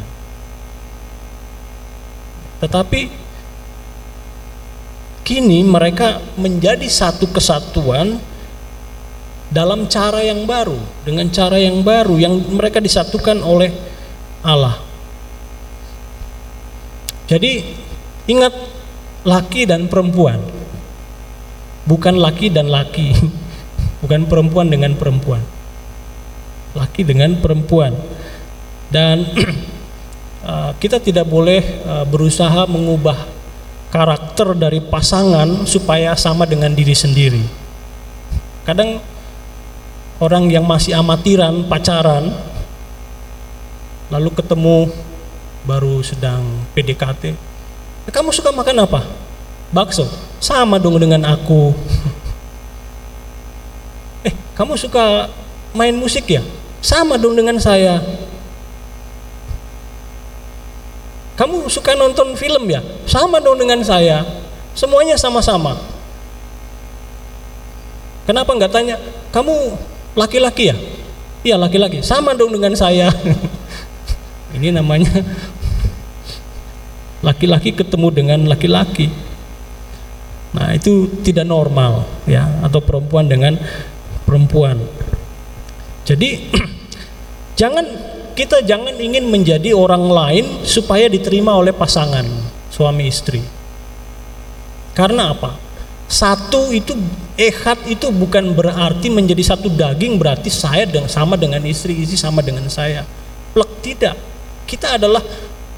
Tetapi 2.63 3.26
kini 5.27 5.67
mereka 5.67 6.23
menjadi 6.39 6.87
satu 6.87 7.27
kesatuan 7.35 8.23
dalam 9.51 9.91
cara 9.91 10.23
yang 10.23 10.47
baru, 10.47 10.79
dengan 11.03 11.27
cara 11.35 11.59
yang 11.59 11.83
baru 11.83 12.15
yang 12.15 12.39
mereka 12.55 12.79
disatukan 12.79 13.43
oleh 13.43 13.75
Allah. 14.47 14.79
Jadi 17.27 17.67
ingat 18.31 18.55
laki 19.27 19.67
dan 19.67 19.91
perempuan 19.91 20.39
bukan 21.87 22.15
laki 22.19 22.51
dan 22.51 22.71
laki 22.71 23.11
bukan 24.03 24.27
perempuan 24.31 24.71
dengan 24.71 24.95
perempuan 24.95 25.43
laki 26.79 27.03
dengan 27.03 27.35
perempuan 27.43 27.95
dan 28.91 29.27
uh, 30.47 30.71
kita 30.79 31.03
tidak 31.03 31.27
boleh 31.27 31.59
uh, 31.83 32.07
berusaha 32.07 32.71
mengubah 32.71 33.36
karakter 33.91 34.55
dari 34.57 34.83
pasangan 34.83 35.65
supaya 35.65 36.13
sama 36.19 36.47
dengan 36.47 36.75
diri 36.75 36.95
sendiri 36.95 37.43
kadang 38.67 38.99
orang 40.19 40.51
yang 40.51 40.67
masih 40.67 40.97
amatiran 40.97 41.67
pacaran 41.71 42.35
lalu 44.11 44.31
ketemu 44.35 44.91
baru 45.67 46.03
sedang 46.03 46.43
PDKT 46.75 47.57
kamu 48.11 48.31
suka 48.31 48.55
makan 48.55 48.87
apa? 48.87 49.03
Bakso. 49.75 50.07
Sama 50.39 50.79
dong 50.79 51.03
dengan 51.03 51.27
aku. 51.27 51.75
eh, 54.27 54.35
kamu 54.55 54.79
suka 54.79 55.27
main 55.75 55.95
musik 55.97 56.31
ya? 56.31 56.43
Sama 56.79 57.19
dong 57.19 57.35
dengan 57.35 57.59
saya. 57.59 57.99
Kamu 61.37 61.69
suka 61.69 61.93
nonton 61.93 62.33
film 62.33 62.65
ya? 62.73 62.81
Sama 63.05 63.37
dong 63.45 63.61
dengan 63.61 63.85
saya. 63.85 64.25
Semuanya 64.73 65.21
sama-sama. 65.21 65.77
Kenapa 68.25 68.57
nggak 68.57 68.73
tanya? 68.73 68.97
Kamu 69.31 69.77
laki-laki 70.17 70.73
ya? 70.73 70.77
Iya 71.45 71.57
laki-laki. 71.61 72.01
Sama 72.01 72.33
dong 72.33 72.57
dengan 72.57 72.73
saya. 72.73 73.13
Ini 74.57 74.73
namanya 74.73 75.13
laki-laki 77.27 77.77
ketemu 77.77 78.09
dengan 78.09 78.41
laki-laki. 78.49 79.13
Nah, 80.57 80.73
itu 80.73 81.21
tidak 81.21 81.45
normal 81.45 82.09
ya 82.25 82.49
atau 82.65 82.81
perempuan 82.81 83.29
dengan 83.29 83.61
perempuan. 84.25 84.81
Jadi 86.09 86.49
jangan 87.61 87.85
kita 88.37 88.61
jangan 88.61 88.93
ingin 89.01 89.33
menjadi 89.33 89.73
orang 89.73 90.13
lain 90.13 90.45
supaya 90.61 91.09
diterima 91.09 91.57
oleh 91.57 91.73
pasangan 91.73 92.29
suami 92.69 93.09
istri. 93.09 93.41
Karena 94.93 95.33
apa? 95.33 95.57
Satu 96.07 96.71
itu 96.71 96.93
ehad 97.41 97.89
itu 97.89 98.13
bukan 98.13 98.53
berarti 98.53 99.09
menjadi 99.09 99.57
satu 99.57 99.73
daging 99.73 100.21
berarti 100.21 100.53
saya 100.53 100.85
dengan 100.85 101.09
sama 101.09 101.35
dengan 101.41 101.65
istri, 101.65 101.97
istri 101.97 102.21
sama 102.21 102.45
dengan 102.45 102.69
saya. 102.69 103.09
Plek 103.57 103.71
tidak. 103.81 104.17
Kita 104.69 105.01
adalah 105.01 105.25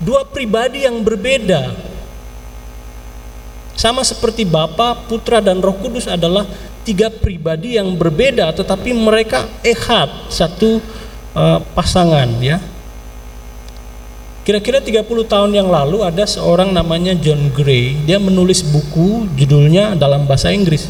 dua 0.02 0.26
pribadi 0.26 0.82
yang 0.82 0.98
berbeda. 1.06 1.72
Sama 3.78 4.02
seperti 4.02 4.42
Bapa, 4.42 5.06
Putra 5.06 5.38
dan 5.38 5.62
Roh 5.62 5.78
Kudus 5.78 6.10
adalah 6.10 6.42
tiga 6.82 7.12
pribadi 7.12 7.78
yang 7.78 7.94
berbeda 7.94 8.48
tetapi 8.56 8.96
mereka 8.96 9.44
ehad 9.60 10.08
satu 10.32 10.80
uh, 11.38 11.58
pasangan 11.78 12.26
ya. 12.42 12.58
Kira-kira 14.42 14.80
30 14.80 15.04
tahun 15.28 15.52
yang 15.52 15.68
lalu 15.68 16.00
ada 16.00 16.24
seorang 16.24 16.72
namanya 16.72 17.12
John 17.12 17.52
Gray, 17.52 18.00
dia 18.08 18.16
menulis 18.16 18.64
buku 18.64 19.28
judulnya 19.36 19.92
dalam 19.92 20.24
bahasa 20.24 20.48
Inggris. 20.48 20.88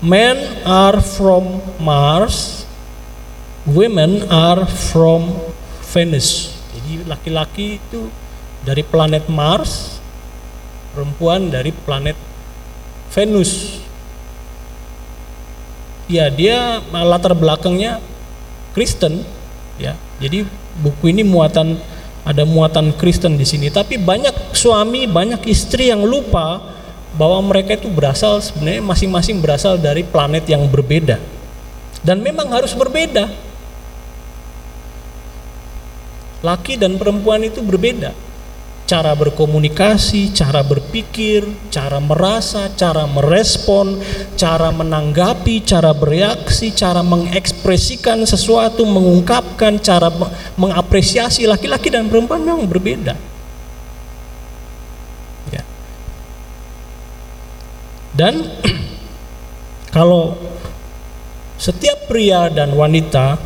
Men 0.00 0.40
are 0.64 1.04
from 1.04 1.60
Mars, 1.76 2.64
women 3.68 4.24
are 4.32 4.64
from 4.64 5.36
Venus. 5.92 6.56
Jadi 6.72 7.04
laki-laki 7.04 7.76
itu 7.76 8.08
dari 8.64 8.80
planet 8.80 9.28
Mars, 9.28 10.00
perempuan 10.96 11.52
dari 11.52 11.76
planet 11.76 12.16
Venus. 13.12 13.84
Ya, 16.08 16.32
dia 16.32 16.80
latar 16.88 17.36
belakangnya 17.36 18.00
Kristen, 18.72 19.28
ya. 19.78 19.94
Jadi 20.18 20.44
buku 20.82 21.14
ini 21.14 21.22
muatan 21.24 21.78
ada 22.28 22.44
muatan 22.44 22.92
Kristen 22.92 23.40
di 23.40 23.46
sini, 23.48 23.72
tapi 23.72 23.96
banyak 23.96 24.52
suami, 24.52 25.08
banyak 25.08 25.48
istri 25.48 25.88
yang 25.88 26.04
lupa 26.04 26.60
bahwa 27.16 27.40
mereka 27.40 27.78
itu 27.78 27.88
berasal 27.88 28.44
sebenarnya 28.44 28.84
masing-masing 28.84 29.40
berasal 29.40 29.80
dari 29.80 30.04
planet 30.04 30.44
yang 30.44 30.68
berbeda. 30.68 31.16
Dan 32.04 32.20
memang 32.20 32.52
harus 32.52 32.76
berbeda. 32.76 33.32
Laki 36.44 36.78
dan 36.78 36.94
perempuan 37.00 37.42
itu 37.42 37.58
berbeda 37.64 38.27
cara 38.88 39.12
berkomunikasi, 39.12 40.32
cara 40.32 40.64
berpikir, 40.64 41.44
cara 41.68 42.00
merasa, 42.00 42.72
cara 42.72 43.04
merespon, 43.04 44.00
cara 44.32 44.72
menanggapi, 44.72 45.60
cara 45.60 45.92
bereaksi, 45.92 46.72
cara 46.72 47.04
mengekspresikan 47.04 48.24
sesuatu, 48.24 48.88
mengungkapkan, 48.88 49.76
cara 49.84 50.08
mengapresiasi 50.56 51.44
laki-laki 51.44 51.92
dan 51.92 52.08
perempuan 52.08 52.40
memang 52.40 52.64
berbeda. 52.64 53.12
Ya. 55.52 55.62
Dan 58.16 58.40
kalau 59.96 60.32
setiap 61.60 62.08
pria 62.08 62.48
dan 62.48 62.72
wanita, 62.72 63.36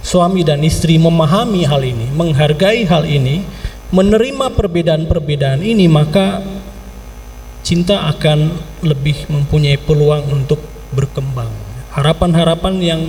suami 0.00 0.40
dan 0.48 0.64
istri 0.64 0.96
memahami 0.96 1.68
hal 1.68 1.84
ini, 1.84 2.08
menghargai 2.08 2.88
hal 2.88 3.04
ini, 3.04 3.63
menerima 3.94 4.50
perbedaan-perbedaan 4.58 5.62
ini 5.62 5.86
maka 5.86 6.42
cinta 7.62 8.10
akan 8.10 8.50
lebih 8.82 9.30
mempunyai 9.30 9.78
peluang 9.78 10.26
untuk 10.34 10.58
berkembang. 10.90 11.48
Harapan-harapan 11.94 12.74
yang 12.82 13.02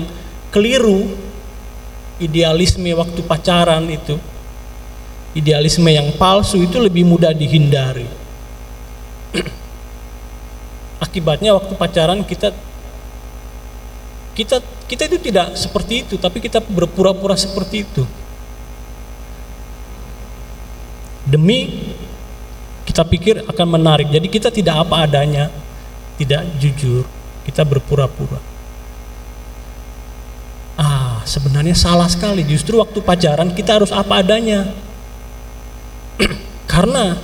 keliru, 0.54 1.10
idealisme 2.22 2.94
waktu 2.94 3.26
pacaran 3.26 3.90
itu, 3.90 4.16
idealisme 5.34 5.90
yang 5.90 6.14
palsu 6.22 6.62
itu 6.62 6.78
lebih 6.78 7.02
mudah 7.02 7.34
dihindari. 7.34 8.06
Akibatnya 11.06 11.58
waktu 11.58 11.74
pacaran 11.74 12.22
kita 12.22 12.54
kita 14.38 14.62
kita 14.86 15.10
itu 15.10 15.18
tidak 15.18 15.58
seperti 15.58 16.06
itu, 16.06 16.16
tapi 16.22 16.38
kita 16.40 16.62
berpura-pura 16.62 17.34
seperti 17.34 17.84
itu. 17.90 18.06
Demi 21.26 21.92
kita 22.86 23.02
pikir 23.02 23.44
akan 23.50 23.68
menarik. 23.68 24.08
Jadi 24.14 24.28
kita 24.30 24.54
tidak 24.54 24.86
apa 24.86 25.10
adanya, 25.10 25.50
tidak 26.22 26.46
jujur, 26.62 27.04
kita 27.44 27.66
berpura-pura. 27.66 28.40
Ah, 30.78 31.20
sebenarnya 31.26 31.74
salah 31.74 32.08
sekali. 32.08 32.46
Justru 32.46 32.78
waktu 32.78 33.02
pacaran 33.02 33.52
kita 33.52 33.82
harus 33.82 33.90
apa 33.90 34.22
adanya. 34.22 34.70
Karena 36.72 37.18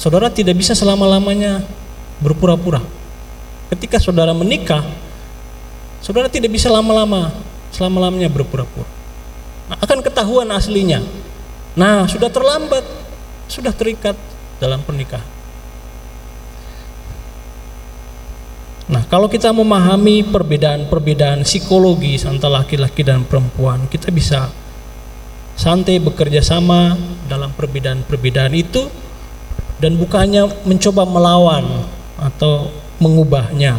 saudara 0.00 0.32
tidak 0.32 0.56
bisa 0.56 0.72
selama-lamanya 0.72 1.62
berpura-pura. 2.18 2.80
Ketika 3.70 4.00
saudara 4.00 4.32
menikah, 4.32 4.82
saudara 6.00 6.30
tidak 6.32 6.54
bisa 6.54 6.72
lama-lama 6.72 7.34
selama-lamanya 7.74 8.32
berpura-pura. 8.32 8.88
Nah, 9.66 9.76
akan 9.82 9.98
ketahuan 10.00 10.48
aslinya. 10.54 11.02
Nah, 11.76 12.06
sudah 12.08 12.30
terlambat 12.30 13.05
sudah 13.46 13.72
terikat 13.74 14.14
dalam 14.58 14.82
pernikahan. 14.82 15.36
Nah, 18.86 19.02
kalau 19.10 19.26
kita 19.26 19.50
memahami 19.50 20.22
perbedaan-perbedaan 20.30 21.42
psikologis 21.42 22.22
antara 22.22 22.62
laki-laki 22.62 23.02
dan 23.02 23.26
perempuan, 23.26 23.90
kita 23.90 24.14
bisa 24.14 24.46
santai 25.58 25.98
bekerja 25.98 26.38
sama 26.38 26.94
dalam 27.26 27.50
perbedaan-perbedaan 27.50 28.54
itu 28.54 28.86
dan 29.82 29.98
bukannya 29.98 30.46
mencoba 30.62 31.02
melawan 31.02 31.66
atau 32.14 32.70
mengubahnya. 33.02 33.74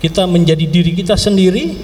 Kita 0.00 0.24
menjadi 0.24 0.64
diri 0.64 0.96
kita 0.96 1.12
sendiri, 1.12 1.76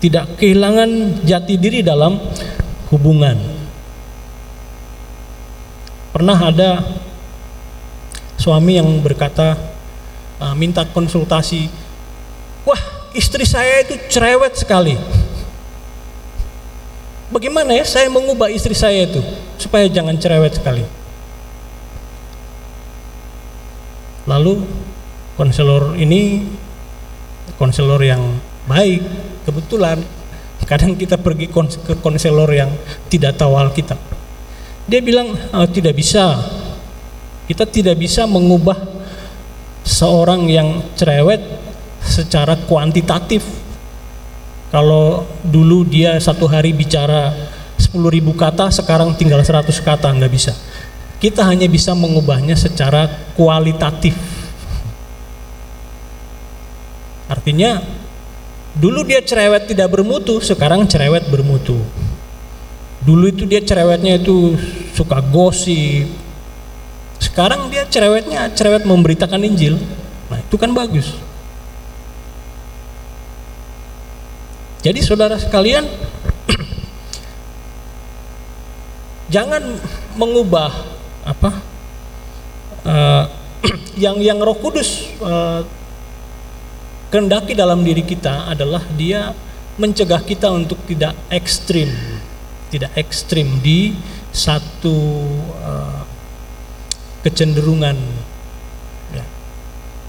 tidak 0.00 0.40
kehilangan 0.40 1.20
jati 1.20 1.60
diri 1.60 1.84
dalam 1.84 2.16
hubungan. 2.88 3.53
Pernah 6.14 6.38
ada 6.38 6.78
suami 8.38 8.78
yang 8.78 8.86
berkata 9.02 9.58
uh, 10.38 10.54
minta 10.54 10.86
konsultasi, 10.86 11.66
wah 12.62 12.78
istri 13.18 13.42
saya 13.42 13.82
itu 13.82 13.98
cerewet 14.06 14.54
sekali. 14.54 14.94
Bagaimana 17.34 17.74
ya 17.74 17.82
saya 17.82 18.06
mengubah 18.06 18.46
istri 18.46 18.78
saya 18.78 19.10
itu 19.10 19.18
supaya 19.58 19.90
jangan 19.90 20.14
cerewet 20.14 20.54
sekali. 20.54 20.86
Lalu 24.30 24.62
konselor 25.34 25.98
ini 25.98 26.46
konselor 27.58 27.98
yang 28.06 28.22
baik 28.70 29.02
kebetulan 29.42 29.98
kadang 30.62 30.94
kita 30.94 31.18
pergi 31.18 31.50
ke 31.50 31.98
konselor 31.98 32.48
yang 32.54 32.70
tidak 33.10 33.34
tahu 33.34 33.58
Alkitab 33.58 34.13
dia 34.84 35.00
bilang 35.00 35.32
oh, 35.32 35.68
tidak 35.68 35.96
bisa. 35.96 36.40
Kita 37.44 37.68
tidak 37.68 38.00
bisa 38.00 38.24
mengubah 38.24 38.76
seorang 39.84 40.48
yang 40.48 40.80
cerewet 40.96 41.40
secara 42.00 42.56
kuantitatif. 42.64 43.44
Kalau 44.72 45.28
dulu 45.44 45.86
dia 45.86 46.16
satu 46.18 46.48
hari 46.48 46.74
bicara 46.74 47.30
10.000 47.78 47.94
kata, 48.34 48.72
sekarang 48.72 49.14
tinggal 49.14 49.38
100 49.44 49.70
kata, 49.84 50.08
nggak 50.10 50.32
bisa. 50.32 50.52
Kita 51.20 51.46
hanya 51.46 51.68
bisa 51.70 51.94
mengubahnya 51.94 52.58
secara 52.58 53.06
kualitatif. 53.38 54.18
Artinya, 57.30 57.80
dulu 58.76 59.06
dia 59.06 59.22
cerewet 59.22 59.70
tidak 59.70 59.94
bermutu, 59.94 60.42
sekarang 60.42 60.84
cerewet 60.90 61.24
bermutu. 61.30 61.78
Dulu 63.04 63.28
itu 63.28 63.44
dia 63.44 63.60
cerewetnya 63.60 64.16
itu 64.16 64.56
suka 64.96 65.20
gosip. 65.20 66.08
Sekarang 67.20 67.68
dia 67.68 67.84
cerewetnya 67.84 68.48
cerewet 68.56 68.88
memberitakan 68.88 69.44
Injil. 69.44 69.76
Nah, 70.32 70.40
itu 70.40 70.56
kan 70.56 70.72
bagus. 70.72 71.12
Jadi 74.80 75.00
saudara 75.00 75.36
sekalian 75.36 75.84
jangan 79.34 79.80
mengubah 80.16 80.72
apa 81.24 81.50
uh, 82.84 83.24
yang 84.04 84.20
yang 84.20 84.36
Roh 84.44 84.60
Kudus 84.60 85.08
uh, 85.24 85.64
kehendaki 87.08 87.56
dalam 87.56 87.80
diri 87.80 88.04
kita 88.04 88.52
adalah 88.52 88.84
dia 88.96 89.32
mencegah 89.80 90.20
kita 90.20 90.52
untuk 90.52 90.76
tidak 90.84 91.16
ekstrim 91.32 91.88
tidak 92.72 92.92
ekstrim 92.96 93.60
di 93.60 93.94
satu 94.34 94.96
uh, 95.62 96.02
kecenderungan 97.22 97.96
ya. 99.14 99.24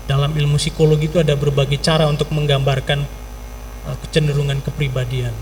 dalam 0.09 0.33
ilmu 0.33 0.59
psikologi 0.59 1.07
itu 1.07 1.21
ada 1.21 1.37
berbagai 1.37 1.79
cara 1.79 2.09
untuk 2.09 2.31
menggambarkan 2.33 3.05
uh, 3.87 3.97
kecenderungan 4.05 4.59
kepribadian. 4.65 5.33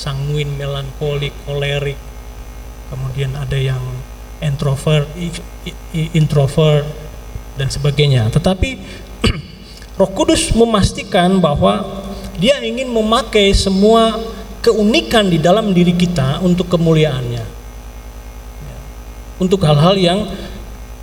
Sanguin, 0.00 0.56
melankolik, 0.56 1.36
kolerik, 1.44 2.00
kemudian 2.88 3.36
ada 3.36 3.60
yang 3.60 3.80
introvert, 4.40 5.04
introvert 5.92 6.88
dan 7.60 7.68
sebagainya. 7.68 8.32
Tetapi 8.32 8.80
Roh 10.00 10.10
Kudus 10.16 10.56
memastikan 10.56 11.36
bahwa 11.38 11.84
dia 12.40 12.56
ingin 12.64 12.88
memakai 12.88 13.52
semua 13.52 14.16
keunikan 14.60 15.28
di 15.28 15.40
dalam 15.40 15.72
diri 15.72 15.96
kita 15.96 16.44
untuk 16.44 16.68
kemuliaannya. 16.68 17.44
Untuk 19.40 19.64
hal-hal 19.64 19.96
yang 19.96 20.20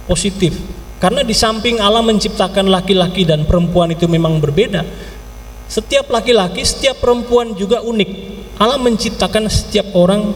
positif. 0.05 0.53
Karena 0.97 1.21
di 1.21 1.33
samping 1.33 1.77
Allah 1.77 2.01
menciptakan 2.01 2.69
laki-laki 2.69 3.25
dan 3.25 3.45
perempuan 3.45 3.93
itu 3.93 4.09
memang 4.09 4.41
berbeda. 4.41 4.81
Setiap 5.67 6.09
laki-laki, 6.09 6.63
setiap 6.63 6.97
perempuan 7.03 7.53
juga 7.53 7.83
unik. 7.83 8.09
Allah 8.57 8.81
menciptakan 8.81 9.45
setiap 9.51 9.93
orang 9.93 10.33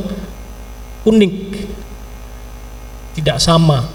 unik. 1.08 1.34
Tidak 3.18 3.38
sama. 3.42 3.90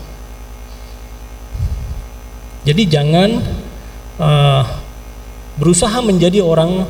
Jadi 2.67 2.83
jangan 2.91 3.31
uh, 4.19 4.65
berusaha 5.55 6.03
menjadi 6.03 6.43
orang 6.43 6.83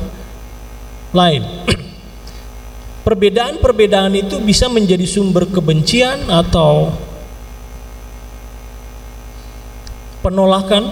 lain. 1.13 1.43
Perbedaan-perbedaan 3.07 4.11
itu 4.19 4.35
bisa 4.43 4.67
menjadi 4.67 5.07
sumber 5.07 5.47
kebencian 5.47 6.27
atau 6.27 6.91
penolakan, 10.19 10.91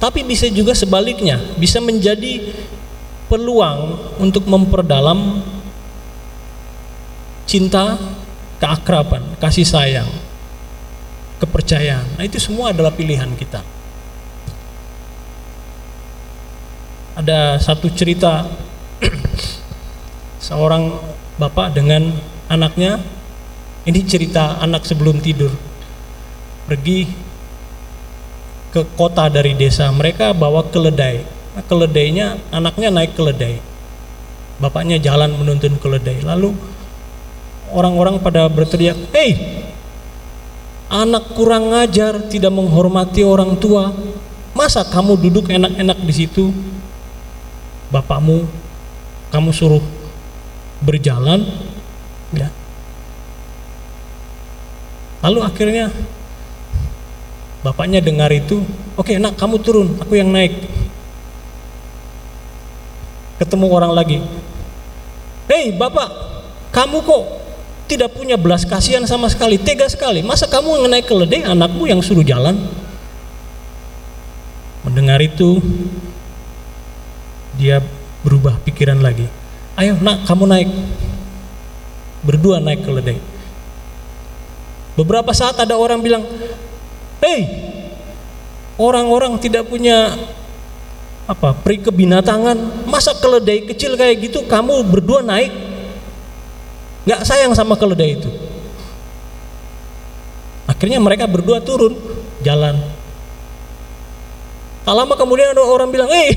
tapi 0.00 0.24
bisa 0.24 0.48
juga 0.48 0.72
sebaliknya, 0.72 1.36
bisa 1.60 1.84
menjadi 1.84 2.48
peluang 3.28 4.00
untuk 4.24 4.48
memperdalam 4.48 5.44
cinta, 7.44 8.00
keakraban, 8.56 9.22
kasih 9.36 9.68
sayang, 9.68 10.08
kepercayaan. 11.36 12.16
Nah, 12.16 12.24
itu 12.24 12.40
semua 12.40 12.72
adalah 12.72 12.96
pilihan 12.96 13.28
kita. 13.36 13.60
Ada 17.20 17.60
satu 17.60 17.92
cerita 17.92 18.48
seorang 20.46 20.94
bapak 21.42 21.74
dengan 21.74 22.14
anaknya. 22.46 23.02
Ini 23.86 24.02
cerita 24.06 24.58
anak 24.62 24.86
sebelum 24.86 25.18
tidur. 25.22 25.50
Pergi 26.66 27.06
ke 28.74 28.82
kota 28.98 29.26
dari 29.30 29.54
desa. 29.54 29.90
Mereka 29.90 30.34
bawa 30.34 30.66
keledai. 30.70 31.22
Nah, 31.54 31.64
keledainya 31.66 32.38
anaknya 32.50 32.90
naik 32.90 33.14
keledai. 33.14 33.62
Bapaknya 34.58 34.98
jalan 34.98 35.38
menuntun 35.38 35.78
keledai. 35.78 36.26
Lalu 36.26 36.50
orang-orang 37.70 38.18
pada 38.18 38.50
berteriak, 38.50 38.98
"Hei, 39.14 39.38
anak 40.90 41.34
kurang 41.38 41.70
ngajar, 41.70 42.26
tidak 42.26 42.50
menghormati 42.50 43.22
orang 43.22 43.54
tua. 43.58 43.94
Masa 44.50 44.82
kamu 44.82 45.14
duduk 45.20 45.46
enak-enak 45.46 45.98
di 46.02 46.14
situ? 46.14 46.50
Bapakmu 47.94 48.50
kamu 49.30 49.50
suruh 49.54 49.84
berjalan 50.82 51.46
ya. 52.34 52.48
Lalu 55.24 55.40
akhirnya 55.42 55.90
bapaknya 57.64 57.98
dengar 58.04 58.30
itu, 58.30 58.62
oke 58.94 59.10
okay, 59.10 59.16
nak 59.18 59.34
kamu 59.34 59.56
turun, 59.58 59.96
aku 59.98 60.14
yang 60.14 60.30
naik. 60.30 60.54
Ketemu 63.36 63.66
orang 63.68 63.92
lagi, 63.92 64.18
hei 65.50 65.74
bapak, 65.74 66.08
kamu 66.72 67.04
kok 67.04 67.24
tidak 67.84 68.16
punya 68.16 68.40
belas 68.40 68.64
kasihan 68.64 69.04
sama 69.04 69.28
sekali, 69.28 69.60
tega 69.60 69.84
sekali. 69.90 70.24
Masa 70.24 70.48
kamu 70.48 70.88
naik 70.88 71.04
keledai 71.04 71.44
anakmu 71.44 71.84
yang 71.84 72.00
suruh 72.00 72.24
jalan? 72.24 72.56
Mendengar 74.86 75.18
itu, 75.20 75.58
dia 77.58 77.82
berubah 78.22 78.56
pikiran 78.62 79.02
lagi 79.02 79.26
ayo 79.80 79.96
nak 80.00 80.24
kamu 80.28 80.44
naik. 80.48 80.70
Berdua 82.26 82.58
naik 82.58 82.82
keledai 82.82 83.36
beberapa 84.96 85.30
saat 85.36 85.60
ada 85.60 85.76
orang 85.76 86.00
bilang 86.00 86.24
hei 87.20 87.44
orang-orang 88.80 89.36
tidak 89.36 89.68
punya 89.68 90.16
apa 91.28 91.52
peri 91.52 91.84
kebinatangan. 91.84 92.88
Masa 92.88 93.12
keledai 93.14 93.68
kecil 93.68 93.94
kayak 93.94 94.32
gitu 94.32 94.48
kamu 94.48 94.82
berdua 94.88 95.20
naik? 95.20 95.52
Nggak 97.06 97.22
sayang 97.22 97.52
sama 97.54 97.78
keledai 97.78 98.18
itu. 98.18 98.30
Akhirnya 100.66 100.98
mereka 100.98 101.30
berdua 101.30 101.62
turun 101.62 101.94
jalan. 102.42 102.74
Tak 104.86 104.94
lama 104.94 105.14
kemudian 105.18 105.50
ada 105.50 105.62
orang 105.66 105.90
bilang 105.90 106.10
eh 106.10 106.30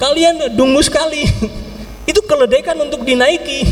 kalian 0.00 0.52
dungu 0.56 0.80
sekali 0.80 1.28
itu 2.06 2.20
keledekan 2.22 2.78
untuk 2.78 3.02
dinaiki. 3.02 3.66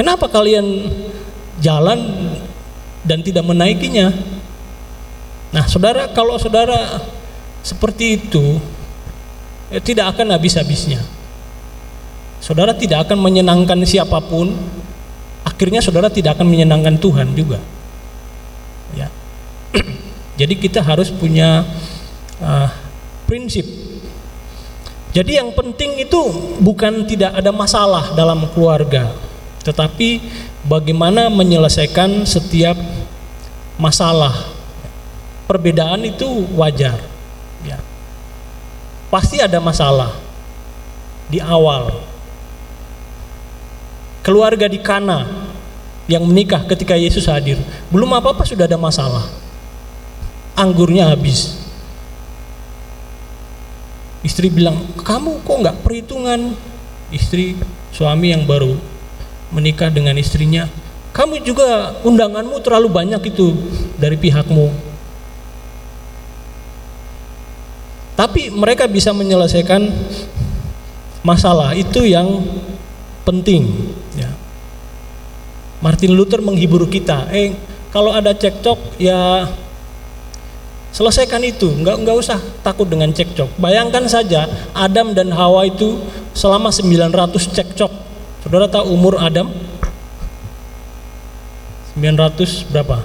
Kenapa 0.00 0.30
kalian 0.30 0.88
jalan 1.60 2.00
dan 3.04 3.20
tidak 3.20 3.44
menaikinya? 3.44 4.14
Nah, 5.52 5.64
saudara, 5.68 6.08
kalau 6.12 6.38
saudara 6.40 7.02
seperti 7.66 8.20
itu, 8.20 8.62
ya 9.68 9.80
tidak 9.82 10.16
akan 10.16 10.32
habis-habisnya. 10.38 11.02
Saudara 12.38 12.72
tidak 12.72 13.08
akan 13.08 13.18
menyenangkan 13.18 13.82
siapa 13.82 14.22
pun, 14.22 14.54
akhirnya 15.42 15.82
saudara 15.82 16.06
tidak 16.06 16.38
akan 16.38 16.46
menyenangkan 16.46 16.94
Tuhan 17.02 17.34
juga. 17.34 17.58
Ya. 18.94 19.10
Jadi 20.40 20.54
kita 20.54 20.78
harus 20.78 21.10
punya 21.10 21.66
uh, 22.38 22.70
prinsip 23.26 23.66
jadi 25.18 25.42
yang 25.42 25.50
penting 25.50 25.98
itu 26.06 26.30
bukan 26.62 27.02
tidak 27.02 27.34
ada 27.34 27.50
masalah 27.50 28.14
dalam 28.14 28.46
keluarga, 28.54 29.10
tetapi 29.66 30.22
bagaimana 30.62 31.26
menyelesaikan 31.26 32.22
setiap 32.22 32.78
masalah. 33.74 34.54
Perbedaan 35.50 36.06
itu 36.06 36.46
wajar. 36.54 37.02
Ya. 37.66 37.82
Pasti 39.10 39.42
ada 39.42 39.58
masalah 39.58 40.14
di 41.26 41.42
awal. 41.42 41.98
Keluarga 44.22 44.70
di 44.70 44.78
Kana 44.78 45.26
yang 46.06 46.22
menikah 46.30 46.62
ketika 46.62 46.94
Yesus 46.94 47.26
hadir, 47.26 47.58
belum 47.90 48.14
apa-apa 48.22 48.46
sudah 48.46 48.70
ada 48.70 48.78
masalah. 48.78 49.26
Anggurnya 50.54 51.10
habis, 51.10 51.58
Istri 54.28 54.52
bilang, 54.52 54.76
kamu 55.00 55.40
kok 55.40 55.56
nggak 55.64 55.80
perhitungan? 55.80 56.52
Istri, 57.08 57.56
suami 57.96 58.36
yang 58.36 58.44
baru 58.44 58.76
menikah 59.48 59.88
dengan 59.88 60.12
istrinya, 60.20 60.68
kamu 61.16 61.40
juga 61.40 61.96
undanganmu 62.04 62.60
terlalu 62.60 62.92
banyak 62.92 63.32
itu 63.32 63.56
dari 63.96 64.20
pihakmu. 64.20 64.68
Tapi 68.12 68.52
mereka 68.52 68.84
bisa 68.84 69.16
menyelesaikan 69.16 69.88
masalah 71.24 71.72
itu 71.72 72.04
yang 72.04 72.44
penting. 73.24 73.64
Ya. 74.12 74.28
Martin 75.80 76.12
Luther 76.12 76.44
menghibur 76.44 76.84
kita, 76.90 77.32
eh 77.32 77.56
kalau 77.88 78.12
ada 78.12 78.36
cekcok 78.36 79.00
ya 79.00 79.48
Selesaikan 80.88 81.44
itu, 81.44 81.68
nggak 81.68 82.00
nggak 82.00 82.16
usah 82.16 82.40
takut 82.64 82.88
dengan 82.88 83.12
cekcok. 83.12 83.60
Bayangkan 83.60 84.08
saja 84.08 84.48
Adam 84.72 85.12
dan 85.12 85.28
Hawa 85.30 85.68
itu 85.68 86.00
selama 86.32 86.72
900 86.72 87.12
cekcok. 87.52 87.92
Saudara 88.40 88.64
tahu 88.66 88.96
umur 88.96 89.20
Adam? 89.20 89.52
900 91.98 92.72
berapa? 92.72 93.04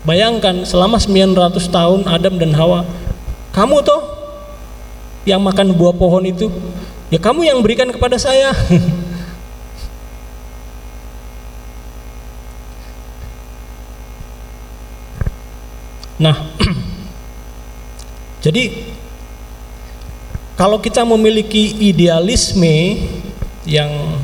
Bayangkan 0.00 0.64
selama 0.64 0.96
900 0.96 1.60
tahun 1.68 2.00
Adam 2.08 2.40
dan 2.40 2.56
Hawa, 2.56 2.88
kamu 3.52 3.84
toh 3.84 4.00
yang 5.28 5.44
makan 5.44 5.76
buah 5.76 5.92
pohon 5.92 6.24
itu, 6.24 6.48
ya 7.12 7.20
kamu 7.20 7.44
yang 7.44 7.60
berikan 7.60 7.92
kepada 7.92 8.16
saya. 8.16 8.56
Nah, 16.20 16.36
jadi 18.44 18.92
kalau 20.60 20.76
kita 20.76 21.00
memiliki 21.08 21.80
idealisme 21.88 23.00
yang 23.64 24.20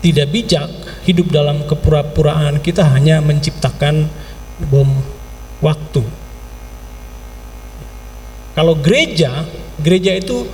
tidak 0.00 0.32
bijak, 0.32 0.70
hidup 1.04 1.28
dalam 1.28 1.68
kepura-puraan, 1.68 2.64
kita 2.64 2.80
hanya 2.88 3.20
menciptakan 3.20 4.08
bom 4.72 4.88
waktu. 5.60 6.00
Kalau 8.56 8.74
gereja, 8.80 9.44
gereja 9.76 10.16
itu 10.16 10.48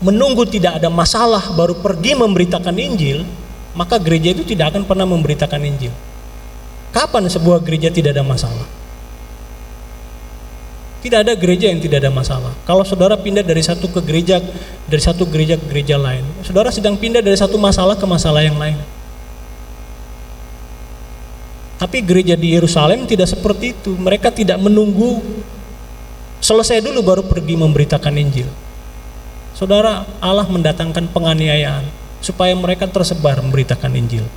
menunggu 0.00 0.46
tidak 0.48 0.80
ada 0.80 0.88
masalah 0.88 1.52
baru 1.52 1.76
pergi 1.76 2.16
memberitakan 2.16 2.76
Injil, 2.78 3.26
maka 3.74 3.98
gereja 3.98 4.32
itu 4.32 4.46
tidak 4.46 4.72
akan 4.72 4.86
pernah 4.86 5.04
memberitakan 5.04 5.60
Injil. 5.66 5.92
Kapan 6.94 7.26
sebuah 7.26 7.60
gereja 7.60 7.92
tidak 7.92 8.14
ada 8.14 8.24
masalah? 8.24 8.79
Tidak 11.00 11.24
ada 11.24 11.32
gereja 11.32 11.72
yang 11.72 11.80
tidak 11.80 12.04
ada 12.04 12.12
masalah. 12.12 12.52
Kalau 12.68 12.84
saudara 12.84 13.16
pindah 13.16 13.40
dari 13.40 13.64
satu 13.64 13.88
ke 13.88 14.04
gereja, 14.04 14.36
dari 14.84 15.00
satu 15.00 15.24
gereja 15.24 15.56
ke 15.56 15.64
gereja 15.64 15.96
lain, 15.96 16.24
saudara 16.44 16.68
sedang 16.68 17.00
pindah 17.00 17.24
dari 17.24 17.36
satu 17.40 17.56
masalah 17.56 17.96
ke 17.96 18.04
masalah 18.04 18.44
yang 18.44 18.60
lain. 18.60 18.76
Tapi 21.80 22.04
gereja 22.04 22.36
di 22.36 22.52
Yerusalem 22.52 23.08
tidak 23.08 23.32
seperti 23.32 23.72
itu. 23.72 23.96
Mereka 23.96 24.28
tidak 24.28 24.60
menunggu 24.60 25.24
selesai 26.44 26.84
dulu 26.84 27.00
baru 27.00 27.22
pergi 27.24 27.56
memberitakan 27.56 28.20
Injil. 28.20 28.52
Saudara, 29.56 30.04
Allah 30.20 30.44
mendatangkan 30.44 31.08
penganiayaan 31.08 31.88
supaya 32.20 32.52
mereka 32.52 32.84
tersebar 32.84 33.40
memberitakan 33.40 33.96
Injil. 33.96 34.28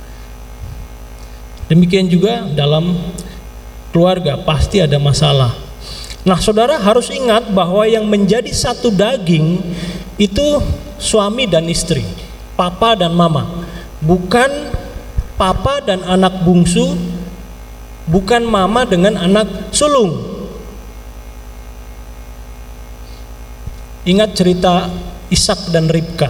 Demikian 1.68 2.08
juga 2.08 2.44
dalam 2.52 2.96
keluarga 3.88 4.36
pasti 4.40 4.84
ada 4.84 5.00
masalah. 5.00 5.63
Nah, 6.24 6.40
saudara 6.40 6.80
harus 6.80 7.12
ingat 7.12 7.52
bahwa 7.52 7.84
yang 7.84 8.08
menjadi 8.08 8.48
satu 8.48 8.88
daging 8.88 9.60
itu 10.16 10.46
suami 10.96 11.44
dan 11.44 11.68
istri, 11.68 12.00
papa 12.56 12.96
dan 12.96 13.12
mama, 13.12 13.68
bukan 14.00 14.72
papa 15.36 15.84
dan 15.84 16.00
anak 16.06 16.40
bungsu 16.40 16.96
bukan 18.08 18.44
mama 18.44 18.84
dengan 18.84 19.16
anak 19.20 19.72
sulung. 19.72 20.32
Ingat 24.04 24.36
cerita 24.36 24.92
Ishak 25.32 25.72
dan 25.72 25.88
Ribka. 25.88 26.28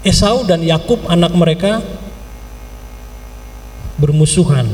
Esau 0.00 0.40
dan 0.48 0.64
Yakub 0.64 1.04
anak 1.04 1.36
mereka 1.36 1.84
bermusuhan 3.98 4.70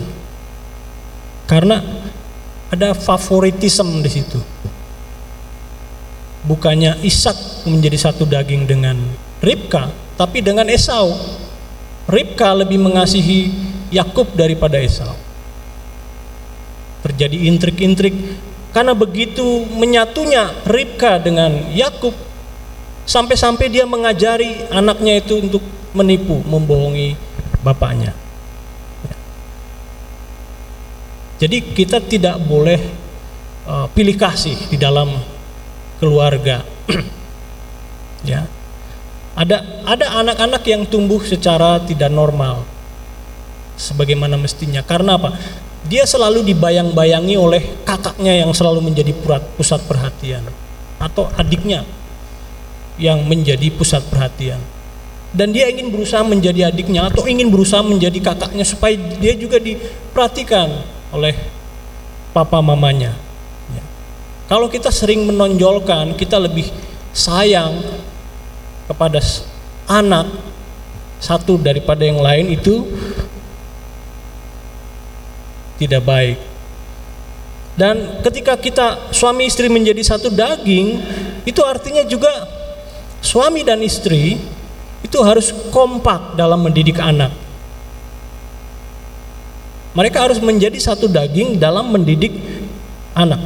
karena 1.49 1.81
ada 2.73 2.93
favoritisme 2.97 4.01
di 4.05 4.11
situ. 4.11 4.41
Bukannya 6.45 7.01
Ishak 7.01 7.65
menjadi 7.65 7.97
satu 8.11 8.29
daging 8.29 8.69
dengan 8.69 9.01
Ribka, 9.41 9.89
tapi 10.21 10.45
dengan 10.45 10.69
Esau. 10.69 11.17
Ribka 12.05 12.53
lebih 12.53 12.77
mengasihi 12.85 13.49
Yakub 13.89 14.37
daripada 14.37 14.77
Esau. 14.77 15.17
Terjadi 17.01 17.49
intrik-intrik 17.49 18.13
karena 18.77 18.93
begitu 18.93 19.65
menyatunya 19.73 20.53
Ribka 20.69 21.17
dengan 21.17 21.73
Yakub 21.73 22.13
sampai-sampai 23.09 23.73
dia 23.73 23.89
mengajari 23.89 24.69
anaknya 24.69 25.21
itu 25.21 25.41
untuk 25.41 25.65
menipu, 25.97 26.45
membohongi 26.45 27.17
bapaknya. 27.65 28.24
Jadi 31.45 31.77
kita 31.77 32.01
tidak 32.01 32.41
boleh 32.41 32.81
uh, 33.69 33.85
pilih 33.93 34.17
kasih 34.17 34.57
di 34.73 34.81
dalam 34.81 35.13
keluarga. 36.01 36.65
ya 38.25 38.49
ada 39.37 39.85
ada 39.85 40.25
anak-anak 40.25 40.65
yang 40.65 40.89
tumbuh 40.89 41.21
secara 41.21 41.85
tidak 41.85 42.09
normal 42.09 42.65
sebagaimana 43.77 44.41
mestinya. 44.41 44.81
Karena 44.81 45.21
apa? 45.21 45.37
Dia 45.85 46.09
selalu 46.09 46.49
dibayang-bayangi 46.49 47.37
oleh 47.37 47.85
kakaknya 47.85 48.41
yang 48.41 48.57
selalu 48.57 48.81
menjadi 48.81 49.13
pusat 49.61 49.85
perhatian 49.85 50.49
atau 50.97 51.29
adiknya 51.37 51.85
yang 52.97 53.21
menjadi 53.21 53.69
pusat 53.69 54.01
perhatian. 54.09 54.65
Dan 55.37 55.53
dia 55.53 55.69
ingin 55.69 55.93
berusaha 55.93 56.25
menjadi 56.25 56.73
adiknya 56.73 57.13
atau 57.13 57.29
ingin 57.29 57.53
berusaha 57.53 57.85
menjadi 57.85 58.17
kakaknya 58.33 58.65
supaya 58.65 58.97
dia 58.97 59.37
juga 59.37 59.61
diperhatikan 59.61 60.94
oleh 61.15 61.35
papa 62.35 62.59
mamanya. 62.59 63.15
Ya. 63.71 63.85
Kalau 64.51 64.67
kita 64.67 64.91
sering 64.91 65.25
menonjolkan, 65.25 66.19
kita 66.19 66.37
lebih 66.43 66.67
sayang 67.15 67.79
kepada 68.91 69.23
anak 69.87 70.29
satu 71.23 71.57
daripada 71.57 72.05
yang 72.05 72.21
lain 72.21 72.53
itu 72.53 72.85
tidak 75.81 76.03
baik. 76.05 76.39
Dan 77.75 78.23
ketika 78.23 78.55
kita 78.55 79.11
suami 79.11 79.51
istri 79.51 79.67
menjadi 79.67 79.99
satu 80.03 80.31
daging, 80.31 81.03
itu 81.43 81.59
artinya 81.67 82.07
juga 82.07 82.31
suami 83.19 83.67
dan 83.67 83.83
istri 83.83 84.39
itu 85.03 85.19
harus 85.27 85.51
kompak 85.75 86.39
dalam 86.39 86.63
mendidik 86.63 87.03
anak. 87.03 87.44
Mereka 89.95 90.19
harus 90.27 90.43
menjadi 90.43 90.77
satu 90.77 91.07
daging 91.07 91.63
dalam 91.63 91.91
mendidik 91.95 92.35
anak. 93.15 93.39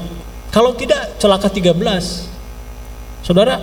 Kalau 0.49 0.73
tidak 0.73 1.21
celaka 1.21 1.53
13. 1.53 1.77
Saudara, 3.21 3.61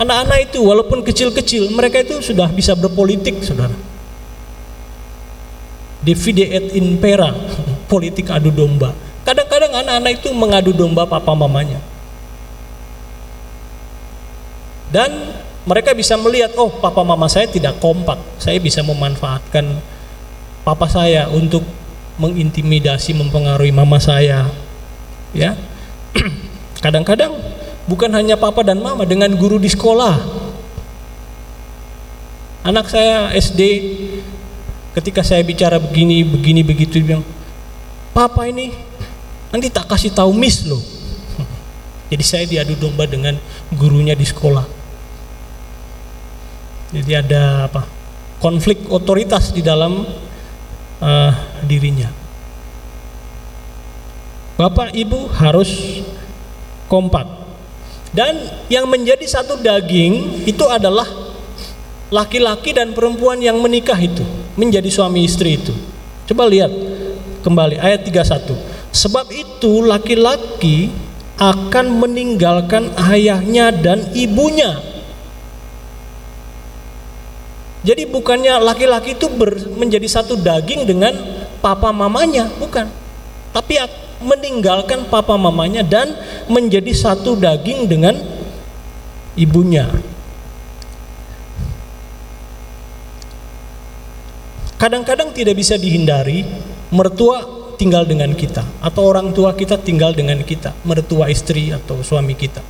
Anak-anak 0.00 0.48
itu 0.48 0.64
walaupun 0.64 1.04
kecil-kecil 1.04 1.68
mereka 1.76 2.00
itu 2.00 2.24
sudah 2.24 2.48
bisa 2.48 2.72
berpolitik, 2.72 3.44
saudara. 3.44 3.76
Divide 6.00 6.48
et 6.48 6.66
impera, 6.72 7.36
politik 7.92 8.32
adu 8.32 8.48
domba. 8.48 8.96
Kadang-kadang 9.28 9.76
anak-anak 9.76 10.24
itu 10.24 10.32
mengadu 10.32 10.72
domba 10.72 11.04
papa 11.04 11.36
mamanya. 11.36 11.84
Dan 14.88 15.36
mereka 15.68 15.92
bisa 15.92 16.16
melihat, 16.16 16.56
oh 16.56 16.72
papa 16.80 17.04
mama 17.04 17.28
saya 17.28 17.44
tidak 17.44 17.76
kompak, 17.76 18.16
saya 18.40 18.56
bisa 18.56 18.80
memanfaatkan 18.80 19.84
papa 20.64 20.88
saya 20.88 21.28
untuk 21.28 21.60
mengintimidasi, 22.20 23.16
mempengaruhi 23.16 23.72
mama 23.72 23.96
saya. 23.96 24.52
Ya, 25.32 25.56
kadang-kadang 26.84 27.32
bukan 27.88 28.12
hanya 28.12 28.36
papa 28.36 28.60
dan 28.60 28.78
mama 28.78 29.08
dengan 29.08 29.32
guru 29.32 29.56
di 29.56 29.72
sekolah. 29.72 30.20
Anak 32.60 32.92
saya 32.92 33.32
SD 33.32 33.60
ketika 34.92 35.24
saya 35.24 35.40
bicara 35.40 35.80
begini 35.80 36.20
begini 36.26 36.60
begitu 36.60 37.00
bilang 37.00 37.24
papa 38.12 38.44
ini 38.44 38.74
nanti 39.54 39.70
tak 39.70 39.86
kasih 39.86 40.10
tahu 40.10 40.34
miss 40.34 40.66
loh 40.66 40.82
jadi 42.10 42.24
saya 42.26 42.44
diadu 42.44 42.74
domba 42.74 43.06
dengan 43.08 43.40
gurunya 43.72 44.12
di 44.12 44.28
sekolah. 44.28 44.66
Jadi 46.90 47.12
ada 47.14 47.70
apa 47.70 47.86
konflik 48.42 48.82
otoritas 48.90 49.54
di 49.54 49.62
dalam 49.62 50.02
uh, 51.00 51.32
dirinya 51.64 52.08
bapak 54.60 54.92
ibu 54.92 55.28
harus 55.36 56.00
kompak 56.86 57.40
dan 58.10 58.34
yang 58.66 58.90
menjadi 58.90 59.22
satu 59.22 59.62
daging 59.62 60.42
itu 60.46 60.66
adalah 60.66 61.06
laki-laki 62.10 62.74
dan 62.74 62.90
perempuan 62.90 63.38
yang 63.38 63.56
menikah 63.62 63.96
itu, 63.96 64.26
menjadi 64.58 64.90
suami 64.90 65.22
istri 65.22 65.56
itu. 65.56 65.70
Coba 66.26 66.50
lihat 66.50 66.70
kembali 67.46 67.78
ayat 67.78 68.02
31. 68.02 68.50
Sebab 68.90 69.26
itu 69.30 69.86
laki-laki 69.86 70.90
akan 71.38 72.02
meninggalkan 72.02 72.90
ayahnya 73.14 73.70
dan 73.70 74.10
ibunya. 74.12 74.82
Jadi 77.80 78.04
bukannya 78.04 78.60
laki-laki 78.60 79.16
itu 79.16 79.26
menjadi 79.72 80.04
satu 80.04 80.36
daging 80.36 80.84
dengan 80.84 81.16
papa 81.64 81.88
mamanya, 81.88 82.52
bukan. 82.60 82.84
Tapi 83.56 83.80
meninggalkan 84.20 85.08
papa 85.08 85.34
mamanya 85.40 85.80
dan 85.80 86.12
menjadi 86.44 86.92
satu 86.92 87.40
daging 87.40 87.88
dengan 87.88 88.20
ibunya. 89.32 89.88
Kadang-kadang 94.80 95.32
tidak 95.36 95.60
bisa 95.60 95.76
dihindari 95.76 96.44
mertua 96.88 97.44
tinggal 97.76 98.04
dengan 98.04 98.32
kita 98.32 98.64
atau 98.80 99.08
orang 99.08 99.32
tua 99.32 99.56
kita 99.56 99.80
tinggal 99.80 100.12
dengan 100.12 100.40
kita, 100.40 100.72
mertua 100.84 101.32
istri 101.32 101.72
atau 101.72 102.00
suami 102.04 102.36
kita. 102.36 102.60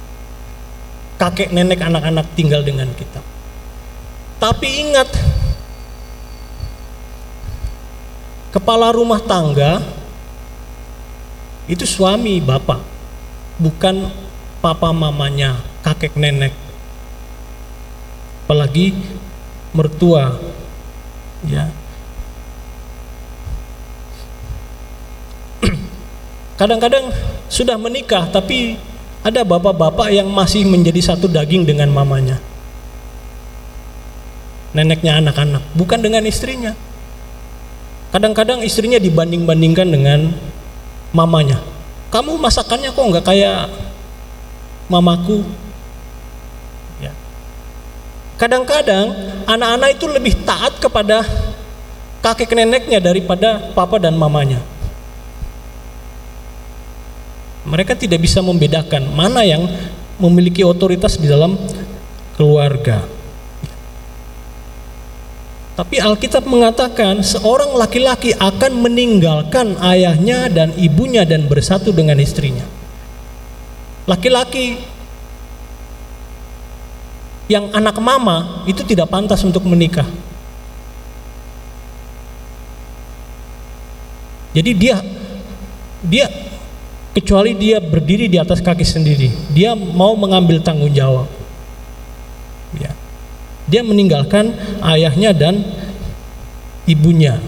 Kakek 1.18 1.54
nenek 1.54 1.82
anak-anak 1.82 2.34
tinggal 2.34 2.62
dengan 2.62 2.90
kita. 2.94 3.29
Tapi 4.40 4.88
ingat, 4.88 5.04
kepala 8.48 8.88
rumah 8.88 9.20
tangga 9.20 9.84
itu 11.68 11.84
suami 11.84 12.40
bapak, 12.40 12.80
bukan 13.60 14.08
papa 14.64 14.96
mamanya, 14.96 15.60
kakek 15.84 16.16
nenek. 16.16 16.56
Apalagi 18.48 18.96
mertua. 19.76 20.40
Ya. 21.44 21.70
Kadang-kadang 26.58 27.12
sudah 27.52 27.76
menikah 27.76 28.24
tapi 28.32 28.80
ada 29.20 29.44
bapak-bapak 29.44 30.10
yang 30.16 30.32
masih 30.32 30.64
menjadi 30.64 31.12
satu 31.12 31.28
daging 31.28 31.68
dengan 31.68 31.92
mamanya. 31.92 32.49
Neneknya 34.70 35.18
anak-anak, 35.18 35.62
bukan 35.74 35.98
dengan 35.98 36.22
istrinya. 36.22 36.72
Kadang-kadang 38.10 38.62
istrinya 38.66 38.98
dibanding-bandingkan 38.98 39.88
dengan 39.90 40.34
mamanya. 41.14 41.62
Kamu 42.10 42.38
masakannya 42.42 42.90
kok 42.90 43.06
nggak 43.06 43.26
kayak 43.26 43.70
mamaku? 44.90 45.46
Ya. 46.98 47.14
Kadang-kadang 48.34 49.14
anak-anak 49.46 49.94
itu 49.94 50.06
lebih 50.10 50.34
taat 50.42 50.78
kepada 50.82 51.22
kakek 52.18 52.50
neneknya 52.54 52.98
daripada 52.98 53.70
papa 53.74 54.02
dan 54.02 54.18
mamanya. 54.18 54.58
Mereka 57.62 57.94
tidak 57.94 58.26
bisa 58.26 58.42
membedakan 58.42 59.06
mana 59.14 59.46
yang 59.46 59.70
memiliki 60.18 60.66
otoritas 60.66 61.14
di 61.14 61.30
dalam 61.30 61.54
keluarga. 62.34 63.19
Tapi 65.80 65.96
Alkitab 65.96 66.44
mengatakan 66.44 67.24
seorang 67.24 67.72
laki-laki 67.72 68.36
akan 68.36 68.84
meninggalkan 68.84 69.80
ayahnya 69.80 70.52
dan 70.52 70.76
ibunya 70.76 71.24
dan 71.24 71.48
bersatu 71.48 71.88
dengan 71.88 72.20
istrinya. 72.20 72.68
Laki-laki 74.04 74.76
yang 77.48 77.72
anak 77.72 77.96
mama 77.96 78.60
itu 78.68 78.84
tidak 78.84 79.08
pantas 79.08 79.40
untuk 79.40 79.64
menikah. 79.64 80.04
Jadi 84.52 84.76
dia 84.76 85.00
dia 86.04 86.28
kecuali 87.16 87.56
dia 87.56 87.80
berdiri 87.80 88.28
di 88.28 88.36
atas 88.36 88.60
kaki 88.60 88.84
sendiri, 88.84 89.32
dia 89.48 89.72
mau 89.72 90.12
mengambil 90.12 90.60
tanggung 90.60 90.92
jawab. 90.92 91.24
Ya. 92.76 92.99
Dia 93.70 93.86
meninggalkan 93.86 94.50
ayahnya 94.82 95.30
dan 95.30 95.62
ibunya. 96.90 97.38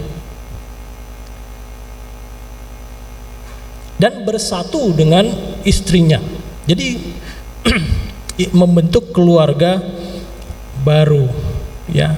Dan 3.99 4.23
bersatu 4.23 4.95
dengan 4.95 5.27
istrinya. 5.67 6.23
Jadi 6.63 6.95
membentuk 8.59 9.11
keluarga 9.11 9.83
baru, 10.87 11.27
ya. 11.91 12.15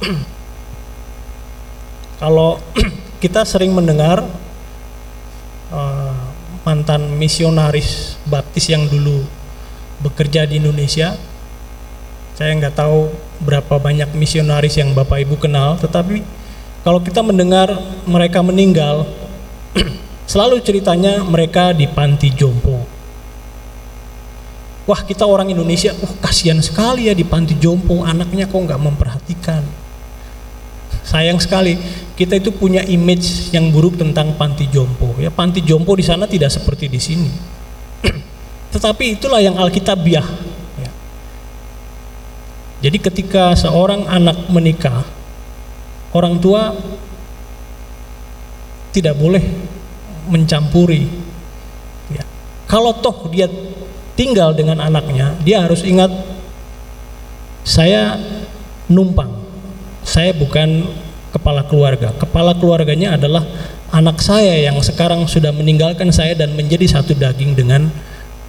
Kalau 2.24 2.56
kita 3.22 3.44
sering 3.44 3.72
mendengar 3.76 4.24
uh, 5.72 6.16
mantan 6.64 7.20
misionaris 7.20 8.16
baptis 8.24 8.72
yang 8.72 8.88
dulu 8.88 9.43
bekerja 10.04 10.44
di 10.44 10.60
Indonesia. 10.60 11.16
Saya 12.36 12.52
nggak 12.60 12.76
tahu 12.76 13.08
berapa 13.40 13.80
banyak 13.80 14.12
misionaris 14.12 14.76
yang 14.76 14.92
Bapak 14.92 15.24
Ibu 15.24 15.40
kenal, 15.40 15.80
tetapi 15.80 16.20
kalau 16.84 17.00
kita 17.00 17.24
mendengar 17.24 17.72
mereka 18.04 18.44
meninggal, 18.44 19.08
selalu 20.30 20.60
ceritanya 20.60 21.24
mereka 21.24 21.72
di 21.72 21.88
panti 21.88 22.28
jompo. 22.28 22.84
Wah 24.84 25.00
kita 25.00 25.24
orang 25.24 25.48
Indonesia, 25.48 25.96
uh 25.96 26.12
kasihan 26.20 26.60
sekali 26.60 27.08
ya 27.08 27.16
di 27.16 27.24
panti 27.24 27.56
jompo, 27.56 28.04
anaknya 28.04 28.44
kok 28.44 28.60
nggak 28.60 28.82
memperhatikan. 28.82 29.64
Sayang 31.04 31.40
sekali, 31.40 31.80
kita 32.16 32.36
itu 32.36 32.52
punya 32.52 32.84
image 32.84 33.52
yang 33.52 33.72
buruk 33.72 33.96
tentang 33.96 34.36
panti 34.36 34.68
jompo. 34.68 35.16
Ya 35.16 35.32
panti 35.32 35.64
jompo 35.64 35.96
di 35.96 36.04
sana 36.04 36.28
tidak 36.28 36.52
seperti 36.52 36.92
di 36.92 37.00
sini. 37.00 37.30
Tetapi 38.74 39.14
itulah 39.14 39.38
yang 39.38 39.54
Alkitabiah. 39.54 40.26
Ya. 40.82 40.90
Jadi 42.82 42.98
ketika 42.98 43.54
seorang 43.54 44.02
anak 44.10 44.50
menikah, 44.50 45.06
orang 46.10 46.42
tua 46.42 46.74
tidak 48.90 49.14
boleh 49.14 49.46
mencampuri. 50.26 51.06
Ya. 52.10 52.26
Kalau 52.66 52.98
toh 52.98 53.30
dia 53.30 53.46
tinggal 54.18 54.50
dengan 54.58 54.82
anaknya, 54.82 55.38
dia 55.46 55.62
harus 55.62 55.86
ingat 55.86 56.10
saya 57.62 58.18
numpang. 58.90 59.30
Saya 60.02 60.34
bukan 60.34 60.90
kepala 61.30 61.62
keluarga. 61.62 62.10
Kepala 62.18 62.58
keluarganya 62.58 63.14
adalah 63.14 63.46
anak 63.94 64.18
saya 64.18 64.66
yang 64.66 64.82
sekarang 64.82 65.30
sudah 65.30 65.54
meninggalkan 65.54 66.10
saya 66.10 66.34
dan 66.34 66.58
menjadi 66.58 66.98
satu 66.98 67.14
daging 67.14 67.54
dengan 67.54 67.88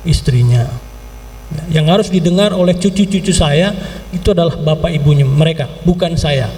istrinya. 0.07 0.69
Yang 1.69 1.85
harus 1.85 2.07
didengar 2.09 2.57
oleh 2.57 2.73
cucu-cucu 2.73 3.29
saya 3.29 3.69
itu 4.09 4.33
adalah 4.33 4.57
bapak 4.57 4.89
ibunya 4.93 5.27
mereka, 5.27 5.69
bukan 5.85 6.17
saya. 6.17 6.49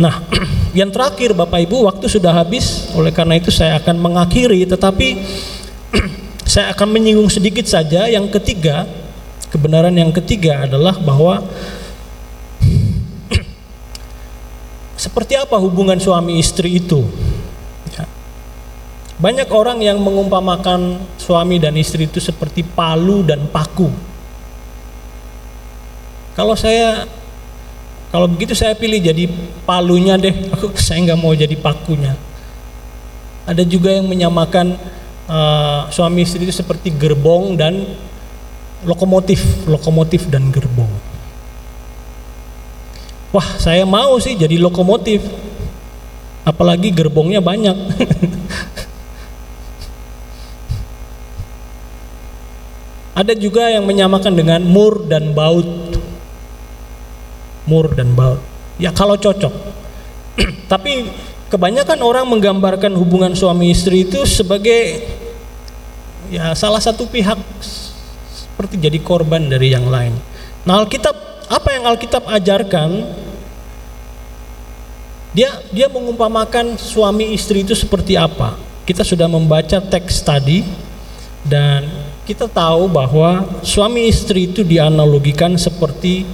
Nah, 0.00 0.24
yang 0.78 0.88
terakhir 0.88 1.36
Bapak 1.36 1.60
Ibu, 1.68 1.84
waktu 1.84 2.08
sudah 2.08 2.32
habis, 2.32 2.88
oleh 2.96 3.12
karena 3.12 3.36
itu 3.36 3.52
saya 3.52 3.76
akan 3.76 4.00
mengakhiri, 4.00 4.64
tetapi 4.64 5.20
saya 6.56 6.72
akan 6.72 6.88
menyinggung 6.88 7.28
sedikit 7.28 7.68
saja. 7.68 8.08
Yang 8.08 8.40
ketiga, 8.40 8.88
kebenaran 9.52 9.92
yang 9.92 10.08
ketiga 10.08 10.64
adalah 10.64 10.96
bahwa 10.96 11.44
seperti 15.04 15.36
apa 15.36 15.60
hubungan 15.60 16.00
suami 16.00 16.40
istri 16.40 16.80
itu? 16.80 17.04
Banyak 19.20 19.52
orang 19.52 19.84
yang 19.84 20.00
mengumpamakan 20.00 20.96
suami 21.20 21.60
dan 21.60 21.76
istri 21.76 22.08
itu 22.08 22.16
seperti 22.16 22.64
palu 22.64 23.20
dan 23.20 23.44
paku. 23.52 23.92
Kalau 26.32 26.56
saya 26.56 27.04
kalau 28.08 28.26
begitu 28.26 28.56
saya 28.56 28.72
pilih 28.72 28.96
jadi 28.96 29.28
palunya 29.68 30.16
deh. 30.16 30.32
Aku 30.56 30.72
saya 30.80 31.04
nggak 31.04 31.20
mau 31.20 31.36
jadi 31.36 31.52
pakunya. 31.52 32.16
Ada 33.44 33.60
juga 33.68 33.92
yang 33.92 34.08
menyamakan 34.08 34.80
uh, 35.28 35.92
suami 35.92 36.24
istri 36.24 36.48
itu 36.48 36.56
seperti 36.56 36.88
gerbong 36.88 37.60
dan 37.60 37.92
lokomotif, 38.88 39.68
lokomotif 39.68 40.32
dan 40.32 40.48
gerbong. 40.48 40.88
Wah, 43.36 43.46
saya 43.60 43.84
mau 43.84 44.16
sih 44.16 44.32
jadi 44.32 44.56
lokomotif. 44.56 45.20
Apalagi 46.48 46.88
gerbongnya 46.88 47.44
banyak. 47.44 47.76
Ada 53.20 53.36
juga 53.36 53.68
yang 53.68 53.84
menyamakan 53.84 54.32
dengan 54.32 54.64
mur 54.64 55.04
dan 55.04 55.36
baut. 55.36 55.68
Mur 57.68 57.92
dan 57.92 58.16
baut. 58.16 58.40
Ya 58.80 58.96
kalau 58.96 59.20
cocok. 59.20 59.52
Tapi 60.72 61.04
kebanyakan 61.52 62.00
orang 62.00 62.24
menggambarkan 62.24 62.96
hubungan 62.96 63.36
suami 63.36 63.76
istri 63.76 64.08
itu 64.08 64.24
sebagai 64.24 65.04
ya 66.32 66.56
salah 66.56 66.80
satu 66.80 67.04
pihak 67.04 67.36
seperti 67.60 68.80
jadi 68.80 68.96
korban 69.04 69.52
dari 69.52 69.68
yang 69.68 69.84
lain. 69.92 70.16
Nah, 70.64 70.80
Alkitab 70.80 71.12
apa 71.52 71.68
yang 71.76 71.84
Alkitab 71.92 72.24
ajarkan? 72.24 73.04
Dia 75.36 75.60
dia 75.68 75.92
mengumpamakan 75.92 76.80
suami 76.80 77.36
istri 77.36 77.68
itu 77.68 77.76
seperti 77.76 78.16
apa? 78.16 78.56
Kita 78.88 79.04
sudah 79.04 79.28
membaca 79.28 79.76
teks 79.76 80.24
tadi 80.24 80.64
dan 81.44 82.09
kita 82.28 82.46
tahu 82.46 82.86
bahwa 82.86 83.48
suami 83.64 84.06
istri 84.06 84.50
itu 84.50 84.60
dianalogikan 84.62 85.56
seperti 85.56 86.28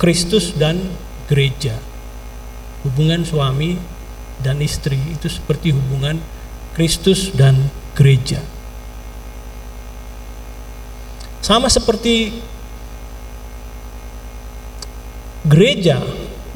Kristus 0.00 0.56
dan 0.56 0.80
gereja. 1.28 1.76
Hubungan 2.84 3.24
suami 3.24 3.76
dan 4.40 4.60
istri 4.64 4.96
itu 4.96 5.28
seperti 5.28 5.76
hubungan 5.76 6.16
Kristus 6.72 7.28
dan 7.36 7.68
gereja. 7.92 8.40
Sama 11.44 11.68
seperti 11.68 12.40
gereja 15.44 16.00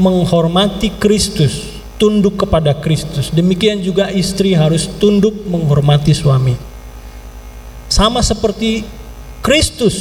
menghormati 0.00 0.92
Kristus, 0.96 1.82
tunduk 2.00 2.40
kepada 2.40 2.72
Kristus. 2.78 3.28
Demikian 3.32 3.80
juga 3.80 4.08
istri 4.08 4.56
harus 4.56 4.88
tunduk 5.00 5.34
menghormati 5.48 6.12
suami. 6.16 6.73
Sama 7.94 8.26
seperti 8.26 8.82
Kristus 9.38 9.94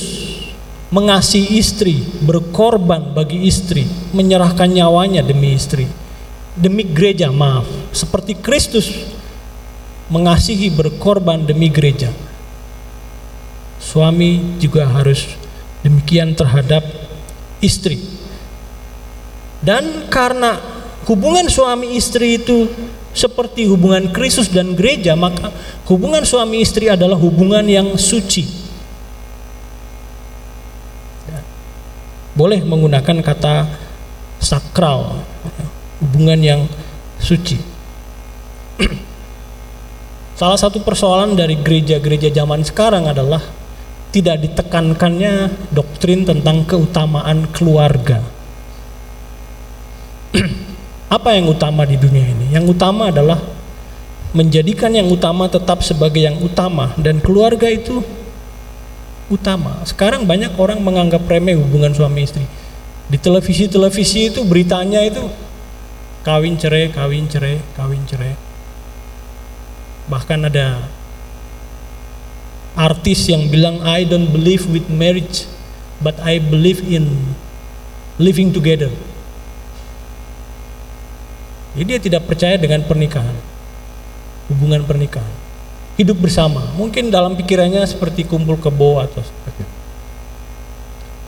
mengasihi 0.90 1.62
istri, 1.62 2.02
berkorban 2.26 3.14
bagi 3.14 3.46
istri, 3.46 3.86
menyerahkan 4.18 4.66
nyawanya 4.66 5.22
demi 5.22 5.54
istri. 5.54 5.86
Demi 6.58 6.90
gereja, 6.90 7.30
maaf. 7.30 7.70
Seperti 7.94 8.34
Kristus 8.42 8.90
mengasihi 10.10 10.74
berkorban 10.74 11.46
demi 11.46 11.70
gereja. 11.70 12.10
Suami 13.78 14.58
juga 14.58 14.90
harus 14.90 15.30
demikian 15.86 16.34
terhadap 16.34 16.82
istri. 17.62 18.02
Dan 19.62 20.10
karena 20.10 20.58
hubungan 21.06 21.46
suami 21.46 21.94
istri 21.94 22.42
itu 22.42 22.66
seperti 23.14 23.70
hubungan 23.70 24.10
Kristus 24.10 24.50
dan 24.50 24.74
gereja, 24.74 25.14
maka 25.14 25.54
hubungan 25.86 26.26
suami 26.26 26.66
istri 26.66 26.90
adalah 26.90 27.16
hubungan 27.16 27.64
yang 27.64 27.94
suci. 27.94 28.66
Boleh 32.34 32.66
menggunakan 32.66 33.22
kata 33.22 33.70
sakral, 34.42 35.22
hubungan 36.02 36.42
yang 36.42 36.62
suci. 37.22 37.62
Salah 40.42 40.58
satu 40.58 40.82
persoalan 40.82 41.38
dari 41.38 41.62
gereja-gereja 41.62 42.34
zaman 42.34 42.66
sekarang 42.66 43.06
adalah 43.06 43.40
tidak 44.10 44.42
ditekankannya 44.42 45.54
doktrin 45.70 46.26
tentang 46.26 46.66
keutamaan 46.66 47.46
keluarga. 47.54 48.33
Apa 51.14 51.38
yang 51.38 51.46
utama 51.46 51.86
di 51.86 51.94
dunia 51.94 52.26
ini? 52.26 52.50
Yang 52.50 52.74
utama 52.74 53.14
adalah 53.14 53.38
menjadikan 54.34 54.90
yang 54.90 55.06
utama 55.14 55.46
tetap 55.46 55.86
sebagai 55.86 56.26
yang 56.26 56.42
utama 56.42 56.90
dan 56.98 57.22
keluarga 57.22 57.70
itu 57.70 58.02
utama. 59.30 59.78
Sekarang 59.86 60.26
banyak 60.26 60.58
orang 60.58 60.82
menganggap 60.82 61.22
remeh 61.30 61.54
hubungan 61.54 61.94
suami 61.94 62.26
istri. 62.26 62.50
Di 63.14 63.22
televisi-televisi 63.22 64.34
itu 64.34 64.42
beritanya 64.42 65.06
itu 65.06 65.22
kawin 66.26 66.58
cerai, 66.58 66.90
kawin 66.90 67.30
cerai, 67.30 67.62
kawin 67.78 68.02
cerai. 68.10 68.34
Bahkan 70.10 70.50
ada 70.50 70.82
artis 72.74 73.30
yang 73.30 73.54
bilang 73.54 73.86
I 73.86 74.02
don't 74.02 74.34
believe 74.34 74.66
with 74.66 74.90
marriage 74.90 75.46
but 76.02 76.18
I 76.26 76.42
believe 76.42 76.82
in 76.82 77.38
living 78.18 78.50
together. 78.50 78.90
Jadi 81.74 81.86
dia 81.90 82.00
tidak 82.00 82.30
percaya 82.30 82.54
dengan 82.62 82.86
pernikahan, 82.86 83.34
hubungan 84.54 84.86
pernikahan, 84.86 85.34
hidup 85.98 86.22
bersama. 86.22 86.62
Mungkin 86.78 87.10
dalam 87.10 87.34
pikirannya 87.34 87.82
seperti 87.90 88.30
kumpul 88.30 88.62
kebo 88.62 89.02
atau 89.02 89.22
seperti. 89.22 89.64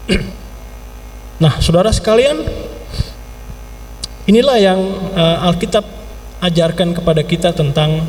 Nah, 1.36 1.60
saudara 1.60 1.92
sekalian, 1.92 2.48
inilah 4.24 4.56
yang 4.56 4.80
uh, 5.20 5.52
Alkitab 5.52 5.84
ajarkan 6.40 6.96
kepada 6.96 7.28
kita 7.28 7.52
tentang 7.52 8.08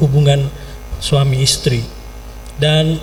hubungan 0.00 0.48
suami 0.96 1.44
istri. 1.44 1.84
Dan 2.56 2.96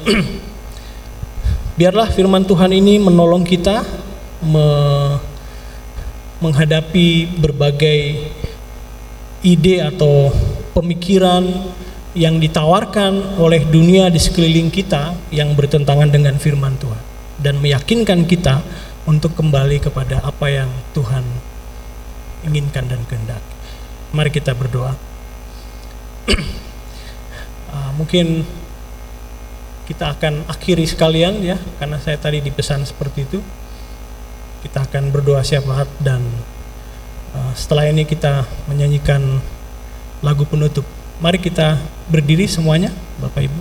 biarlah 1.78 2.10
firman 2.10 2.42
Tuhan 2.42 2.74
ini 2.74 2.98
menolong 2.98 3.46
kita 3.46 3.86
me 4.42 4.66
menghadapi 6.44 7.40
berbagai 7.40 8.00
ide 9.44 9.80
atau 9.80 10.28
pemikiran 10.76 11.48
yang 12.14 12.38
ditawarkan 12.38 13.40
oleh 13.40 13.64
dunia 13.66 14.12
di 14.12 14.20
sekeliling 14.20 14.70
kita 14.70 15.16
yang 15.32 15.56
bertentangan 15.56 16.12
dengan 16.12 16.36
firman 16.38 16.76
Tuhan 16.78 17.02
dan 17.40 17.58
meyakinkan 17.64 18.28
kita 18.28 18.60
untuk 19.08 19.34
kembali 19.40 19.80
kepada 19.82 20.20
apa 20.22 20.48
yang 20.52 20.70
Tuhan 20.92 21.24
inginkan 22.44 22.92
dan 22.92 23.02
kehendaki. 23.08 23.54
Mari 24.14 24.30
kita 24.30 24.54
berdoa. 24.54 24.94
uh, 27.74 27.92
mungkin 27.98 28.46
kita 29.84 30.16
akan 30.16 30.48
akhiri 30.48 30.88
sekalian 30.88 31.44
ya 31.44 31.60
karena 31.82 32.00
saya 32.00 32.16
tadi 32.16 32.40
dipesan 32.40 32.88
seperti 32.88 33.28
itu 33.28 33.40
kita 34.64 34.88
akan 34.88 35.12
berdoa 35.12 35.44
syafaat 35.44 35.92
dan 36.00 36.24
uh, 37.36 37.52
setelah 37.52 37.92
ini 37.92 38.08
kita 38.08 38.48
menyanyikan 38.72 39.44
lagu 40.24 40.48
penutup. 40.48 40.88
Mari 41.20 41.36
kita 41.44 41.76
berdiri 42.08 42.48
semuanya, 42.48 42.96
Bapak 43.20 43.44
Ibu. 43.44 43.60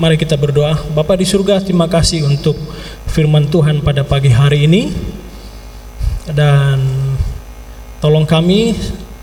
Mari 0.00 0.16
kita 0.16 0.40
berdoa. 0.40 0.74
Bapak 0.90 1.20
di 1.20 1.28
surga, 1.28 1.60
terima 1.60 1.86
kasih 1.86 2.24
untuk 2.24 2.56
firman 3.12 3.46
Tuhan 3.46 3.84
pada 3.84 4.02
pagi 4.02 4.32
hari 4.32 4.64
ini. 4.64 4.90
Dan 6.24 6.80
tolong 8.00 8.24
kami 8.24 8.72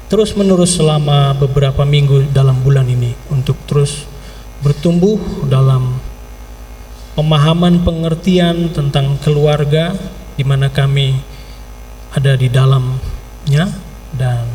terus 0.08 0.38
menerus 0.38 0.78
selama 0.78 1.34
beberapa 1.34 1.82
minggu 1.82 2.30
dalam 2.30 2.62
bulan 2.62 2.86
ini 2.86 3.18
untuk 3.34 3.58
terus 3.66 4.11
bertumbuh 4.62 5.18
dalam 5.50 5.98
pemahaman 7.18 7.82
pengertian 7.84 8.72
tentang 8.72 9.20
keluarga 9.20 9.94
di 10.38 10.46
mana 10.48 10.72
kami 10.72 11.18
ada 12.14 12.34
di 12.38 12.48
dalamnya 12.48 13.74
dan 14.16 14.46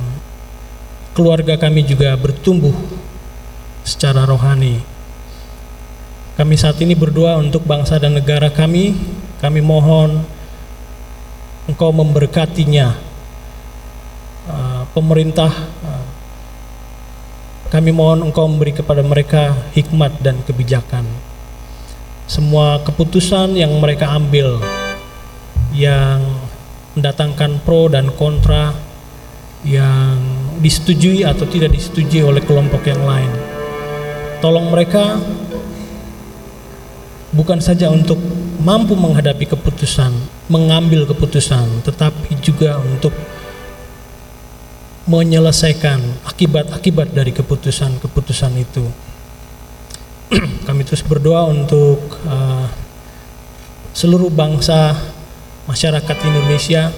keluarga 1.13 1.57
kami 1.57 1.85
juga 1.85 2.15
bertumbuh 2.17 2.75
secara 3.87 4.27
rohani. 4.29 4.83
Kami 6.37 6.55
saat 6.61 6.77
ini 6.85 6.93
berdoa 6.93 7.41
untuk 7.41 7.65
bangsa 7.65 7.97
dan 7.97 8.13
negara 8.13 8.53
kami. 8.53 8.93
Kami 9.41 9.61
mohon 9.65 10.21
Engkau 11.67 11.91
memberkatinya. 11.91 12.95
Uh, 14.47 14.87
pemerintah 14.95 15.51
uh, 15.83 16.06
kami 17.67 17.91
mohon 17.91 18.23
Engkau 18.23 18.47
memberi 18.47 18.71
kepada 18.71 19.03
mereka 19.03 19.55
hikmat 19.75 20.23
dan 20.23 20.39
kebijakan. 20.47 21.03
Semua 22.27 22.83
keputusan 22.83 23.55
yang 23.55 23.75
mereka 23.79 24.11
ambil 24.11 24.59
yang 25.75 26.23
mendatangkan 26.97 27.63
pro 27.63 27.87
dan 27.93 28.11
kontra 28.15 28.73
yang 29.67 30.17
disetujui 30.63 31.27
atau 31.27 31.45
tidak 31.47 31.75
disetujui 31.75 32.23
oleh 32.23 32.43
kelompok 32.43 32.87
yang 32.87 33.03
lain. 33.03 33.31
Tolong 34.41 34.71
mereka 34.71 35.19
bukan 37.35 37.61
saja 37.61 37.93
untuk 37.93 38.17
mampu 38.63 38.97
menghadapi 38.97 39.45
keputusan, 39.45 40.13
mengambil 40.49 41.05
keputusan, 41.05 41.85
tetapi 41.85 42.39
juga 42.41 42.81
untuk 42.81 43.13
menyelesaikan 45.07 46.27
akibat-akibat 46.27 47.15
dari 47.15 47.31
keputusan-keputusan 47.31 48.53
itu. 48.59 48.85
Kami 50.67 50.83
terus 50.83 51.07
berdoa 51.07 51.47
untuk 51.47 52.03
uh, 52.27 52.67
seluruh 53.95 54.29
bangsa 54.29 54.99
masyarakat 55.71 56.17
Indonesia 56.27 56.91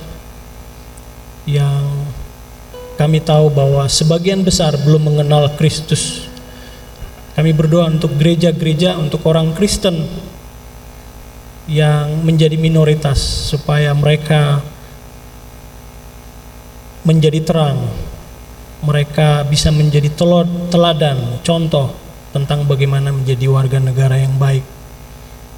yang 1.48 1.85
kami 3.01 3.22
tahu 3.22 3.48
bahwa 3.48 3.86
sebagian 3.86 4.43
besar 4.43 4.74
belum 4.74 5.14
mengenal 5.14 5.55
Kristus. 5.55 6.26
Kami 7.39 7.55
berdoa 7.55 7.86
untuk 7.86 8.18
gereja-gereja, 8.18 8.98
untuk 8.98 9.22
orang 9.30 9.55
Kristen 9.55 10.02
yang 11.70 12.26
menjadi 12.26 12.59
minoritas 12.59 13.22
supaya 13.55 13.94
mereka 13.94 14.59
menjadi 17.09 17.40
terang. 17.40 17.89
Mereka 18.85 19.48
bisa 19.48 19.72
menjadi 19.72 20.12
teladan, 20.68 21.40
contoh 21.40 21.90
tentang 22.30 22.68
bagaimana 22.68 23.10
menjadi 23.10 23.48
warga 23.48 23.80
negara 23.80 24.20
yang 24.20 24.36
baik. 24.36 24.62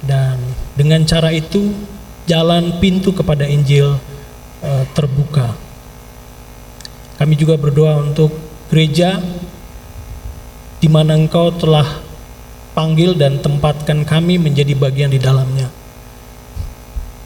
Dan 0.01 0.39
dengan 0.73 1.03
cara 1.05 1.29
itu 1.29 1.75
jalan 2.25 2.79
pintu 2.79 3.11
kepada 3.11 3.45
Injil 3.45 3.99
uh, 4.63 4.83
terbuka. 4.95 5.53
Kami 7.21 7.37
juga 7.37 7.59
berdoa 7.59 8.01
untuk 8.01 8.33
gereja 8.73 9.21
di 10.81 10.89
mana 10.89 11.13
Engkau 11.13 11.53
telah 11.53 12.01
panggil 12.73 13.13
dan 13.13 13.37
tempatkan 13.37 14.01
kami 14.01 14.41
menjadi 14.41 14.73
bagian 14.73 15.13
di 15.13 15.21
dalamnya. 15.21 15.69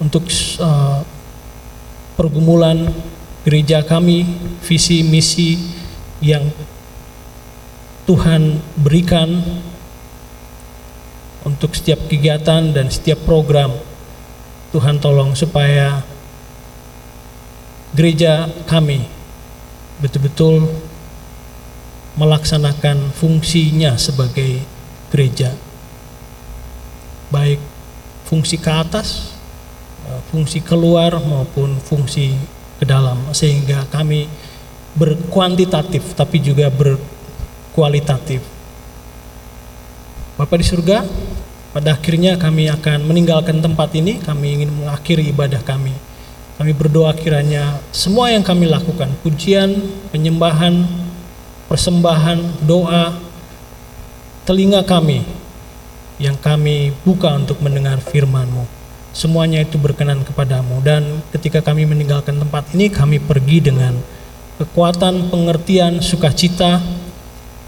Untuk 0.03 0.27
uh, 0.59 0.99
pergumulan 2.19 2.91
gereja 3.45 3.85
kami, 3.85 4.25
visi 4.65 5.05
misi 5.05 5.61
yang 6.17 6.49
Tuhan 8.09 8.57
berikan 8.81 9.45
untuk 11.45 11.77
setiap 11.77 12.09
kegiatan 12.09 12.73
dan 12.73 12.89
setiap 12.89 13.21
program. 13.21 13.69
Tuhan 14.73 14.97
tolong 14.97 15.37
supaya 15.37 16.01
gereja 17.93 18.49
kami 18.65 19.05
betul-betul 20.01 20.65
melaksanakan 22.17 23.13
fungsinya 23.13 23.93
sebagai 23.95 24.65
gereja. 25.13 25.53
Baik 27.29 27.61
fungsi 28.25 28.57
ke 28.57 28.73
atas, 28.73 29.37
fungsi 30.33 30.65
keluar 30.65 31.21
maupun 31.21 31.77
fungsi 31.77 32.33
ke 32.85 32.93
dalam 32.93 33.17
sehingga 33.33 33.89
kami 33.89 34.29
berkuantitatif 34.93 36.13
tapi 36.13 36.37
juga 36.37 36.69
berkualitatif. 36.69 38.45
Bapak 40.37 40.61
di 40.61 40.65
surga, 40.69 41.01
pada 41.73 41.97
akhirnya 41.97 42.37
kami 42.37 42.69
akan 42.69 43.09
meninggalkan 43.09 43.57
tempat 43.57 43.89
ini, 43.97 44.21
kami 44.21 44.61
ingin 44.61 44.69
mengakhiri 44.69 45.25
ibadah 45.33 45.65
kami. 45.65 45.97
Kami 46.55 46.71
berdoa 46.71 47.11
kiranya 47.17 47.81
semua 47.89 48.31
yang 48.31 48.45
kami 48.45 48.69
lakukan, 48.69 49.11
pujian, 49.25 49.75
penyembahan, 50.13 50.87
persembahan, 51.67 52.63
doa, 52.63 53.17
telinga 54.47 54.85
kami 54.87 55.25
yang 56.15 56.39
kami 56.39 56.95
buka 57.03 57.35
untuk 57.35 57.59
mendengar 57.59 57.99
firman-Mu. 57.99 58.74
Semuanya 59.15 59.63
itu 59.63 59.79
berkenan 59.79 60.27
kepadamu. 60.27 60.83
Dan 60.83 61.23
ketika 61.31 61.63
kami 61.63 61.87
meninggalkan 61.87 62.35
tempat 62.35 62.67
ini 62.75 62.91
kami 62.91 63.23
pergi 63.23 63.63
dengan 63.63 63.95
kekuatan, 64.59 65.31
pengertian, 65.31 66.03
sukacita 66.03 66.83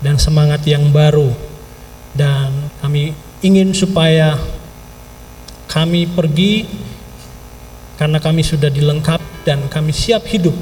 dan 0.03 0.19
semangat 0.19 0.67
yang 0.67 0.91
baru. 0.91 1.31
Dan 2.11 2.51
kami 2.83 3.15
ingin 3.39 3.71
supaya 3.71 4.35
kami 5.71 6.03
pergi 6.11 6.67
karena 7.95 8.19
kami 8.19 8.43
sudah 8.43 8.67
dilengkap 8.67 9.23
dan 9.47 9.71
kami 9.71 9.95
siap 9.95 10.27
hidup 10.27 10.53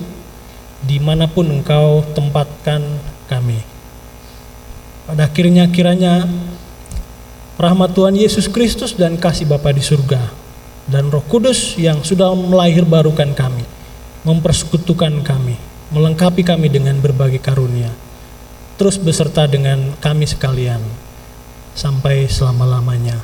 di 0.86 1.02
mana 1.02 1.26
pun 1.26 1.49
engkau 1.49 2.06
tempatkan 2.14 2.86
kami. 3.26 3.57
Pada 5.10 5.26
akhirnya 5.26 5.66
kiranya 5.66 6.30
rahmat 7.57 7.98
Tuhan 7.98 8.14
Yesus 8.14 8.45
Kristus 8.45 8.94
dan 8.94 9.18
kasih 9.18 9.49
Bapa 9.49 9.74
di 9.74 9.82
surga 9.82 10.44
dan 10.86 11.10
Roh 11.10 11.26
Kudus 11.26 11.76
yang 11.82 12.06
sudah 12.06 12.32
melahir 12.38 12.86
barukan 12.86 13.34
kami, 13.34 13.66
mempersekutukan 14.22 15.26
kami, 15.26 15.57
melengkapi 15.90 16.45
kami 16.45 16.70
dengan 16.70 17.02
berbagai 17.02 17.41
karunia, 17.41 17.90
terus 18.78 19.02
beserta 19.02 19.49
dengan 19.49 19.98
kami 19.98 20.30
sekalian 20.30 20.82
sampai 21.74 22.30
selama-lamanya. 22.30 23.20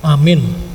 Amin. 0.00 0.69